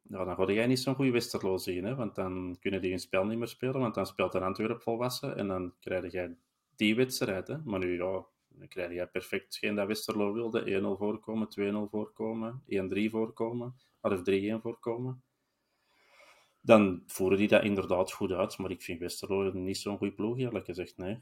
ja, 0.02 0.23
dan 0.23 0.36
ga 0.36 0.52
jij 0.52 0.67
niet 0.67 0.80
zo'n 0.80 0.95
goede 0.95 1.12
Westerlo 1.12 1.58
zien, 1.58 1.84
hè, 1.84 1.95
want 1.95 2.15
dan 2.15 2.58
kunnen 2.60 2.82
die 2.82 2.89
hun 2.89 2.99
spel 2.99 3.26
niet 3.26 3.38
meer 3.38 3.47
spelen, 3.47 3.80
want 3.80 3.95
dan 3.95 4.06
speelt 4.06 4.34
een 4.34 4.43
Antwerp 4.43 4.82
volwassen, 4.82 5.38
en 5.38 5.47
dan 5.47 5.73
krijg 5.80 6.12
jij 6.12 6.36
die 6.76 6.95
wedstrijd. 6.95 7.47
Hè. 7.47 7.58
Maar 7.63 7.80
nu, 7.80 7.97
ja, 7.97 8.26
dan 8.47 8.67
krijg 8.67 8.93
je 8.93 9.08
perfect 9.08 9.45
hetgeen 9.45 9.76
dat 9.76 9.88
Westerlo 9.88 10.34
wilde, 10.34 10.82
1-0 10.82 10.97
voorkomen, 10.97 11.47
2-0 11.88 11.89
voorkomen, 11.89 12.63
1-3 12.65 13.10
voorkomen, 13.10 13.76
of 14.02 14.21
3-1 14.21 14.62
voorkomen 14.62 15.23
dan 16.63 17.04
voeren 17.06 17.38
die 17.38 17.47
dat 17.47 17.63
inderdaad 17.63 18.12
goed 18.12 18.32
uit. 18.32 18.58
Maar 18.58 18.71
ik 18.71 18.82
vind 18.82 18.99
Westerlo 18.99 19.52
niet 19.54 19.78
zo'n 19.78 19.97
goede 19.97 20.13
ploeg, 20.13 20.38
eerlijk 20.38 20.65
gezegd. 20.65 20.97
Nee. 20.97 21.19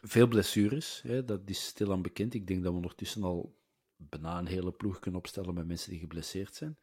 Veel 0.00 0.26
blessures, 0.26 1.02
hè, 1.02 1.24
dat 1.24 1.40
is 1.44 1.66
stilaan 1.66 2.02
bekend. 2.02 2.34
Ik 2.34 2.46
denk 2.46 2.62
dat 2.62 2.70
we 2.70 2.76
ondertussen 2.78 3.22
al 3.22 3.54
bijna 3.96 4.38
een 4.38 4.46
hele 4.46 4.72
ploeg 4.72 4.98
kunnen 4.98 5.20
opstellen 5.20 5.54
met 5.54 5.66
mensen 5.66 5.90
die 5.90 5.98
geblesseerd 6.00 6.54
zijn. 6.54 6.76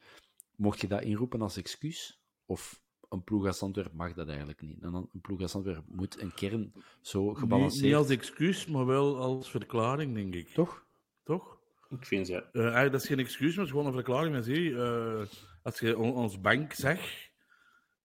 Mocht 0.55 0.81
je 0.81 0.87
dat 0.87 1.01
inroepen 1.01 1.41
als 1.41 1.57
excuus? 1.57 2.21
Of 2.45 2.81
een 3.09 3.23
ploeg 3.23 3.45
als 3.45 3.61
Antwerp 3.61 3.93
mag 3.93 4.13
dat 4.13 4.27
eigenlijk 4.27 4.61
niet? 4.61 4.81
En 4.81 4.91
dan 4.91 5.09
een 5.13 5.21
ploeg 5.21 5.41
als 5.41 5.55
Antwerp 5.55 5.83
moet 5.87 6.21
een 6.21 6.33
kern 6.33 6.73
zo 7.01 7.27
Niet, 7.27 7.37
gebalanceerd... 7.37 7.83
niet 7.83 7.95
als 7.95 8.09
excuus, 8.09 8.65
maar 8.65 8.85
wel 8.85 9.17
als 9.17 9.49
verklaring, 9.51 10.13
denk 10.13 10.33
ik. 10.35 10.47
Toch? 10.49 10.85
Toch? 11.23 11.57
Ik 11.89 12.05
vind 12.05 12.27
ze... 12.27 12.33
Eh, 12.51 12.61
eigenlijk, 12.61 12.91
dat 12.91 13.01
is 13.01 13.07
geen 13.07 13.19
excuus, 13.19 13.49
maar 13.55 13.65
het 13.65 13.65
is 13.65 13.71
gewoon 13.71 13.85
een 13.85 13.93
verklaring. 13.93 14.43
Zie, 14.43 14.75
eh, 14.75 15.25
als 15.63 15.79
je 15.79 15.97
on- 15.97 16.13
ons 16.13 16.41
bank 16.41 16.73
zag, 16.73 16.99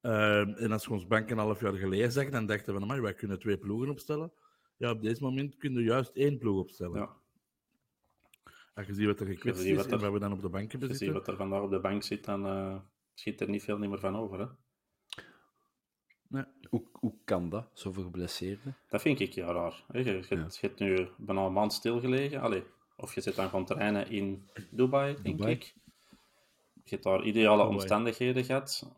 eh, 0.01 0.63
en 0.63 0.73
als 0.73 0.85
je 0.85 0.91
ons 0.91 1.07
bank 1.07 1.31
een 1.31 1.39
half 1.39 1.61
jaar 1.61 1.75
geleden 1.75 2.13
zag, 2.13 2.29
dan 2.29 2.47
dachten 2.47 2.75
we, 2.75 2.81
"Amai, 2.81 3.01
wij 3.01 3.15
kunnen 3.15 3.39
twee 3.39 3.59
ploegen 3.59 3.89
opstellen. 3.89 4.33
Ja, 4.79 4.91
op 4.91 5.03
deze 5.03 5.23
moment 5.23 5.57
kunnen 5.57 5.79
we 5.79 5.85
juist 5.85 6.11
één 6.15 6.39
ploeg 6.39 6.59
opstellen. 6.61 7.01
Ja, 7.01 7.17
Als 8.75 8.87
je 8.87 8.95
ziet 8.95 9.07
wat 9.07 9.21
er 9.21 9.27
gekwetst 9.27 9.63
is 9.65 9.77
wat 9.77 9.87
en 9.87 9.93
er- 9.93 9.99
wat 9.99 10.13
we 10.13 10.19
dan 10.19 10.33
op 10.33 10.41
de 10.41 10.49
bank 10.49 10.71
hebben 10.71 10.89
je 10.89 10.95
ziet 10.95 11.13
wat 11.13 11.29
er 11.29 11.37
vandaag 11.37 11.63
op 11.63 11.71
de 11.71 11.81
bank 11.81 12.03
zit, 12.03 12.25
dan 12.25 12.47
eh, 12.47 12.77
schiet 13.15 13.41
er 13.41 13.49
niet 13.49 13.63
veel 13.63 13.79
meer 13.79 13.99
van 13.99 14.17
over. 14.17 14.39
Hè? 14.41 14.47
Nee. 16.29 16.45
Hoe, 16.69 16.85
hoe 16.93 17.15
kan 17.25 17.49
dat, 17.49 17.71
zoveel 17.73 18.03
geblesseerden? 18.03 18.77
Dat 18.89 19.01
vind 19.01 19.21
ik 19.21 19.33
ja 19.33 19.53
raar. 19.53 19.85
Hè? 19.89 19.99
Je, 19.99 20.05
je, 20.05 20.27
je 20.29 20.47
hebt 20.61 20.79
nu 20.79 21.09
bijna 21.17 21.45
een 21.47 21.53
maand 21.53 21.73
stilgelegen. 21.73 22.41
Allee, 22.41 22.63
of 22.97 23.15
je 23.15 23.21
zit 23.21 23.35
dan 23.35 23.49
gaan 23.49 23.65
trainen 23.65 24.11
in 24.11 24.49
Dubai, 24.71 25.15
denk 25.23 25.37
Dubai. 25.37 25.53
ik. 25.55 25.75
Je 26.85 26.95
hebt 26.95 27.03
daar 27.03 27.23
ideale 27.25 27.57
Dubai. 27.63 27.75
omstandigheden 27.75 28.45
gehad. 28.45 28.93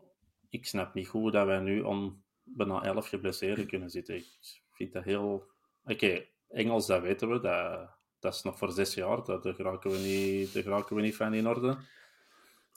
Ik 0.49 0.67
snap 0.67 0.95
niet 0.95 1.09
goed 1.09 1.33
dat 1.33 1.47
wij 1.47 1.61
nu 1.61 1.81
om 1.81 2.23
bijna 2.43 2.83
elf 2.83 3.09
geblesseerden 3.09 3.67
kunnen 3.67 3.91
zitten. 3.91 4.15
Ik 4.17 4.27
vind 4.73 4.93
dat 4.93 5.05
heel... 5.05 5.49
Oké, 5.91 6.27
Engels, 6.49 6.87
dat 6.87 7.03
weten 7.03 7.29
we. 7.29 7.41
Dat, 7.41 7.89
dat 8.19 8.35
is 8.35 8.43
nog 8.43 8.59
voor 8.59 8.73
zes 8.73 8.95
jaar. 8.95 9.25
Dat, 9.25 9.43
daar, 9.43 9.55
geraken 9.55 9.91
we 9.91 9.99
niet, 9.99 10.53
daar 10.55 10.63
geraken 10.63 10.97
we 10.97 11.03
niet 11.03 11.17
van 11.17 11.35
in 11.35 11.49
orde. 11.49 11.69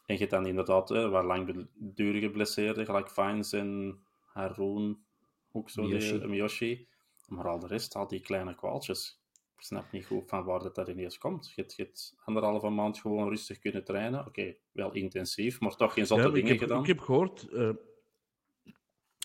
En 0.06 0.14
je 0.14 0.18
hebt 0.18 0.32
dan 0.32 0.46
inderdaad 0.46 0.92
eh, 0.92 1.10
wat 1.10 1.24
langdurige 1.24 2.30
blesseerden, 2.30 2.86
gelijk 2.86 3.10
Fines 3.10 3.54
en 3.54 4.00
Haroon, 4.26 5.04
ook 5.52 5.70
zo, 5.70 5.84
Miyoshi. 5.84 6.20
die, 6.20 6.28
Miyoshi. 6.28 6.88
Maar 7.28 7.48
al 7.48 7.60
de 7.60 7.68
rest, 7.68 7.96
al 7.96 8.08
die 8.08 8.20
kleine 8.20 8.56
kwaaltjes. 8.56 9.22
Ik 9.58 9.64
snap 9.64 9.92
niet 9.92 10.06
goed 10.06 10.24
van 10.28 10.44
waar 10.44 10.60
dat, 10.60 10.76
dat 10.76 10.88
ineens 10.88 11.18
komt. 11.18 11.52
Je 11.56 11.62
hebt, 11.62 11.76
je 11.76 11.84
hebt 11.84 12.16
anderhalve 12.26 12.70
maand 12.70 13.00
gewoon 13.00 13.30
rustig 13.30 13.60
kunnen 13.60 13.84
trainen. 13.84 14.26
Oké, 14.26 14.56
wel 14.72 14.94
intensief, 14.94 15.60
maar 15.60 15.76
toch 15.76 15.94
geen 15.94 16.06
zotte 16.06 16.24
Ja, 16.28 16.30
dingen 16.34 16.50
heb, 16.50 16.60
gedaan. 16.60 16.82
ik 16.82 16.88
heb 16.88 17.00
gehoord, 17.00 17.48
eh, 17.50 17.70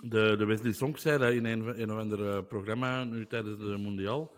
de, 0.03 0.35
de 0.39 0.45
Wesley 0.45 0.73
Song 0.73 0.97
zei 0.97 1.19
dat 1.19 1.33
in 1.33 1.45
een, 1.45 1.81
een 1.81 1.93
of 1.93 1.99
ander 1.99 2.31
eh, 2.31 2.47
programma 2.47 3.05
nu 3.05 3.27
tijdens 3.27 3.59
de 3.59 3.77
Mondial, 3.77 4.37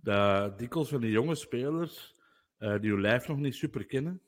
dat 0.00 0.58
dikwijls 0.58 0.88
van 0.88 1.00
die 1.00 1.10
jonge 1.10 1.34
spelers 1.34 2.16
eh, 2.58 2.80
die 2.80 2.90
hun 2.90 3.00
lijf 3.00 3.28
nog 3.28 3.38
niet 3.38 3.54
super 3.54 3.86
kennen, 3.86 4.22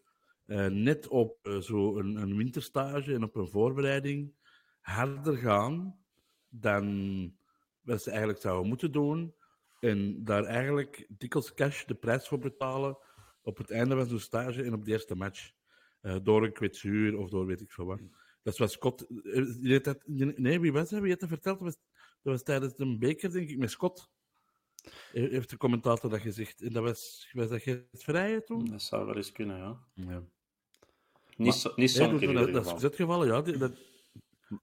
eh, 0.46 0.66
net 0.66 1.08
op 1.08 1.38
eh, 1.42 1.58
zo 1.58 1.98
een, 1.98 2.36
winterstage 2.36 3.14
en 3.14 3.22
op 3.22 3.36
een 3.36 3.48
voorbereiding 3.48 4.34
harder 4.80 5.36
gaan 5.36 5.98
dan 6.48 6.86
wat 7.80 8.02
ze 8.02 8.10
eigenlijk 8.10 8.40
zouden 8.40 8.68
moeten 8.68 8.92
doen. 8.92 9.34
En 9.80 10.24
daar 10.24 10.44
eigenlijk 10.44 11.06
dikwijls 11.08 11.54
cash 11.54 11.84
de 11.84 11.94
prijs 11.94 12.28
voor 12.28 12.38
betalen 12.38 12.98
op 13.42 13.56
het 13.56 13.70
einde 13.70 13.96
van 13.96 14.06
zo'n 14.06 14.18
stage 14.18 14.62
en 14.62 14.72
op 14.72 14.84
de 14.84 14.90
eerste 14.90 15.14
match. 15.14 15.52
Door 16.22 16.44
een 16.44 16.52
kwetsuur 16.52 17.18
of 17.18 17.30
door 17.30 17.46
weet 17.46 17.60
ik 17.60 17.72
veel 17.72 17.84
wat. 17.84 18.00
Dat 18.42 18.56
wat 18.56 18.72
Scott... 18.72 19.06
eh, 19.62 19.82
dat, 19.82 20.02
nee, 20.06 20.60
wie 20.60 20.72
was 20.72 20.88
dat? 20.90 20.98
Wie 21.00 21.08
heeft 21.08 21.20
dat 21.20 21.28
verteld? 21.28 21.58
Dat 21.58 21.66
was, 21.68 21.76
dat 22.22 22.32
was 22.32 22.42
tijdens 22.42 22.72
een 22.76 22.98
beker, 22.98 23.30
denk 23.32 23.48
ik, 23.48 23.58
met 23.58 23.70
Scott. 23.70 24.10
He- 25.12 25.28
Heeft 25.28 25.50
de 25.50 25.56
commentator 25.56 26.10
dat 26.10 26.20
gezegd. 26.20 26.60
En 26.62 26.72
dat 26.72 26.82
was, 26.82 27.28
was 27.32 27.48
dat 27.48 27.64
het 27.64 27.86
vrije 27.90 28.42
toen? 28.44 28.64
Dat 28.64 28.82
zou 28.82 29.06
wel 29.06 29.16
eens 29.16 29.32
kunnen, 29.32 29.56
ja. 29.58 29.78
Ja. 29.94 30.22
Niet, 31.36 31.54
zo, 31.54 31.68
niet 31.68 31.76
Nee, 31.76 31.88
zo'n 31.88 32.10
dat, 32.10 32.18
keer 32.18 32.28
in 32.28 32.34
dat, 32.34 32.46
ieder 32.46 32.62
dat 32.62 32.76
is 32.76 32.82
het 32.82 32.94
geval, 32.94 33.24
ja. 33.26 33.42
Die, 33.42 33.56
dat, 33.56 33.72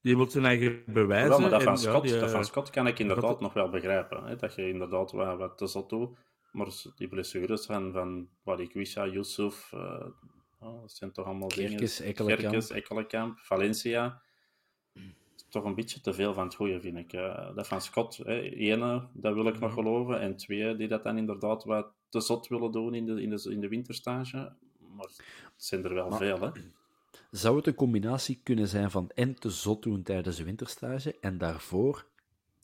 die 0.01 0.15
wil 0.15 0.29
zijn 0.29 0.45
eigen 0.45 0.83
bewijzen. 0.85 1.29
Wel, 1.29 1.39
maar 1.39 1.49
dat 1.49 1.59
en, 1.59 1.65
van, 1.65 1.73
ja, 1.73 1.79
Scott, 1.89 2.03
die, 2.03 2.19
dat 2.19 2.31
van 2.31 2.39
eh, 2.39 2.45
Scott 2.45 2.69
kan 2.69 2.87
ik 2.87 2.99
inderdaad 2.99 3.29
dat- 3.29 3.39
nog 3.41 3.53
wel 3.53 3.69
begrijpen. 3.69 4.23
Hè? 4.23 4.35
Dat 4.35 4.55
je 4.55 4.67
inderdaad 4.67 5.11
wat, 5.11 5.37
wat 5.37 5.57
te 5.57 5.67
zot 5.67 5.89
doet. 5.89 6.17
Maar 6.51 6.67
die 6.95 7.07
blessures 7.07 7.65
van, 7.65 7.91
van 7.91 8.29
wat 8.43 8.59
ik 8.59 8.73
wist, 8.73 8.93
ja, 8.93 9.07
Yusuf, 9.07 9.71
eh, 9.73 10.05
oh, 10.65 10.81
dat 10.81 10.91
zijn 10.91 11.11
toch 11.11 11.25
allemaal 11.25 11.47
Kerkes, 11.47 11.97
dingen. 11.97 12.69
Ekkelenkamp. 12.75 13.39
Valencia. 13.39 14.21
Toch 15.49 15.63
een 15.63 15.75
beetje 15.75 16.01
te 16.01 16.13
veel 16.13 16.33
van 16.33 16.43
het 16.43 16.55
goede, 16.55 16.81
vind 16.81 16.97
ik. 16.97 17.13
Eh, 17.13 17.55
dat 17.55 17.67
van 17.67 17.81
Scott, 17.81 18.17
hè, 18.17 18.39
ene, 18.41 19.07
dat 19.13 19.33
wil 19.33 19.47
ik 19.47 19.59
nog 19.59 19.73
geloven. 19.73 20.19
En 20.19 20.35
twee, 20.37 20.75
die 20.75 20.87
dat 20.87 21.03
dan 21.03 21.17
inderdaad 21.17 21.63
wat 21.63 21.87
te 22.09 22.19
zot 22.19 22.47
willen 22.47 22.71
doen 22.71 22.93
in 22.93 23.05
de, 23.05 23.21
in 23.21 23.29
de, 23.29 23.51
in 23.51 23.59
de 23.61 23.67
winterstage. 23.67 24.37
Maar 24.95 25.05
het 25.05 25.23
zijn 25.55 25.83
er 25.83 25.93
wel 25.93 26.09
Maar- 26.09 26.17
veel, 26.17 26.39
hè. 26.39 26.49
Zou 27.31 27.55
het 27.55 27.67
een 27.67 27.75
combinatie 27.75 28.39
kunnen 28.43 28.67
zijn 28.67 28.91
van 28.91 29.09
en 29.09 29.35
te 29.39 29.49
zot 29.49 29.83
doen 29.83 30.03
tijdens 30.03 30.37
de 30.37 30.43
winterstage 30.43 31.19
en 31.19 31.37
daarvoor 31.37 32.07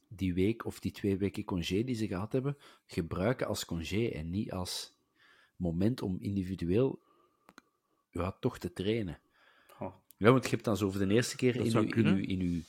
die 0.07 0.33
week 0.33 0.65
of 0.65 0.79
die 0.79 0.91
twee 0.91 1.17
weken 1.17 1.43
congé 1.43 1.83
die 1.83 1.95
ze 1.95 2.07
gehad 2.07 2.31
hebben, 2.31 2.57
gebruiken 2.85 3.47
als 3.47 3.65
congé 3.65 4.07
en 4.07 4.29
niet 4.29 4.51
als 4.51 4.93
moment 5.55 6.01
om 6.01 6.17
individueel 6.19 6.99
ja, 8.11 8.31
toch 8.39 8.57
te 8.57 8.73
trainen? 8.73 9.19
Oh. 9.79 9.95
Ja, 10.17 10.31
want 10.31 10.43
je 10.43 10.49
hebt 10.49 10.63
dan 10.63 10.77
zo 10.77 10.91
voor 10.91 11.07
de 11.07 11.13
eerste 11.13 11.35
keer 11.35 11.55
in 11.55 11.77
uw, 11.77 11.81
in, 11.83 12.05
uw, 12.05 12.17
in 12.17 12.39
uw 12.41 12.61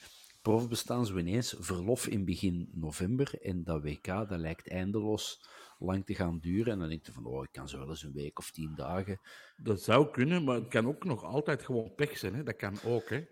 profbestaan 0.42 1.06
zo 1.06 1.16
ineens 1.16 1.54
verlof 1.58 2.06
in 2.06 2.24
begin 2.24 2.68
november 2.74 3.40
en 3.42 3.64
dat 3.64 3.82
WK, 3.82 4.06
dat 4.06 4.30
lijkt 4.30 4.68
eindeloos 4.68 5.40
lang 5.78 6.04
te 6.06 6.14
gaan 6.14 6.38
duren 6.38 6.72
en 6.72 6.78
dan 6.78 6.88
denk 6.88 7.06
je 7.06 7.12
van, 7.12 7.24
oh, 7.26 7.44
ik 7.44 7.52
kan 7.52 7.68
zo 7.68 7.78
wel 7.78 7.88
eens 7.88 8.02
een 8.02 8.12
week 8.12 8.38
of 8.38 8.50
tien 8.50 8.74
dagen 8.74 9.20
Dat 9.56 9.82
zou 9.82 10.10
kunnen, 10.10 10.44
maar 10.44 10.54
het 10.54 10.68
kan 10.68 10.86
ook 10.86 11.04
nog 11.04 11.24
altijd 11.24 11.62
gewoon 11.62 11.94
pech 11.94 12.18
zijn. 12.18 12.34
Hè? 12.34 12.42
Dat 12.42 12.56
kan 12.56 12.78
ook, 12.84 13.08
hè. 13.08 13.24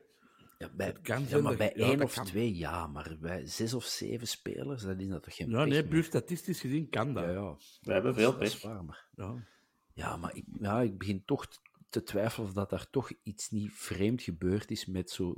Ja, 0.59 0.69
bij, 0.77 0.87
Het 0.87 1.01
kan 1.01 1.25
ja, 1.29 1.41
maar 1.41 1.57
bij 1.57 1.73
ja, 1.75 1.87
één 1.87 2.03
of 2.03 2.15
kan. 2.15 2.25
twee, 2.25 2.57
ja, 2.57 2.87
maar 2.87 3.17
bij 3.21 3.47
zes 3.47 3.75
of 3.75 3.85
zeven 3.85 4.27
spelers, 4.27 4.83
dat 4.83 4.99
is 5.01 5.09
dat 5.09 5.23
toch 5.23 5.35
geen 5.35 5.51
Ja, 5.51 5.63
pech 5.65 5.73
nee, 5.73 5.85
puur 5.89 6.05
statistisch 6.05 6.61
gezien 6.61 6.89
kan 6.89 7.15
dat. 7.15 7.25
Ja, 7.25 7.31
ja. 7.31 7.57
We 7.81 7.93
hebben 7.93 8.15
veel 8.15 8.33
Dat 8.33 8.43
is 8.43 8.53
pech. 8.53 8.63
waar, 8.63 8.85
maar... 8.85 9.07
Ja. 9.17 9.49
Ja, 9.93 10.17
maar 10.17 10.37
ik, 10.37 10.45
ja, 10.61 10.81
ik 10.81 10.99
begin 10.99 11.25
toch 11.25 11.47
te 11.91 12.03
twijfelen 12.03 12.47
of 12.47 12.53
dat 12.53 12.71
daar 12.71 12.91
toch 12.91 13.11
iets 13.23 13.51
niet 13.51 13.73
vreemd 13.73 14.23
gebeurd 14.23 14.71
is 14.71 14.87
met 14.87 15.11
zo 15.11 15.35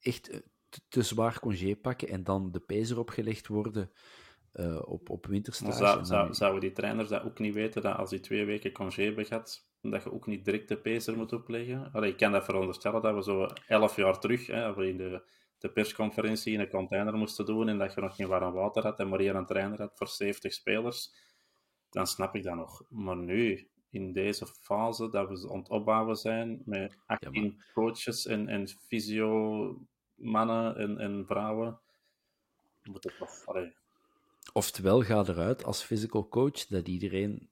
echt 0.00 0.28
eh, 0.28 0.40
te, 0.68 0.80
te 0.88 1.02
zwaar 1.02 1.40
congé 1.40 1.76
pakken 1.76 2.08
en 2.08 2.24
dan 2.24 2.52
de 2.52 2.60
pees 2.60 2.90
erop 2.90 3.10
gelegd 3.10 3.46
worden 3.46 3.90
eh, 4.52 4.82
op, 4.84 5.10
op 5.10 5.26
winterstage. 5.26 6.04
zou, 6.04 6.34
zouden 6.34 6.60
die 6.60 6.72
trainers 6.72 7.08
dat 7.08 7.22
ook 7.22 7.38
niet 7.38 7.54
weten, 7.54 7.82
dat 7.82 7.96
als 7.96 8.10
die 8.10 8.20
twee 8.20 8.44
weken 8.44 8.72
congé 8.72 9.24
gehad, 9.24 9.68
dat 9.80 10.02
je 10.02 10.12
ook 10.12 10.26
niet 10.26 10.44
direct 10.44 10.68
de 10.68 10.76
pacer 10.76 11.16
moet 11.16 11.32
opleggen? 11.32 11.92
Allee, 11.92 12.10
ik 12.10 12.16
kan 12.16 12.32
dat 12.32 12.44
veronderstellen 12.44 13.02
dat 13.02 13.14
we 13.14 13.22
zo 13.22 13.46
elf 13.66 13.96
jaar 13.96 14.18
terug, 14.18 14.46
hè, 14.46 14.74
we 14.74 14.88
in 14.88 14.96
de, 14.96 15.22
de 15.58 15.70
persconferentie 15.70 16.52
in 16.52 16.60
een 16.60 16.68
container 16.68 17.14
moesten 17.14 17.46
doen 17.46 17.68
en 17.68 17.78
dat 17.78 17.94
je 17.94 18.00
nog 18.00 18.16
geen 18.16 18.28
warm 18.28 18.52
water 18.52 18.82
had 18.82 18.98
en 18.98 19.08
maar 19.08 19.20
één 19.20 19.36
een 19.36 19.46
trainer 19.46 19.78
had 19.78 19.92
voor 19.94 20.08
70 20.08 20.52
spelers, 20.52 21.14
dan 21.90 22.06
snap 22.06 22.34
ik 22.34 22.42
dat 22.42 22.54
nog. 22.54 22.82
Maar 22.88 23.16
nu, 23.16 23.68
in 23.98 24.12
deze 24.12 24.46
fase, 24.46 25.10
dat 25.10 25.28
we 25.28 25.48
aan 25.52 25.58
het 25.58 25.68
opbouwen 25.68 26.16
zijn 26.16 26.62
met 26.64 26.96
18 27.06 27.62
coaches 27.74 28.26
en, 28.26 28.48
en 28.48 28.68
fysio-mannen 28.68 30.76
en, 30.76 30.98
en 30.98 31.24
vrouwen, 31.26 31.78
moet 32.82 33.04
het 33.04 33.16
toch... 33.18 33.46
Allee, 33.46 33.72
Oftewel, 34.52 35.02
ga 35.02 35.24
eruit 35.26 35.64
als 35.64 35.82
physical 35.82 36.28
coach 36.28 36.66
dat 36.66 36.88
iedereen 36.88 37.48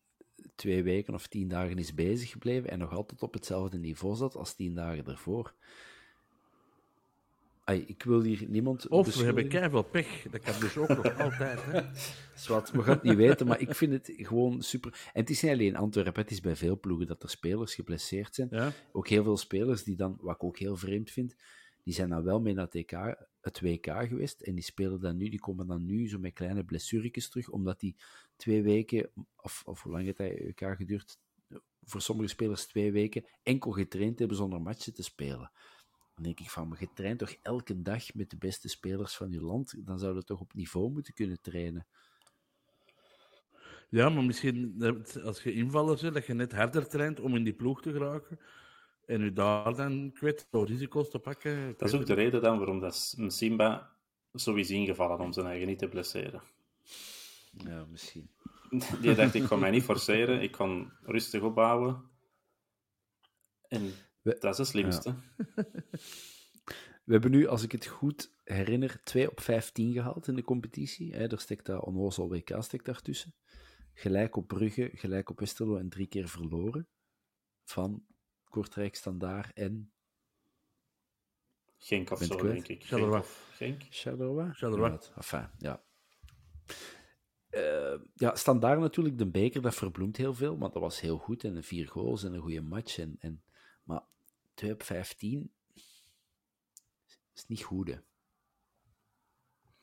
twee 0.55 0.83
weken 0.83 1.15
of 1.15 1.27
tien 1.27 1.49
dagen 1.49 1.79
is 1.79 1.95
bezig 1.95 2.31
gebleven 2.31 2.71
en 2.71 2.79
nog 2.79 2.93
altijd 2.93 3.23
op 3.23 3.35
hetzelfde 3.35 3.79
niveau 3.79 4.17
zat 4.17 4.37
als 4.37 4.55
tien 4.55 4.75
dagen 4.75 5.07
ervoor. 5.07 5.55
Ai, 7.69 7.85
ik 7.87 8.03
wil 8.03 8.23
hier 8.23 8.45
niemand 8.49 8.89
Of 8.89 9.17
we 9.17 9.25
hebben 9.25 9.49
keiveel 9.49 9.83
pech. 9.83 10.27
Dat 10.31 10.41
kan 10.41 10.61
dus 10.61 10.77
ook 10.77 10.89
nog 10.89 11.21
altijd. 11.21 11.65
Hè. 11.65 11.81
We 12.73 12.83
gaan 12.83 12.95
het 12.95 13.03
niet 13.03 13.15
weten, 13.15 13.47
maar 13.47 13.61
ik 13.61 13.75
vind 13.75 13.93
het 13.93 14.13
gewoon 14.17 14.63
super. 14.63 15.11
En 15.13 15.21
het 15.21 15.31
is 15.31 15.43
niet 15.43 15.53
alleen 15.53 15.77
Antwerpen, 15.77 16.23
het 16.23 16.31
is 16.31 16.41
bij 16.41 16.57
veel 16.57 16.81
ploegen 16.81 17.07
dat 17.07 17.23
er 17.23 17.31
spelers 17.31 17.75
geblesseerd 17.75 18.35
zijn. 18.35 18.49
Ja. 18.51 18.73
Ook 18.93 19.09
heel 19.09 19.23
veel 19.23 19.37
spelers 19.37 19.83
die 19.83 19.97
dan, 19.97 20.17
wat 20.21 20.35
ik 20.35 20.45
ook 20.45 20.59
heel 20.59 20.77
vreemd 20.77 21.11
vind, 21.11 21.37
die 21.83 21.95
zijn 21.95 22.09
dan 22.09 22.23
wel 22.23 22.41
mee 22.41 22.55
naar 22.55 22.69
het, 22.71 22.87
TK, 22.87 23.27
het 23.41 23.61
WK 23.61 23.87
geweest 23.87 24.41
en 24.41 24.55
die 24.55 24.65
spelen 24.65 25.01
dan 25.01 25.17
nu, 25.17 25.29
die 25.29 25.41
komen 25.41 25.67
dan 25.67 25.87
nu 25.87 26.09
zo 26.09 26.19
met 26.19 26.33
kleine 26.33 26.65
blessuretjes 26.65 27.29
terug, 27.29 27.49
omdat 27.49 27.81
die 27.81 27.97
twee 28.37 28.63
weken, 28.63 29.11
of, 29.37 29.63
of 29.65 29.83
hoe 29.83 29.93
lang 29.93 30.05
heeft 30.05 30.19
dat 30.19 30.29
WK 30.29 30.77
geduurd, 30.77 31.19
voor 31.85 32.01
sommige 32.01 32.29
spelers 32.29 32.67
twee 32.67 32.93
weken, 32.93 33.25
enkel 33.43 33.71
getraind 33.71 34.19
hebben 34.19 34.37
zonder 34.37 34.63
matchen 34.63 34.95
te 34.95 35.03
spelen. 35.03 35.51
Dan 36.17 36.25
denk 36.25 36.41
ik 36.41 36.51
van, 36.51 36.69
maar 36.69 36.81
je 36.81 36.89
traint 36.95 37.19
toch 37.19 37.35
elke 37.43 37.83
dag 37.83 38.15
met 38.15 38.31
de 38.31 38.37
beste 38.37 38.69
spelers 38.69 39.17
van 39.17 39.31
je 39.31 39.41
land, 39.41 39.75
dan 39.87 39.99
zou 39.99 40.17
je 40.17 40.25
toch 40.25 40.41
op 40.41 40.55
niveau 40.55 40.91
moeten 40.91 41.15
kunnen 41.15 41.41
trainen. 41.41 41.87
ja, 43.89 44.09
maar 44.09 44.25
misschien 44.25 44.83
als 45.25 45.43
je 45.43 45.53
invallers 45.53 46.01
bent, 46.01 46.15
dat 46.15 46.27
je 46.27 46.35
net 46.35 46.53
harder 46.53 46.89
traint 46.89 47.21
om 47.21 47.37
in 47.37 47.45
die 47.45 47.55
ploeg 47.55 47.83
te 47.83 47.93
geraken. 47.93 48.39
En 49.07 49.23
u 49.23 49.33
daar 49.33 49.75
dan 49.75 50.13
kwetst 50.13 50.47
door 50.51 50.67
risico's 50.67 51.11
te 51.11 51.19
pakken. 51.19 51.75
Dat 51.77 51.89
is 51.89 51.95
ook 51.95 52.07
de 52.07 52.15
reden 52.15 52.43
dan 52.43 52.59
waarom 52.59 52.81
dat 52.81 53.17
Simba 53.27 53.97
zo 54.35 54.55
is 54.55 54.71
ingevallen 54.71 55.21
om 55.21 55.33
zijn 55.33 55.47
eigen 55.47 55.67
niet 55.67 55.79
te 55.79 55.89
blesseren. 55.89 56.43
Ja, 57.51 57.87
misschien. 57.91 58.31
Die 59.01 59.15
dacht, 59.15 59.35
ik 59.35 59.45
ga 59.45 59.57
mij 59.57 59.71
niet 59.71 59.83
forceren, 59.83 60.43
ik 60.43 60.51
kan 60.51 60.93
rustig 61.03 61.43
opbouwen. 61.43 62.11
En 63.69 63.93
We- 64.27 64.37
dat 64.41 64.51
is 64.51 64.57
de 64.57 64.65
slimste. 64.65 65.15
We 67.05 67.13
hebben 67.13 67.31
nu, 67.31 67.47
als 67.47 67.63
ik 67.63 67.73
het 67.73 67.87
goed 67.87 68.33
herinner, 68.45 69.01
2 69.03 69.31
op 69.31 69.41
15 69.41 69.93
gehaald 69.93 70.29
in 70.29 70.35
de 70.35 70.43
competitie. 70.43 71.15
Hè, 71.15 71.27
er 71.27 71.41
steekt 71.41 71.67
daar 71.67 71.81
onnozel 71.81 72.29
WK 72.29 72.57
steekt 72.63 72.85
daartussen. 72.85 73.35
Gelijk 73.95 74.37
op 74.37 74.47
Brugge, 74.49 74.91
gelijk 74.93 75.31
op 75.31 75.39
Westerlo 75.41 75.77
en 75.77 75.89
drie 75.89 76.07
keer 76.07 76.29
verloren. 76.29 76.89
Van 77.65 78.07
Kortrijk, 78.45 78.95
Standaard 78.95 79.53
en 79.53 79.93
Genk 81.79 82.11
of 82.11 82.23
zo, 82.23 82.37
denk 82.37 82.59
ik. 82.59 82.67
Genk 82.67 82.83
Charleroi. 82.85 83.23
Genk. 83.53 83.83
Charleroi. 83.91 84.53
Charleroi. 84.53 84.91
Inderdaad. 84.91 85.13
Enfin, 85.17 85.49
ja. 85.59 85.85
Eh, 87.49 88.01
ja, 88.15 88.35
Standaard 88.35 88.81
natuurlijk, 88.81 89.19
de 89.19 89.27
beker, 89.31 89.63
dat 89.63 89.75
verbloemt 89.75 90.17
heel 90.17 90.35
veel, 90.35 90.59
want 90.59 90.73
dat 90.73 90.83
was 90.83 91.01
heel 91.01 91.19
goed 91.19 91.45
en 91.45 91.63
vier 91.65 91.89
goals 91.89 92.25
en 92.25 92.33
een 92.33 92.41
goede 92.41 92.61
match. 92.61 92.99
En, 92.99 93.17
en, 93.19 93.43
maar 93.85 94.03
2 94.57 94.73
op 94.73 94.83
15 94.83 95.53
is 97.35 97.47
niet 97.47 97.63
goed, 97.63 97.89
hè. 97.89 97.97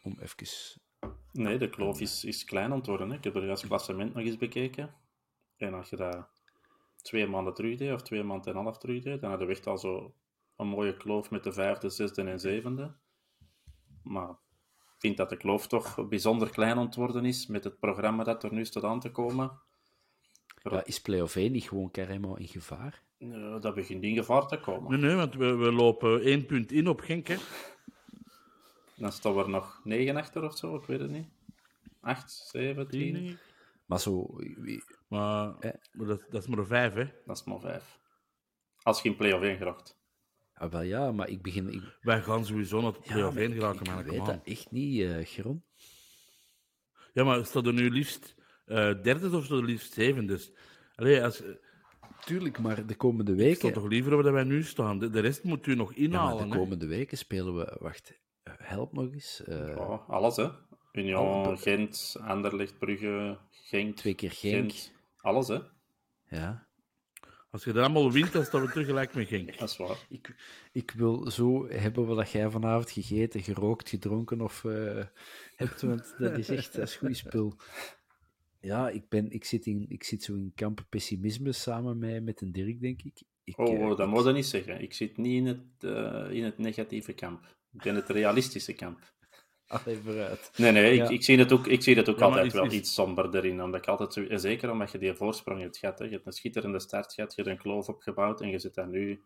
Om 0.02 0.20
even... 0.20 0.82
Nee, 1.32 1.58
de 1.58 1.70
kloof 1.70 2.00
is, 2.00 2.24
is 2.24 2.44
klein 2.44 2.72
aan 2.72 2.78
het 2.78 2.88
worden. 2.88 3.10
Hè. 3.10 3.16
Ik 3.16 3.24
heb 3.24 3.36
er 3.36 3.46
juist 3.46 3.62
het 3.62 3.70
klassement 3.70 4.14
nog 4.14 4.24
eens 4.24 4.38
bekeken. 4.38 4.96
En 5.58 5.74
als 5.74 5.90
je 5.90 5.96
dat 5.96 6.30
twee 7.02 7.28
maanden 7.28 7.54
terug 7.54 7.78
deed, 7.78 7.94
of 7.94 8.02
twee 8.02 8.24
maanden 8.24 8.52
en 8.52 8.58
een 8.58 8.64
half 8.64 8.78
terug 8.78 9.04
deed, 9.04 9.22
dan 9.22 9.30
hadden 9.30 9.48
we 9.48 9.54
echt 9.54 9.68
al 9.68 9.78
zo 9.78 10.16
een 10.56 10.68
mooie 10.68 10.98
kloof 10.98 11.30
met 11.30 11.44
de 11.44 11.54
vijfde, 11.54 11.90
zesde 11.90 12.24
en 12.24 12.40
zevende. 12.40 12.96
Maar 14.04 14.30
ik 14.30 14.98
vind 14.98 15.18
dat 15.18 15.30
de 15.30 15.38
kloof 15.38 15.68
toch 15.68 16.08
bijzonder 16.08 16.50
klein 16.50 16.78
aan 16.78 16.86
het 16.86 16.96
worden 16.96 17.26
is 17.26 17.48
met 17.48 17.64
het 17.64 17.80
programma 17.80 18.24
dat 18.24 18.44
er 18.44 18.54
nu 18.54 18.66
staat 18.66 18.84
aan 18.84 19.00
te 19.00 19.12
komen. 19.12 19.62
Ja, 20.64 20.86
is 20.86 21.02
play-off 21.02 21.36
1 21.36 21.52
niet 21.52 21.64
gewoon 21.68 21.92
carrément 21.92 22.40
in 22.40 22.48
gevaar? 22.48 23.02
Eh, 23.18 23.62
dat 23.62 23.76
begint 23.76 24.04
in 24.04 24.16
gevaar 24.16 24.48
te 24.48 24.60
komen. 24.60 24.92
Nee, 24.92 25.00
nee, 25.02 25.16
want 25.16 25.36
we, 25.36 25.56
we 25.56 25.72
lopen 25.72 26.22
één 26.22 26.46
punt 26.46 26.72
in 26.72 26.88
op 26.88 27.00
Genk. 27.00 27.28
Hè. 27.28 27.36
Dan 28.96 29.12
staan 29.12 29.36
we 29.36 29.42
er 29.44 29.50
nog 29.50 29.82
negen 29.84 30.16
achter 30.16 30.44
of 30.44 30.58
zo, 30.58 30.76
ik 30.76 30.86
weet 30.86 31.00
het 31.00 31.10
niet. 31.10 31.28
Acht, 32.02 32.32
zeven, 32.32 32.88
Tien, 32.88 33.16
ik. 33.16 33.38
Maar 33.86 34.00
zo... 34.00 34.28
wie- 34.38 34.84
Maar, 35.08 35.56
Eh. 35.60 35.72
maar 35.92 36.08
dat, 36.08 36.22
dat 36.30 36.42
is 36.44 36.48
maar 36.56 36.66
vijf, 36.66 36.94
hè. 36.94 37.06
Dat 37.26 37.38
is 37.38 37.44
maar 37.44 37.60
vijf. 37.60 38.00
Als 38.82 39.02
je 39.02 39.10
in 39.10 39.16
play-off 39.16 39.44
1 39.44 39.58
geraakt. 39.58 39.98
Ah, 40.54 40.72
wel 40.72 40.82
ja, 40.82 41.12
maar 41.12 41.30
ik 41.30 41.42
begin... 41.42 41.74
Ik, 41.74 41.98
Wij 42.02 42.22
gaan 42.22 42.46
sowieso 42.46 42.82
naar 42.82 42.94
ja, 42.94 43.00
play-off 43.14 43.34
maar 43.34 43.44
1 43.44 43.52
ik, 43.52 43.58
geraken, 43.60 43.80
ik 43.80 43.88
maar 43.88 44.04
weet 44.04 44.18
kom 44.18 44.26
dat 44.26 44.42
echt 44.44 44.72
niet, 44.72 45.02
eh 45.02 45.26
Geron. 45.26 45.64
Ja, 47.14 47.24
maar 47.24 47.46
staat 47.46 47.66
er 47.68 47.74
nu 47.74 47.90
liefst 47.92 48.36
derde 49.04 49.38
of 49.38 49.50
er 49.50 49.64
liefst 49.64 49.94
zevende? 49.94 50.40
Allee, 50.96 51.24
als, 51.24 51.40
ik 51.42 51.60
Tuurlijk, 52.26 52.60
maar 52.60 52.86
de 52.86 52.96
komende 52.96 53.34
sta 53.34 53.44
weken... 53.44 53.74
toch 53.74 53.88
liever 53.88 54.16
waar 54.24 54.34
wij 54.34 54.44
nu 54.44 54.64
staan. 54.64 55.00
De, 55.00 55.10
de 55.10 55.20
rest 55.20 55.44
moet 55.44 55.68
u 55.68 55.76
nog 55.76 55.94
Ja, 55.96 56.00
maar 56.02 56.10
inhalen. 56.10 56.48
de 56.48 56.54
hè. 56.54 56.60
komende 56.60 56.86
weken 56.86 57.18
spelen 57.18 57.56
we... 57.56 57.78
Wacht, 57.80 58.20
eh, 58.44 58.54
help 58.58 58.94
nog 58.94 59.12
eens. 59.14 59.44
eh, 59.44 59.68
Ja, 59.68 60.04
alles 60.08 60.36
hè. 60.36 60.50
Union, 60.92 61.58
Gent, 61.58 62.16
Anderlecht, 62.22 62.80
Brugge, 62.80 63.38
Genk. 63.52 63.96
Twee 63.96 64.14
keer 64.14 64.32
Genk. 64.32 64.74
Alles 65.18 65.48
hè. 65.48 65.60
Ja. 66.30 66.68
Als 67.52 67.64
je 67.64 67.74
er 67.74 67.80
allemaal 67.80 68.12
wint, 68.12 68.32
dan 68.32 68.46
staan 68.46 68.62
we 68.62 68.72
terug 68.72 68.86
gelijk 68.86 69.14
met 69.14 69.28
Genk. 69.28 69.58
Dat 69.60 69.70
is 69.70 69.78
waar. 69.78 69.98
Ik, 70.10 70.36
ik 70.72 70.92
wil 70.92 71.32
zo 71.32 71.68
hebben 71.68 72.06
wat 72.06 72.32
jij 72.32 72.50
vanavond 72.50 72.92
gegeten, 72.92 73.42
gerookt, 73.42 73.90
gedronken 73.90 74.42
of 74.42 74.66
eh, 74.66 75.04
hebt, 75.56 75.82
want 75.82 76.16
dat 76.18 76.38
is 76.38 76.50
echt 76.50 76.74
dat 76.76 76.88
is 76.88 76.96
goed 76.96 77.18
spul. 77.18 77.54
Ja, 78.66 78.90
ik, 78.90 79.10
ben, 79.10 79.32
ik, 79.32 79.46
zit 79.46 79.66
in, 79.66 79.86
ik 79.90 80.04
zit 80.04 80.24
zo 80.24 80.34
in 80.34 80.52
kamp 80.56 80.86
pessimisme 80.90 81.52
samen 81.52 81.98
met, 81.98 82.24
met 82.24 82.42
een 82.42 82.52
Dirk, 82.52 82.82
denk 82.82 83.02
ik. 83.02 83.22
ik 83.44 83.60
Oh, 83.60 83.74
eh, 83.74 83.80
oh, 83.82 83.90
dat 83.90 84.00
ik- 84.00 84.06
moet 84.14 84.24
je 84.26 84.32
niet 84.32 84.46
zeggen. 84.46 84.82
Ik 84.82 84.94
zit 84.94 85.18
niet 85.18 85.34
in 85.34 85.46
het, 85.46 85.60
eh, 85.80 86.36
in 86.38 86.44
het 86.44 86.58
negatieve 86.58 87.14
kamp. 87.14 87.56
Ik 87.74 87.82
ben 87.84 87.96
het 87.96 88.10
realistische 88.10 88.74
kamp. 88.74 89.00
Allee, 89.68 89.98
vooruit. 90.04 90.52
Nee, 90.58 90.72
nee, 90.72 90.96
Ja. 90.96 91.04
ik, 91.04 91.10
ik 91.10 91.24
zie 91.24 91.38
het 91.38 91.52
ook, 91.52 91.68
ik 91.68 91.82
zie 91.82 91.96
het 91.96 92.10
ook 92.10 92.20
Ja, 92.20 92.26
altijd 92.26 92.46
is- 92.46 92.54
wel 92.54 92.66
is- 92.66 92.74
iets 92.74 92.94
somberder 92.94 93.46
in. 93.46 93.62
Omdat 93.64 93.82
ik 93.82 93.88
altijd, 93.88 94.14
zo- 94.14 94.24
en 94.26 94.40
zeker 94.40 94.72
omdat 94.72 94.92
je 94.92 94.98
die 94.98 95.14
voorsprong 95.14 95.62
hebt 95.62 95.78
gehad. 95.78 96.00
Hè. 96.00 96.06
Je 96.06 96.12
hebt 96.12 96.26
een 96.26 96.32
schitterende 96.32 96.80
start 96.80 97.14
gehad, 97.14 97.36
je 97.36 97.42
hebt 97.42 97.54
een 97.56 97.62
kloof 97.62 97.88
opgebouwd 97.88 98.42
en 98.42 98.50
je 98.50 98.60
zit 98.60 98.74
daar 98.74 98.88
nu 98.88 99.22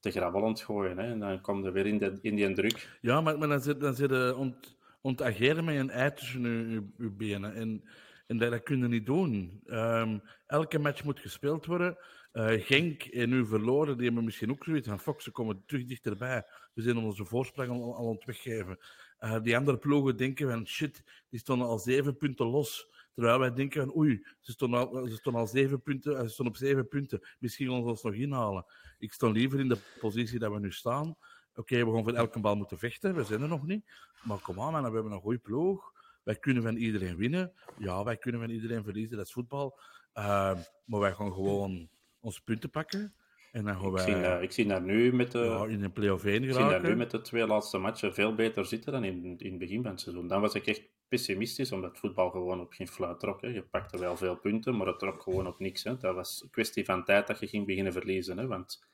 te 0.00 0.10
gravel 0.10 0.42
aan 0.42 0.48
het 0.48 0.60
gooien. 0.60 0.98
Hè. 0.98 1.10
En 1.10 1.18
dan 1.18 1.40
kom 1.40 1.64
je 1.64 1.70
weer 1.70 1.86
in, 1.86 1.98
de, 1.98 2.18
in 2.22 2.34
die 2.34 2.52
druk. 2.52 2.98
Ja, 3.00 3.20
maar, 3.20 3.38
maar 3.38 3.48
dan 3.48 3.60
zit, 3.60 3.80
dan 3.80 3.94
zit 3.94 4.10
je 4.10 4.34
ont, 4.36 4.76
ontageren 5.00 5.64
met 5.64 5.76
een 5.76 5.90
ei 5.90 6.12
tussen 6.14 6.42
je, 6.42 6.70
je, 6.70 6.82
je 6.98 7.10
benen. 7.10 7.54
En, 7.54 7.84
en 8.26 8.38
dat, 8.38 8.50
dat 8.50 8.62
kun 8.62 8.78
je 8.78 8.88
niet 8.88 9.06
doen. 9.06 9.60
Ehm, 9.66 10.18
elke 10.46 10.78
match 10.78 11.04
moet 11.04 11.20
gespeeld 11.20 11.66
worden. 11.66 11.96
Eh, 12.32 12.64
Genk 12.64 13.02
en 13.02 13.28
nu 13.28 13.46
verloren, 13.46 13.96
die 13.96 14.06
hebben 14.06 14.24
misschien 14.24 14.50
ook 14.50 14.64
zoiets 14.64 14.88
van 14.88 15.00
Fox, 15.00 15.24
ze 15.24 15.30
komen 15.30 15.62
terug 15.66 15.84
dichterbij. 15.84 16.46
We 16.74 16.82
zijn 16.82 16.96
onze 16.96 17.24
voorsprong 17.24 17.70
al, 17.70 17.96
al 17.96 18.08
aan 18.08 18.14
het 18.14 18.24
weggeven. 18.24 18.78
Eh, 19.18 19.42
die 19.42 19.56
andere 19.56 19.78
ploegen 19.78 20.16
denken 20.16 20.50
van 20.50 20.66
shit, 20.66 21.02
die 21.30 21.40
stonden 21.40 21.66
al 21.66 21.78
zeven 21.78 22.16
punten 22.16 22.46
los. 22.46 22.94
Terwijl 23.14 23.38
wij 23.38 23.52
denken 23.52 23.80
van 23.80 23.96
oei, 23.96 24.26
ze 24.40 24.52
stonden 24.52 24.88
al, 24.88 25.06
ze 25.06 25.30
al 25.30 25.46
zeven 25.46 25.82
punten, 25.82 26.16
eh, 26.16 26.22
ze 26.22 26.28
stonden 26.28 26.54
op 26.54 26.60
zeven 26.60 26.88
punten. 26.88 27.20
Misschien 27.38 27.68
gaan 27.68 27.82
ons 27.82 28.02
nog 28.02 28.14
inhalen. 28.14 28.64
Ik 28.98 29.12
sta 29.12 29.28
liever 29.28 29.60
in 29.60 29.68
de 29.68 29.78
positie 30.00 30.38
dat 30.38 30.52
we 30.52 30.58
nu 30.58 30.72
staan. 30.72 31.16
Oké, 31.54 31.84
we 31.84 31.92
gaan 31.92 32.04
voor 32.04 32.12
elke 32.12 32.40
bal 32.40 32.56
moeten 32.56 32.78
vechten, 32.78 33.14
we 33.14 33.24
zijn 33.24 33.42
er 33.42 33.48
nog 33.48 33.66
niet. 33.66 33.84
Maar 34.22 34.38
kom 34.38 34.60
aan, 34.60 34.72
man, 34.72 34.84
we 34.84 34.94
hebben 34.94 35.12
een 35.12 35.20
goede 35.20 35.38
ploeg. 35.38 35.92
Wij 36.26 36.36
kunnen 36.36 36.62
van 36.62 36.76
iedereen 36.76 37.16
winnen. 37.16 37.52
Ja, 37.78 38.04
wij 38.04 38.16
kunnen 38.16 38.40
van 38.40 38.50
iedereen 38.50 38.84
verliezen, 38.84 39.16
dat 39.16 39.26
is 39.26 39.32
voetbal. 39.32 39.78
Eh, 40.12 40.58
maar 40.84 41.00
wij 41.00 41.12
gaan 41.12 41.32
gewoon 41.32 41.88
onze 42.20 42.42
punten 42.44 42.70
pakken. 42.70 43.14
En 43.52 43.64
dan 43.64 43.74
gaan 43.74 43.86
Ik 43.86 43.92
wij 43.92 44.04
zie, 44.04 44.14
eh, 44.14 44.42
ik 44.42 44.52
zie 44.52 44.66
daar 44.66 44.82
nu 44.82 45.12
met 45.12 45.32
de, 45.32 45.38
ja, 45.38 45.66
in 45.66 45.82
een 45.82 45.92
play-off 45.92 46.24
1 46.24 46.42
ik 46.42 46.52
zie 46.52 46.64
daar 46.64 46.82
nu 46.82 46.96
met 46.96 47.10
de 47.10 47.20
twee 47.20 47.46
laatste 47.46 47.78
matchen 47.78 48.14
veel 48.14 48.34
beter 48.34 48.66
zitten 48.66 48.92
dan 48.92 49.04
in, 49.04 49.38
in 49.38 49.50
het 49.50 49.58
begin 49.58 49.82
van 49.82 49.90
het 49.90 50.00
seizoen. 50.00 50.28
Dan 50.28 50.40
was 50.40 50.54
ik 50.54 50.66
echt 50.66 50.82
pessimistisch, 51.08 51.72
omdat 51.72 51.90
het 51.90 51.98
voetbal 51.98 52.30
gewoon 52.30 52.60
op 52.60 52.72
geen 52.72 52.88
fluit 52.88 53.20
trok. 53.20 53.40
Hè. 53.40 53.48
Je 53.48 53.62
pakte 53.62 53.98
wel 53.98 54.16
veel 54.16 54.36
punten, 54.36 54.76
maar 54.76 54.86
het 54.86 54.98
trok 54.98 55.22
gewoon 55.22 55.46
op 55.46 55.58
niks. 55.58 55.84
Hè. 55.84 55.96
Dat 55.96 56.14
was 56.14 56.42
een 56.42 56.50
kwestie 56.50 56.84
van 56.84 57.04
tijd 57.04 57.26
dat 57.26 57.40
je 57.40 57.46
ging 57.46 57.66
beginnen 57.66 57.92
verliezen. 57.92 58.38
Hè. 58.38 58.46
Want 58.46 58.86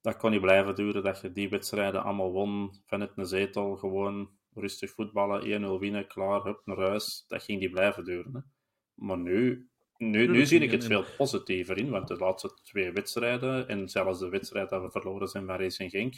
dat 0.00 0.16
kon 0.16 0.30
niet 0.30 0.40
blijven 0.40 0.74
duren, 0.74 1.02
dat 1.02 1.20
je 1.20 1.32
die 1.32 1.48
wedstrijden 1.48 2.02
allemaal 2.02 2.32
won 2.32 2.74
vanuit 2.86 3.12
een 3.16 3.26
zetel. 3.26 3.76
Gewoon 3.76 4.30
rustig 4.54 4.90
voetballen, 4.90 5.62
1-0 5.76 5.78
winnen, 5.80 6.06
klaar, 6.06 6.42
hup, 6.42 6.60
naar 6.64 6.76
huis. 6.78 7.24
Dat 7.28 7.42
ging 7.42 7.60
niet 7.60 7.70
blijven 7.70 8.04
duren. 8.04 8.34
Hè. 8.34 8.40
Maar 8.94 9.18
nu, 9.18 9.68
nu, 9.96 10.26
nu 10.26 10.46
zie 10.46 10.60
ik 10.60 10.70
het 10.70 10.82
en- 10.82 10.88
veel 10.88 11.04
positiever 11.16 11.76
in, 11.78 11.90
want 11.90 12.08
de 12.08 12.16
laatste 12.16 12.58
twee 12.62 12.92
wedstrijden, 12.92 13.68
en 13.68 13.88
zelfs 13.88 14.18
de 14.18 14.28
wedstrijd 14.28 14.70
dat 14.70 14.82
we 14.82 14.90
verloren 14.90 15.28
zijn 15.28 15.46
van 15.46 15.56
Racing 15.56 15.90
Genk, 15.90 16.14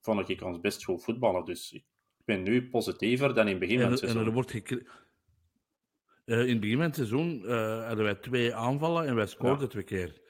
vond 0.00 0.28
ik 0.28 0.42
ons 0.42 0.60
best 0.60 0.84
goed 0.84 1.04
voetballen. 1.04 1.44
Dus 1.44 1.72
ik 1.72 1.84
ben 2.24 2.42
nu 2.42 2.68
positiever 2.68 3.34
dan 3.34 3.44
in 3.44 3.50
het 3.50 3.60
begin 3.60 3.76
van 3.76 3.86
En, 3.86 3.92
het 3.92 4.00
en 4.00 4.06
seizoen. 4.08 4.26
er 4.28 4.34
wordt 4.34 4.50
gekre- 4.50 4.82
Eh, 6.24 6.40
in 6.40 6.48
het 6.48 6.60
begin 6.60 6.76
van 6.76 6.84
het 6.86 6.94
seizoen 6.94 7.44
eh, 7.46 7.86
hadden 7.86 8.04
wij 8.04 8.14
twee 8.14 8.54
aanvallen 8.54 9.06
en 9.06 9.14
wij 9.14 9.26
scoorden 9.26 9.60
Ja. 9.60 9.66
twee 9.66 9.82
keer. 9.82 10.20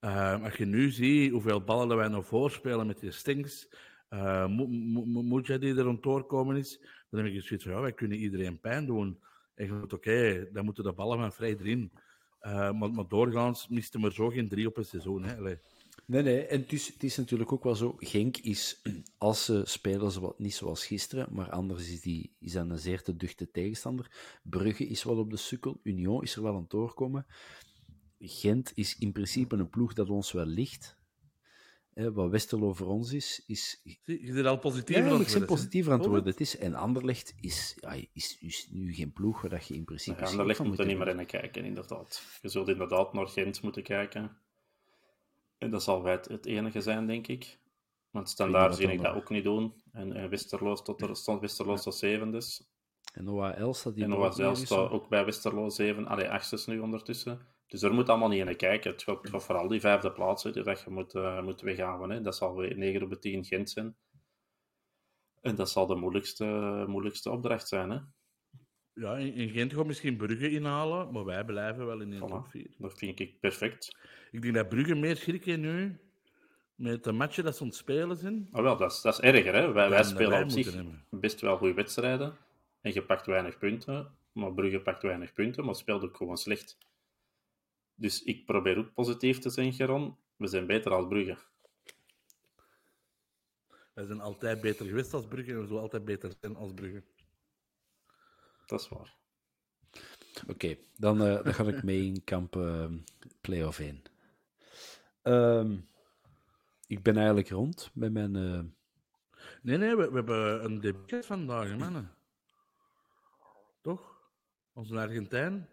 Eh, 0.00 0.42
als 0.44 0.56
je 0.56 0.64
nu 0.64 0.90
ziet 0.90 1.30
hoeveel 1.32 1.64
ballen 1.64 1.96
wij 1.96 2.08
nog 2.08 2.26
voorspelen 2.26 2.86
met 2.86 3.00
die 3.00 3.10
stinks, 3.10 3.68
uh, 4.10 4.46
moet 4.46 5.46
jij 5.46 5.58
die 5.58 5.74
er 5.74 5.82
rond 5.82 6.02
doorkomen 6.02 6.56
is, 6.56 6.80
dan 7.10 7.24
heb 7.24 7.32
ik 7.32 7.42
zoiets 7.42 7.64
van, 7.64 7.74
ja, 7.74 7.80
wij 7.80 7.92
kunnen 7.92 8.18
iedereen 8.18 8.60
pijn 8.60 8.86
doen. 8.86 9.20
En 9.54 9.66
je 9.66 9.72
moet, 9.72 9.92
oké, 9.92 10.48
dan 10.52 10.64
moeten 10.64 10.84
de 10.84 10.92
ballen 10.92 11.18
van 11.18 11.32
vrij 11.32 11.56
erin. 11.56 11.92
Eh, 12.40 12.72
maar, 12.72 12.90
maar 12.90 13.08
doorgaans 13.08 13.68
misten 13.68 14.04
er 14.04 14.12
zo 14.12 14.28
geen 14.28 14.48
drie 14.48 14.66
op 14.66 14.76
een 14.76 14.84
seizoen. 14.84 15.24
Hè. 15.24 15.56
Nee, 16.06 16.22
nee. 16.22 16.46
En 16.46 16.60
het 16.60 16.72
is, 16.72 16.86
het 16.92 17.02
is 17.02 17.16
natuurlijk 17.16 17.52
ook 17.52 17.64
wel 17.64 17.74
zo. 17.74 17.94
Genk 17.98 18.36
is, 18.36 18.82
als 19.18 19.44
ze 19.44 19.62
spelen, 19.64 20.10
zo, 20.10 20.34
niet 20.38 20.54
zoals 20.54 20.86
gisteren, 20.86 21.28
maar 21.30 21.50
anders 21.50 21.92
is, 21.92 22.00
die, 22.00 22.36
is 22.38 22.54
een 22.54 22.78
zeer 22.78 23.02
te 23.02 23.16
duchte 23.16 23.50
tegenstander. 23.50 24.10
Brugge 24.42 24.86
is 24.86 25.04
wel 25.04 25.18
op 25.18 25.30
de 25.30 25.36
sukkel. 25.36 25.80
Union 25.82 26.22
is 26.22 26.36
er 26.36 26.42
wel 26.42 26.54
aan 26.54 26.60
het 26.60 26.70
doorkomen. 26.70 27.26
Gent 28.18 28.72
is 28.74 28.98
in 28.98 29.12
principe 29.12 29.56
een 29.56 29.70
ploeg 29.70 29.92
dat 29.92 30.08
ons 30.08 30.32
wel 30.32 30.46
ligt. 30.46 30.98
Hè, 32.00 32.12
wat 32.12 32.30
Westerlo 32.30 32.72
voor 32.72 32.86
ons 32.86 33.12
is, 33.12 33.42
is... 33.46 33.80
Zie, 34.02 34.26
je 34.26 34.32
zit 34.32 34.46
al 34.46 34.58
positief 34.58 34.96
Ja, 34.96 35.02
aan 35.02 35.08
maar 35.08 35.18
het 35.18 35.26
ik 35.26 35.28
worden, 35.28 35.48
positiever 35.48 35.92
aan 35.92 35.98
het 35.98 36.08
worden. 36.08 36.30
Het 36.30 36.40
is, 36.40 36.58
en 36.58 36.74
Anderlecht 36.74 37.34
is, 37.40 37.76
ja, 37.80 38.04
is, 38.12 38.38
is 38.40 38.68
nu 38.70 38.94
geen 38.94 39.12
ploeg 39.12 39.40
waar 39.40 39.50
dat 39.50 39.66
je 39.66 39.74
in 39.74 39.84
principe... 39.84 40.20
Ja, 40.20 40.54
van 40.54 40.66
moet 40.66 40.78
er 40.78 40.86
niet 40.86 40.98
meer 40.98 41.08
in 41.08 41.26
kijken, 41.26 41.64
inderdaad. 41.64 42.22
Je 42.42 42.48
zult 42.48 42.68
inderdaad 42.68 43.12
naar 43.12 43.28
Gent 43.28 43.62
moeten 43.62 43.82
kijken. 43.82 44.36
En 45.58 45.70
dat 45.70 45.82
zal 45.82 46.02
wij 46.02 46.12
het, 46.12 46.46
enige 46.46 46.80
zijn, 46.80 47.06
denk 47.06 47.26
ik. 47.26 47.58
Want 48.10 48.28
standaard 48.28 48.74
zie 48.74 48.92
ik 48.92 49.02
dat 49.02 49.14
ook 49.14 49.30
niet 49.30 49.44
doen. 49.44 49.74
En, 49.92 50.12
en 50.12 50.28
Westerlo 50.28 50.74
stond, 50.74 51.02
er, 51.02 51.16
stond 51.16 51.40
Westerlo 51.40 51.76
tot 51.76 51.94
zeven 51.94 52.30
dus. 52.30 52.62
En 53.12 53.30
OAL 53.30 53.74
staat 53.74 53.94
die 53.94 54.04
En 54.04 54.56
staat 54.56 54.90
ook 54.90 55.08
bij 55.08 55.24
Westerlo 55.24 55.68
7, 55.68 56.06
allee, 56.06 56.28
achtste 56.28 56.70
nu 56.70 56.78
ondertussen. 56.78 57.40
Dus 57.70 57.82
er 57.82 57.94
moet 57.94 58.08
allemaal 58.08 58.28
niet 58.28 58.46
in 58.46 58.56
kijken. 58.56 58.90
Het 58.90 59.02
gaat, 59.02 59.44
vooral 59.44 59.68
die 59.68 59.80
vijfde 59.80 60.12
plaatsen 60.12 60.52
die 60.52 60.62
dat 60.62 60.80
je 60.80 60.90
moet, 60.90 61.14
eh, 61.14 61.42
moet. 61.42 61.60
Hè. 61.60 62.20
Dat 62.20 62.36
zal 62.36 62.56
weer 62.56 62.76
9 62.76 63.02
op 63.02 63.10
de 63.10 63.18
10 63.18 63.44
Gent 63.44 63.70
zijn. 63.70 63.96
En 65.40 65.54
dat 65.54 65.70
zal 65.70 65.86
de 65.86 65.94
moeilijkste, 65.94 66.44
moeilijkste 66.88 67.30
opdracht 67.30 67.68
zijn. 67.68 67.90
Hè. 67.90 67.98
Ja, 68.94 69.16
in, 69.16 69.34
in 69.34 69.48
Gent 69.48 69.72
gaat 69.72 69.86
misschien 69.86 70.16
Brugge 70.16 70.50
inhalen, 70.50 71.12
maar 71.12 71.24
wij 71.24 71.44
blijven 71.44 71.86
wel 71.86 72.00
in 72.00 72.10
de 72.10 72.18
top 72.18 72.46
4. 72.48 72.70
Dat 72.78 72.98
vind 72.98 73.20
ik 73.20 73.40
perfect. 73.40 73.96
Ik 74.30 74.42
denk 74.42 74.54
dat 74.54 74.68
Brugge 74.68 74.94
meer 74.94 75.16
schrik 75.16 75.44
heeft 75.44 75.58
nu 75.58 75.98
met 76.74 77.04
de 77.04 77.12
matchen 77.12 77.44
dat 77.44 77.56
ze 77.56 77.62
aan 77.62 77.68
het 77.68 77.76
spelen 77.76 78.16
zijn. 78.16 78.48
Maar 78.50 78.62
wel, 78.62 78.76
dat 78.76 78.92
is, 78.92 79.00
dat 79.00 79.12
is 79.12 79.20
erger. 79.20 79.54
Hè. 79.54 79.72
Wij, 79.72 79.88
wij 79.88 79.98
dat 79.98 80.06
spelen 80.06 80.30
wij 80.30 80.42
op 80.42 80.50
zich 80.50 80.74
hebben. 80.74 81.04
best 81.10 81.40
wel 81.40 81.56
goede 81.56 81.74
wedstrijden. 81.74 82.36
En 82.80 82.92
je 82.92 83.02
pakt 83.02 83.26
weinig 83.26 83.58
punten. 83.58 84.14
Maar 84.32 84.52
Brugge 84.52 84.80
pakt 84.80 85.02
weinig 85.02 85.32
punten, 85.32 85.64
maar 85.64 85.74
speelt 85.74 86.04
ook 86.04 86.16
gewoon 86.16 86.36
slecht. 86.36 86.78
Dus 88.00 88.22
ik 88.22 88.44
probeer 88.46 88.78
ook 88.78 88.92
positief 88.94 89.38
te 89.38 89.50
zijn, 89.50 89.72
Geron. 89.72 90.16
We 90.36 90.46
zijn 90.46 90.66
beter 90.66 90.92
als 90.92 91.06
Brugge. 91.08 91.38
Wij 93.94 94.04
zijn 94.06 94.20
altijd 94.20 94.60
beter 94.60 94.86
geweest 94.86 95.14
als 95.14 95.26
Brugge 95.26 95.50
en 95.52 95.60
we 95.60 95.66
zullen 95.66 95.82
altijd 95.82 96.04
beter 96.04 96.32
zijn 96.40 96.56
als 96.56 96.72
Brugge. 96.74 97.02
Dat 98.66 98.80
is 98.80 98.88
waar. 98.88 99.16
Oké, 100.48 100.76
dan, 100.96 101.22
eh, 101.22 101.44
dan 101.44 101.54
ga 101.54 101.64
ik 101.64 101.82
mee 101.82 102.04
in 102.06 102.24
kamp 102.24 102.56
eh, 102.56 102.92
play-off 103.40 103.78
1. 103.78 104.02
Ehm, 105.22 105.76
ik 106.86 107.02
ben 107.02 107.16
eigenlijk 107.16 107.48
rond 107.48 107.90
met 107.94 108.12
mijn... 108.12 108.36
eh, 108.36 108.60
Nee, 109.62 109.76
nee, 109.76 109.96
we, 109.96 110.08
we 110.08 110.14
hebben 110.14 110.64
een 110.64 110.80
debuut 110.80 111.26
vandaag, 111.26 111.76
mannen. 111.76 112.14
Toch? 113.80 114.30
Onze 114.72 114.98
Argentijn. 114.98 115.68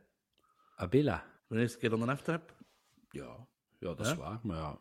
Abela. 0.75 1.36
De 1.47 1.59
eerste 1.59 1.77
keer 1.77 1.93
aan 1.93 1.99
de 1.99 2.05
aftrap. 2.11 2.55
Ja, 3.09 3.47
ja 3.79 3.93
dat 3.93 3.99
is 3.99 4.15
waar. 4.15 4.39
Maar 4.43 4.57
ja, 4.57 4.79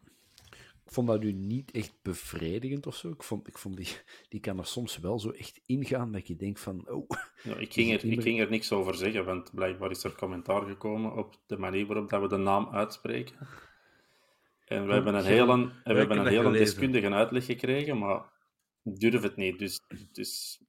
ik 0.84 0.92
vond 0.92 1.08
dat 1.08 1.20
nu 1.20 1.32
niet 1.32 1.70
echt 1.70 1.92
bevredigend 2.02 2.86
of 2.86 2.96
zo. 2.96 3.08
Ik 3.10 3.22
vond, 3.22 3.48
ik 3.48 3.58
vond 3.58 3.76
die, 3.76 3.88
die 4.28 4.40
kan 4.40 4.58
er 4.58 4.66
soms 4.66 4.98
wel 4.98 5.18
zo 5.18 5.30
echt 5.30 5.60
ingaan 5.66 6.12
dat 6.12 6.26
je 6.26 6.36
denkt 6.36 6.60
van... 6.60 6.88
Oh, 6.88 7.08
Ja, 7.42 7.56
ik, 7.56 7.72
ging 7.72 7.90
het 7.90 8.02
er, 8.02 8.08
ik 8.08 8.14
meer- 8.14 8.22
ging 8.22 8.40
er 8.40 8.50
niks 8.50 8.72
over 8.72 8.94
zeggen, 8.94 9.24
want 9.24 9.54
blijkbaar 9.54 9.90
is 9.90 10.04
er 10.04 10.14
commentaar 10.14 10.62
gekomen 10.62 11.12
op 11.16 11.36
de 11.46 11.58
manier 11.58 11.86
waarop 11.86 12.08
dat 12.10 12.20
we 12.20 12.28
de 12.28 12.36
naam 12.36 12.68
uitspreken. 12.68 13.36
En 14.64 14.86
we 14.86 14.92
hebben 14.92 15.14
een 15.14 15.22
ja, 15.22 15.28
hele, 15.28 15.46
we 15.66 15.72
hebben 15.82 16.08
heb 16.16 16.26
een 16.26 16.32
hele 16.32 16.50
deskundige 16.52 17.10
uitleg 17.10 17.44
gekregen, 17.44 17.98
maar 17.98 18.22
ik 18.82 19.00
durf 19.00 19.22
het 19.22 19.36
niet. 19.36 19.58
Dus, 19.58 19.80
dus 20.12 20.60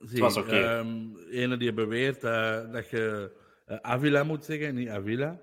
Zie, 0.00 0.20
was 0.20 0.36
oké. 0.36 0.58
ehm, 0.60 1.16
ene 1.30 1.56
die 1.56 1.72
beweert 1.72 2.24
eh, 2.24 2.72
dat 2.72 2.90
je 2.90 3.32
Avila 3.66 4.24
moet 4.24 4.44
zeggen, 4.44 4.66
en 4.66 4.74
niet 4.74 4.88
Avila. 4.88 5.40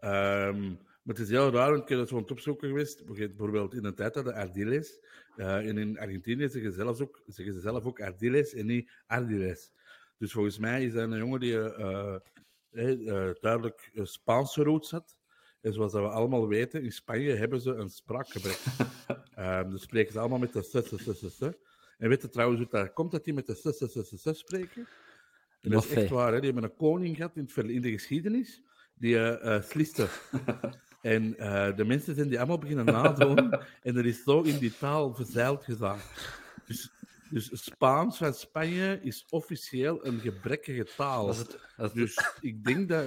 Ehm, 0.00 0.68
maar 0.68 1.16
het 1.16 1.18
is 1.18 1.28
heel 1.28 1.50
raar, 1.50 1.70
want 1.70 1.82
ik 1.82 1.88
heb 1.88 1.98
dat 1.98 2.08
zo 2.08 2.14
aan 2.16 2.22
het 2.22 2.30
opzoeken 2.30 2.68
geweest. 2.68 3.04
Bijvoorbeeld 3.06 3.74
in 3.74 3.82
de 3.82 3.94
tijd 3.94 4.14
dat 4.14 4.24
de 4.24 4.34
Ardiles. 4.34 5.00
eh, 5.36 5.68
en 5.68 5.78
in 5.78 5.98
Argentinië 5.98 6.48
zeggen 6.48 6.72
ze, 6.72 6.76
zelfs 6.78 7.00
ook, 7.00 7.22
zeggen 7.26 7.54
ze 7.54 7.60
zelf 7.60 7.84
ook 7.84 8.00
Ardiles 8.00 8.54
en 8.54 8.66
niet 8.66 8.90
Ardiles. 9.06 9.72
Dus 10.18 10.32
volgens 10.32 10.58
mij 10.58 10.84
is 10.84 10.92
dat 10.92 11.10
een 11.10 11.18
jongen 11.18 11.40
die 11.40 11.60
eh, 11.60 12.16
eh, 12.70 13.28
eh, 13.28 13.34
duidelijk 13.40 13.90
eh, 13.94 14.04
Spaanse 14.04 14.62
roots 14.62 14.90
had. 14.90 15.16
En 15.60 15.72
zoals 15.72 15.92
dat 15.92 16.02
we 16.02 16.08
allemaal 16.08 16.48
weten, 16.48 16.82
in 16.82 16.92
Spanje 16.92 17.34
hebben 17.34 17.60
ze 17.60 17.70
een 17.74 17.90
spraakgebrek. 17.90 18.58
Ehm 19.34 19.70
dus 19.70 19.82
spreken 19.82 20.12
ze 20.12 20.18
allemaal 20.18 20.38
met 20.38 20.52
de 20.52 20.62
s. 20.62 21.40
En 21.98 22.08
weet 22.08 22.22
je 22.22 22.28
trouwens 22.28 22.60
hoe 22.60 22.70
dat 22.70 22.92
komt 22.92 23.10
dat 23.10 23.24
die 23.24 23.34
met 23.34 23.46
de 23.46 23.54
s 23.54 24.38
spreken? 24.38 24.86
En 25.60 25.70
dat 25.70 25.84
is 25.84 25.90
echt 25.90 26.10
waar, 26.10 26.32
hè? 26.32 26.40
die 26.40 26.50
hebben 26.52 26.70
een 26.70 26.76
koning 26.76 27.16
gehad 27.16 27.36
in, 27.36 27.50
het 27.54 27.68
in 27.68 27.80
de 27.80 27.90
geschiedenis. 27.90 28.62
die 28.94 29.14
uh, 29.14 29.62
sliste. 29.62 30.06
en 31.02 31.34
uh, 31.38 31.76
de 31.76 31.84
mensen 31.84 32.14
zijn 32.14 32.28
die 32.28 32.38
allemaal 32.38 32.58
beginnen 32.58 32.84
nadoen. 32.84 33.52
en 33.82 33.96
er 33.96 34.06
is 34.06 34.22
zo 34.22 34.40
in 34.40 34.58
die 34.58 34.76
taal 34.78 35.14
verzeild 35.14 35.64
gedaan. 35.64 35.98
Dus, 36.66 36.90
dus 37.30 37.64
Spaans 37.64 38.16
van 38.16 38.34
Spanje 38.34 38.98
is 39.02 39.26
officieel 39.28 40.06
een 40.06 40.18
gebrekkige 40.18 40.88
taal. 40.96 41.28
Het, 41.36 41.58
dus 41.94 42.36
ik 42.40 42.64
denk 42.64 42.88
dat 42.88 43.04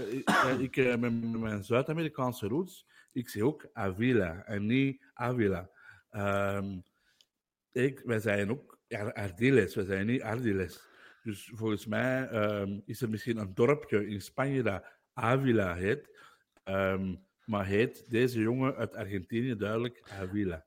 ik 0.59 0.75
met 0.99 1.39
mijn 1.39 1.63
Zuid-Amerikaanse 1.63 2.47
roots, 2.47 2.85
ik 3.11 3.29
zeg 3.29 3.41
ook 3.41 3.69
Avila 3.73 4.43
en 4.45 4.65
niet 4.65 5.03
Avila. 5.13 5.69
Um, 6.11 6.83
ik, 7.71 8.01
wij 8.05 8.19
zijn 8.19 8.51
ook 8.51 8.79
Ardiles, 9.13 9.75
wij 9.75 9.85
zijn 9.85 10.05
niet 10.05 10.21
Ardiles. 10.21 10.89
Dus 11.23 11.51
volgens 11.55 11.85
mij 11.85 12.29
um, 12.31 12.81
is 12.85 13.01
er 13.01 13.09
misschien 13.09 13.37
een 13.37 13.53
dorpje 13.53 14.07
in 14.07 14.21
Spanje 14.21 14.63
dat 14.63 14.83
Avila 15.13 15.75
heet. 15.75 16.19
Um, 16.65 17.25
maar 17.45 17.65
heet 17.65 18.09
deze 18.09 18.39
jongen 18.39 18.75
uit 18.75 18.95
Argentinië 18.95 19.55
duidelijk 19.55 20.01
Avila. 20.19 20.65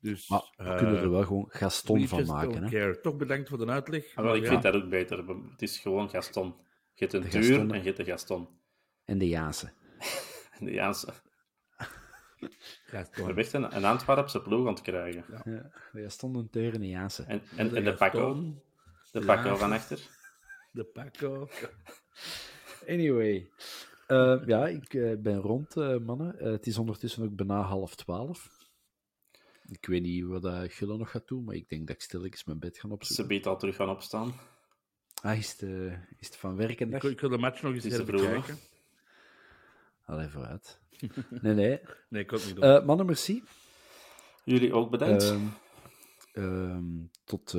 Dus, 0.00 0.28
maar 0.28 0.52
we 0.56 0.64
uh, 0.64 0.76
kunnen 0.76 1.00
er 1.00 1.10
wel 1.10 1.24
gewoon 1.24 1.46
Gaston 1.48 2.08
van 2.08 2.26
maken. 2.26 2.64
Hè? 2.64 3.00
Toch 3.00 3.16
bedankt 3.16 3.48
voor 3.48 3.58
de 3.58 3.66
uitleg. 3.66 4.14
Ah, 4.14 4.24
wel, 4.24 4.34
ik 4.34 4.42
ja. 4.42 4.48
vind 4.48 4.62
dat 4.62 4.74
ook 4.74 4.88
beter. 4.88 5.28
Het 5.28 5.62
is 5.62 5.78
gewoon 5.78 6.10
Gaston. 6.10 6.54
Je 6.94 7.06
hebt 7.06 7.12
een 7.12 7.20
de 7.20 7.28
duur 7.28 7.60
en 7.60 7.78
je 7.78 7.84
hebt 7.84 7.96
de 7.96 8.04
Gaston. 8.04 8.48
En 9.04 9.18
de 9.18 9.28
Jaanse. 9.28 9.72
de 10.60 10.72
Jaanse. 10.72 11.12
Gaston. 12.86 13.26
We 13.26 13.40
echt 13.40 13.52
een, 13.52 13.76
een 13.76 13.84
Antwerpse 13.84 14.42
ploeg 14.42 14.66
aan 14.66 14.74
het 14.74 14.82
krijgen. 14.82 15.24
Ja. 15.30 15.42
ja 15.44 15.70
Gaston, 15.92 16.34
een 16.34 16.50
Teur 16.50 16.74
en 16.74 16.82
een 16.82 16.88
Jaanse. 16.88 17.22
En, 17.22 17.42
en, 17.56 17.68
de, 17.68 17.76
en 17.76 17.84
de 17.84 17.94
Paco. 17.94 18.54
De 19.14 19.24
Paco 19.24 19.56
van 19.56 19.72
achter. 19.72 20.00
De 20.78 20.84
Paco. 20.84 21.48
Anyway. 22.88 23.50
Uh, 24.08 24.42
ja, 24.46 24.66
ik 24.66 24.94
uh, 24.94 25.16
ben 25.18 25.36
rond, 25.36 25.76
uh, 25.76 25.98
mannen. 25.98 26.36
het 26.52 26.66
is 26.66 26.78
ondertussen 26.78 27.24
ook 27.24 27.36
bijna 27.36 27.60
half 27.60 27.94
twaalf. 27.94 28.48
Ik 29.66 29.86
weet 29.86 30.02
niet 30.02 30.24
wat 30.24 30.44
uh, 30.44 30.62
Gulle 30.66 30.96
nog 30.96 31.10
gaat 31.10 31.28
doen, 31.28 31.44
maar 31.44 31.54
ik 31.54 31.68
denk 31.68 31.86
dat 31.86 31.96
ik 31.96 32.02
stilletjes 32.02 32.44
mijn 32.44 32.58
bed 32.58 32.78
ga 32.78 32.88
opzoeken. 32.88 33.24
Ze 33.24 33.26
biedt 33.26 33.46
al 33.46 33.58
terug 33.58 33.76
gaan 33.76 33.88
opstaan. 33.88 34.34
Ah, 35.22 35.38
is 35.38 35.50
het, 35.50 35.62
is 36.18 36.26
het 36.26 36.36
van 36.36 36.56
werken? 36.56 36.92
Ik, 36.92 37.02
ik, 37.02 37.20
wil 37.20 37.30
de 37.30 37.38
match 37.38 37.62
nog 37.62 37.74
eens 37.74 37.84
even 37.84 38.16
kijken. 38.16 38.58
Allee, 40.06 40.28
vooruit. 40.28 40.80
Nee, 41.42 41.54
nee. 41.54 41.80
nee, 42.08 42.22
ik 42.22 42.30
het 42.30 42.46
niet 42.46 42.56
doen. 42.56 42.84
mannen, 42.84 43.06
merci. 43.06 43.42
Jullie 44.44 44.72
ook 44.72 44.90
bedankt. 44.90 45.34
Um, 46.32 47.10
tot 47.24 47.54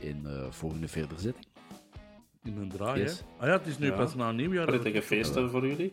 in 0.00 0.26
volgende 0.50 0.88
verder 0.88 1.18
zitting. 1.18 1.46
In 2.44 2.56
een 2.56 2.68
draai, 2.68 3.00
yes. 3.00 3.22
Ah 3.38 3.46
ja, 3.46 3.52
het 3.52 3.66
is 3.66 3.78
nu 3.78 3.86
ja. 3.86 3.96
pas 3.96 4.14
na 4.14 4.32
nieuwjaar. 4.32 4.66
Prettige 4.66 5.02
feesten 5.02 5.50
voor 5.50 5.66
jullie. 5.66 5.92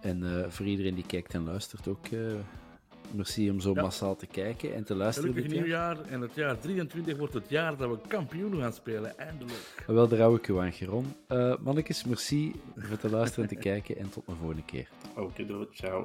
En 0.00 0.22
uh, 0.22 0.44
voor 0.48 0.66
iedereen 0.66 0.94
die 0.94 1.06
kijkt 1.06 1.34
en 1.34 1.44
luistert 1.44 1.88
ook, 1.88 2.08
uh, 2.08 2.32
merci 3.10 3.50
om 3.50 3.60
zo 3.60 3.72
ja. 3.74 3.82
massaal 3.82 4.16
te 4.16 4.26
kijken 4.26 4.74
en 4.74 4.84
te 4.84 4.94
luisteren. 4.94 5.32
Gelukkig 5.32 5.52
nieuwjaar 5.52 6.00
en 6.00 6.20
het 6.20 6.34
jaar 6.34 6.58
23 6.58 7.16
wordt 7.16 7.34
het 7.34 7.48
jaar 7.48 7.76
dat 7.76 7.90
we 7.90 7.98
kampioen 8.08 8.60
gaan 8.60 8.72
spelen, 8.72 9.18
eindelijk. 9.18 9.84
Wel, 9.86 10.08
daar 10.08 10.18
hou 10.18 10.36
ik 10.36 10.48
u 10.48 10.58
aan, 10.58 10.72
Geron. 10.72 11.14
Uh, 11.28 11.54
mannetjes, 11.60 12.04
merci 12.04 12.52
voor 12.76 12.98
te 12.98 13.10
luisteren 13.10 13.48
en 13.48 13.56
te 13.56 13.62
kijken 13.70 13.96
en 13.96 14.10
tot 14.10 14.26
de 14.26 14.32
volgende 14.34 14.64
keer. 14.64 14.88
Oké, 15.10 15.20
okay, 15.20 15.46
doei, 15.46 15.66
ciao. 15.72 16.04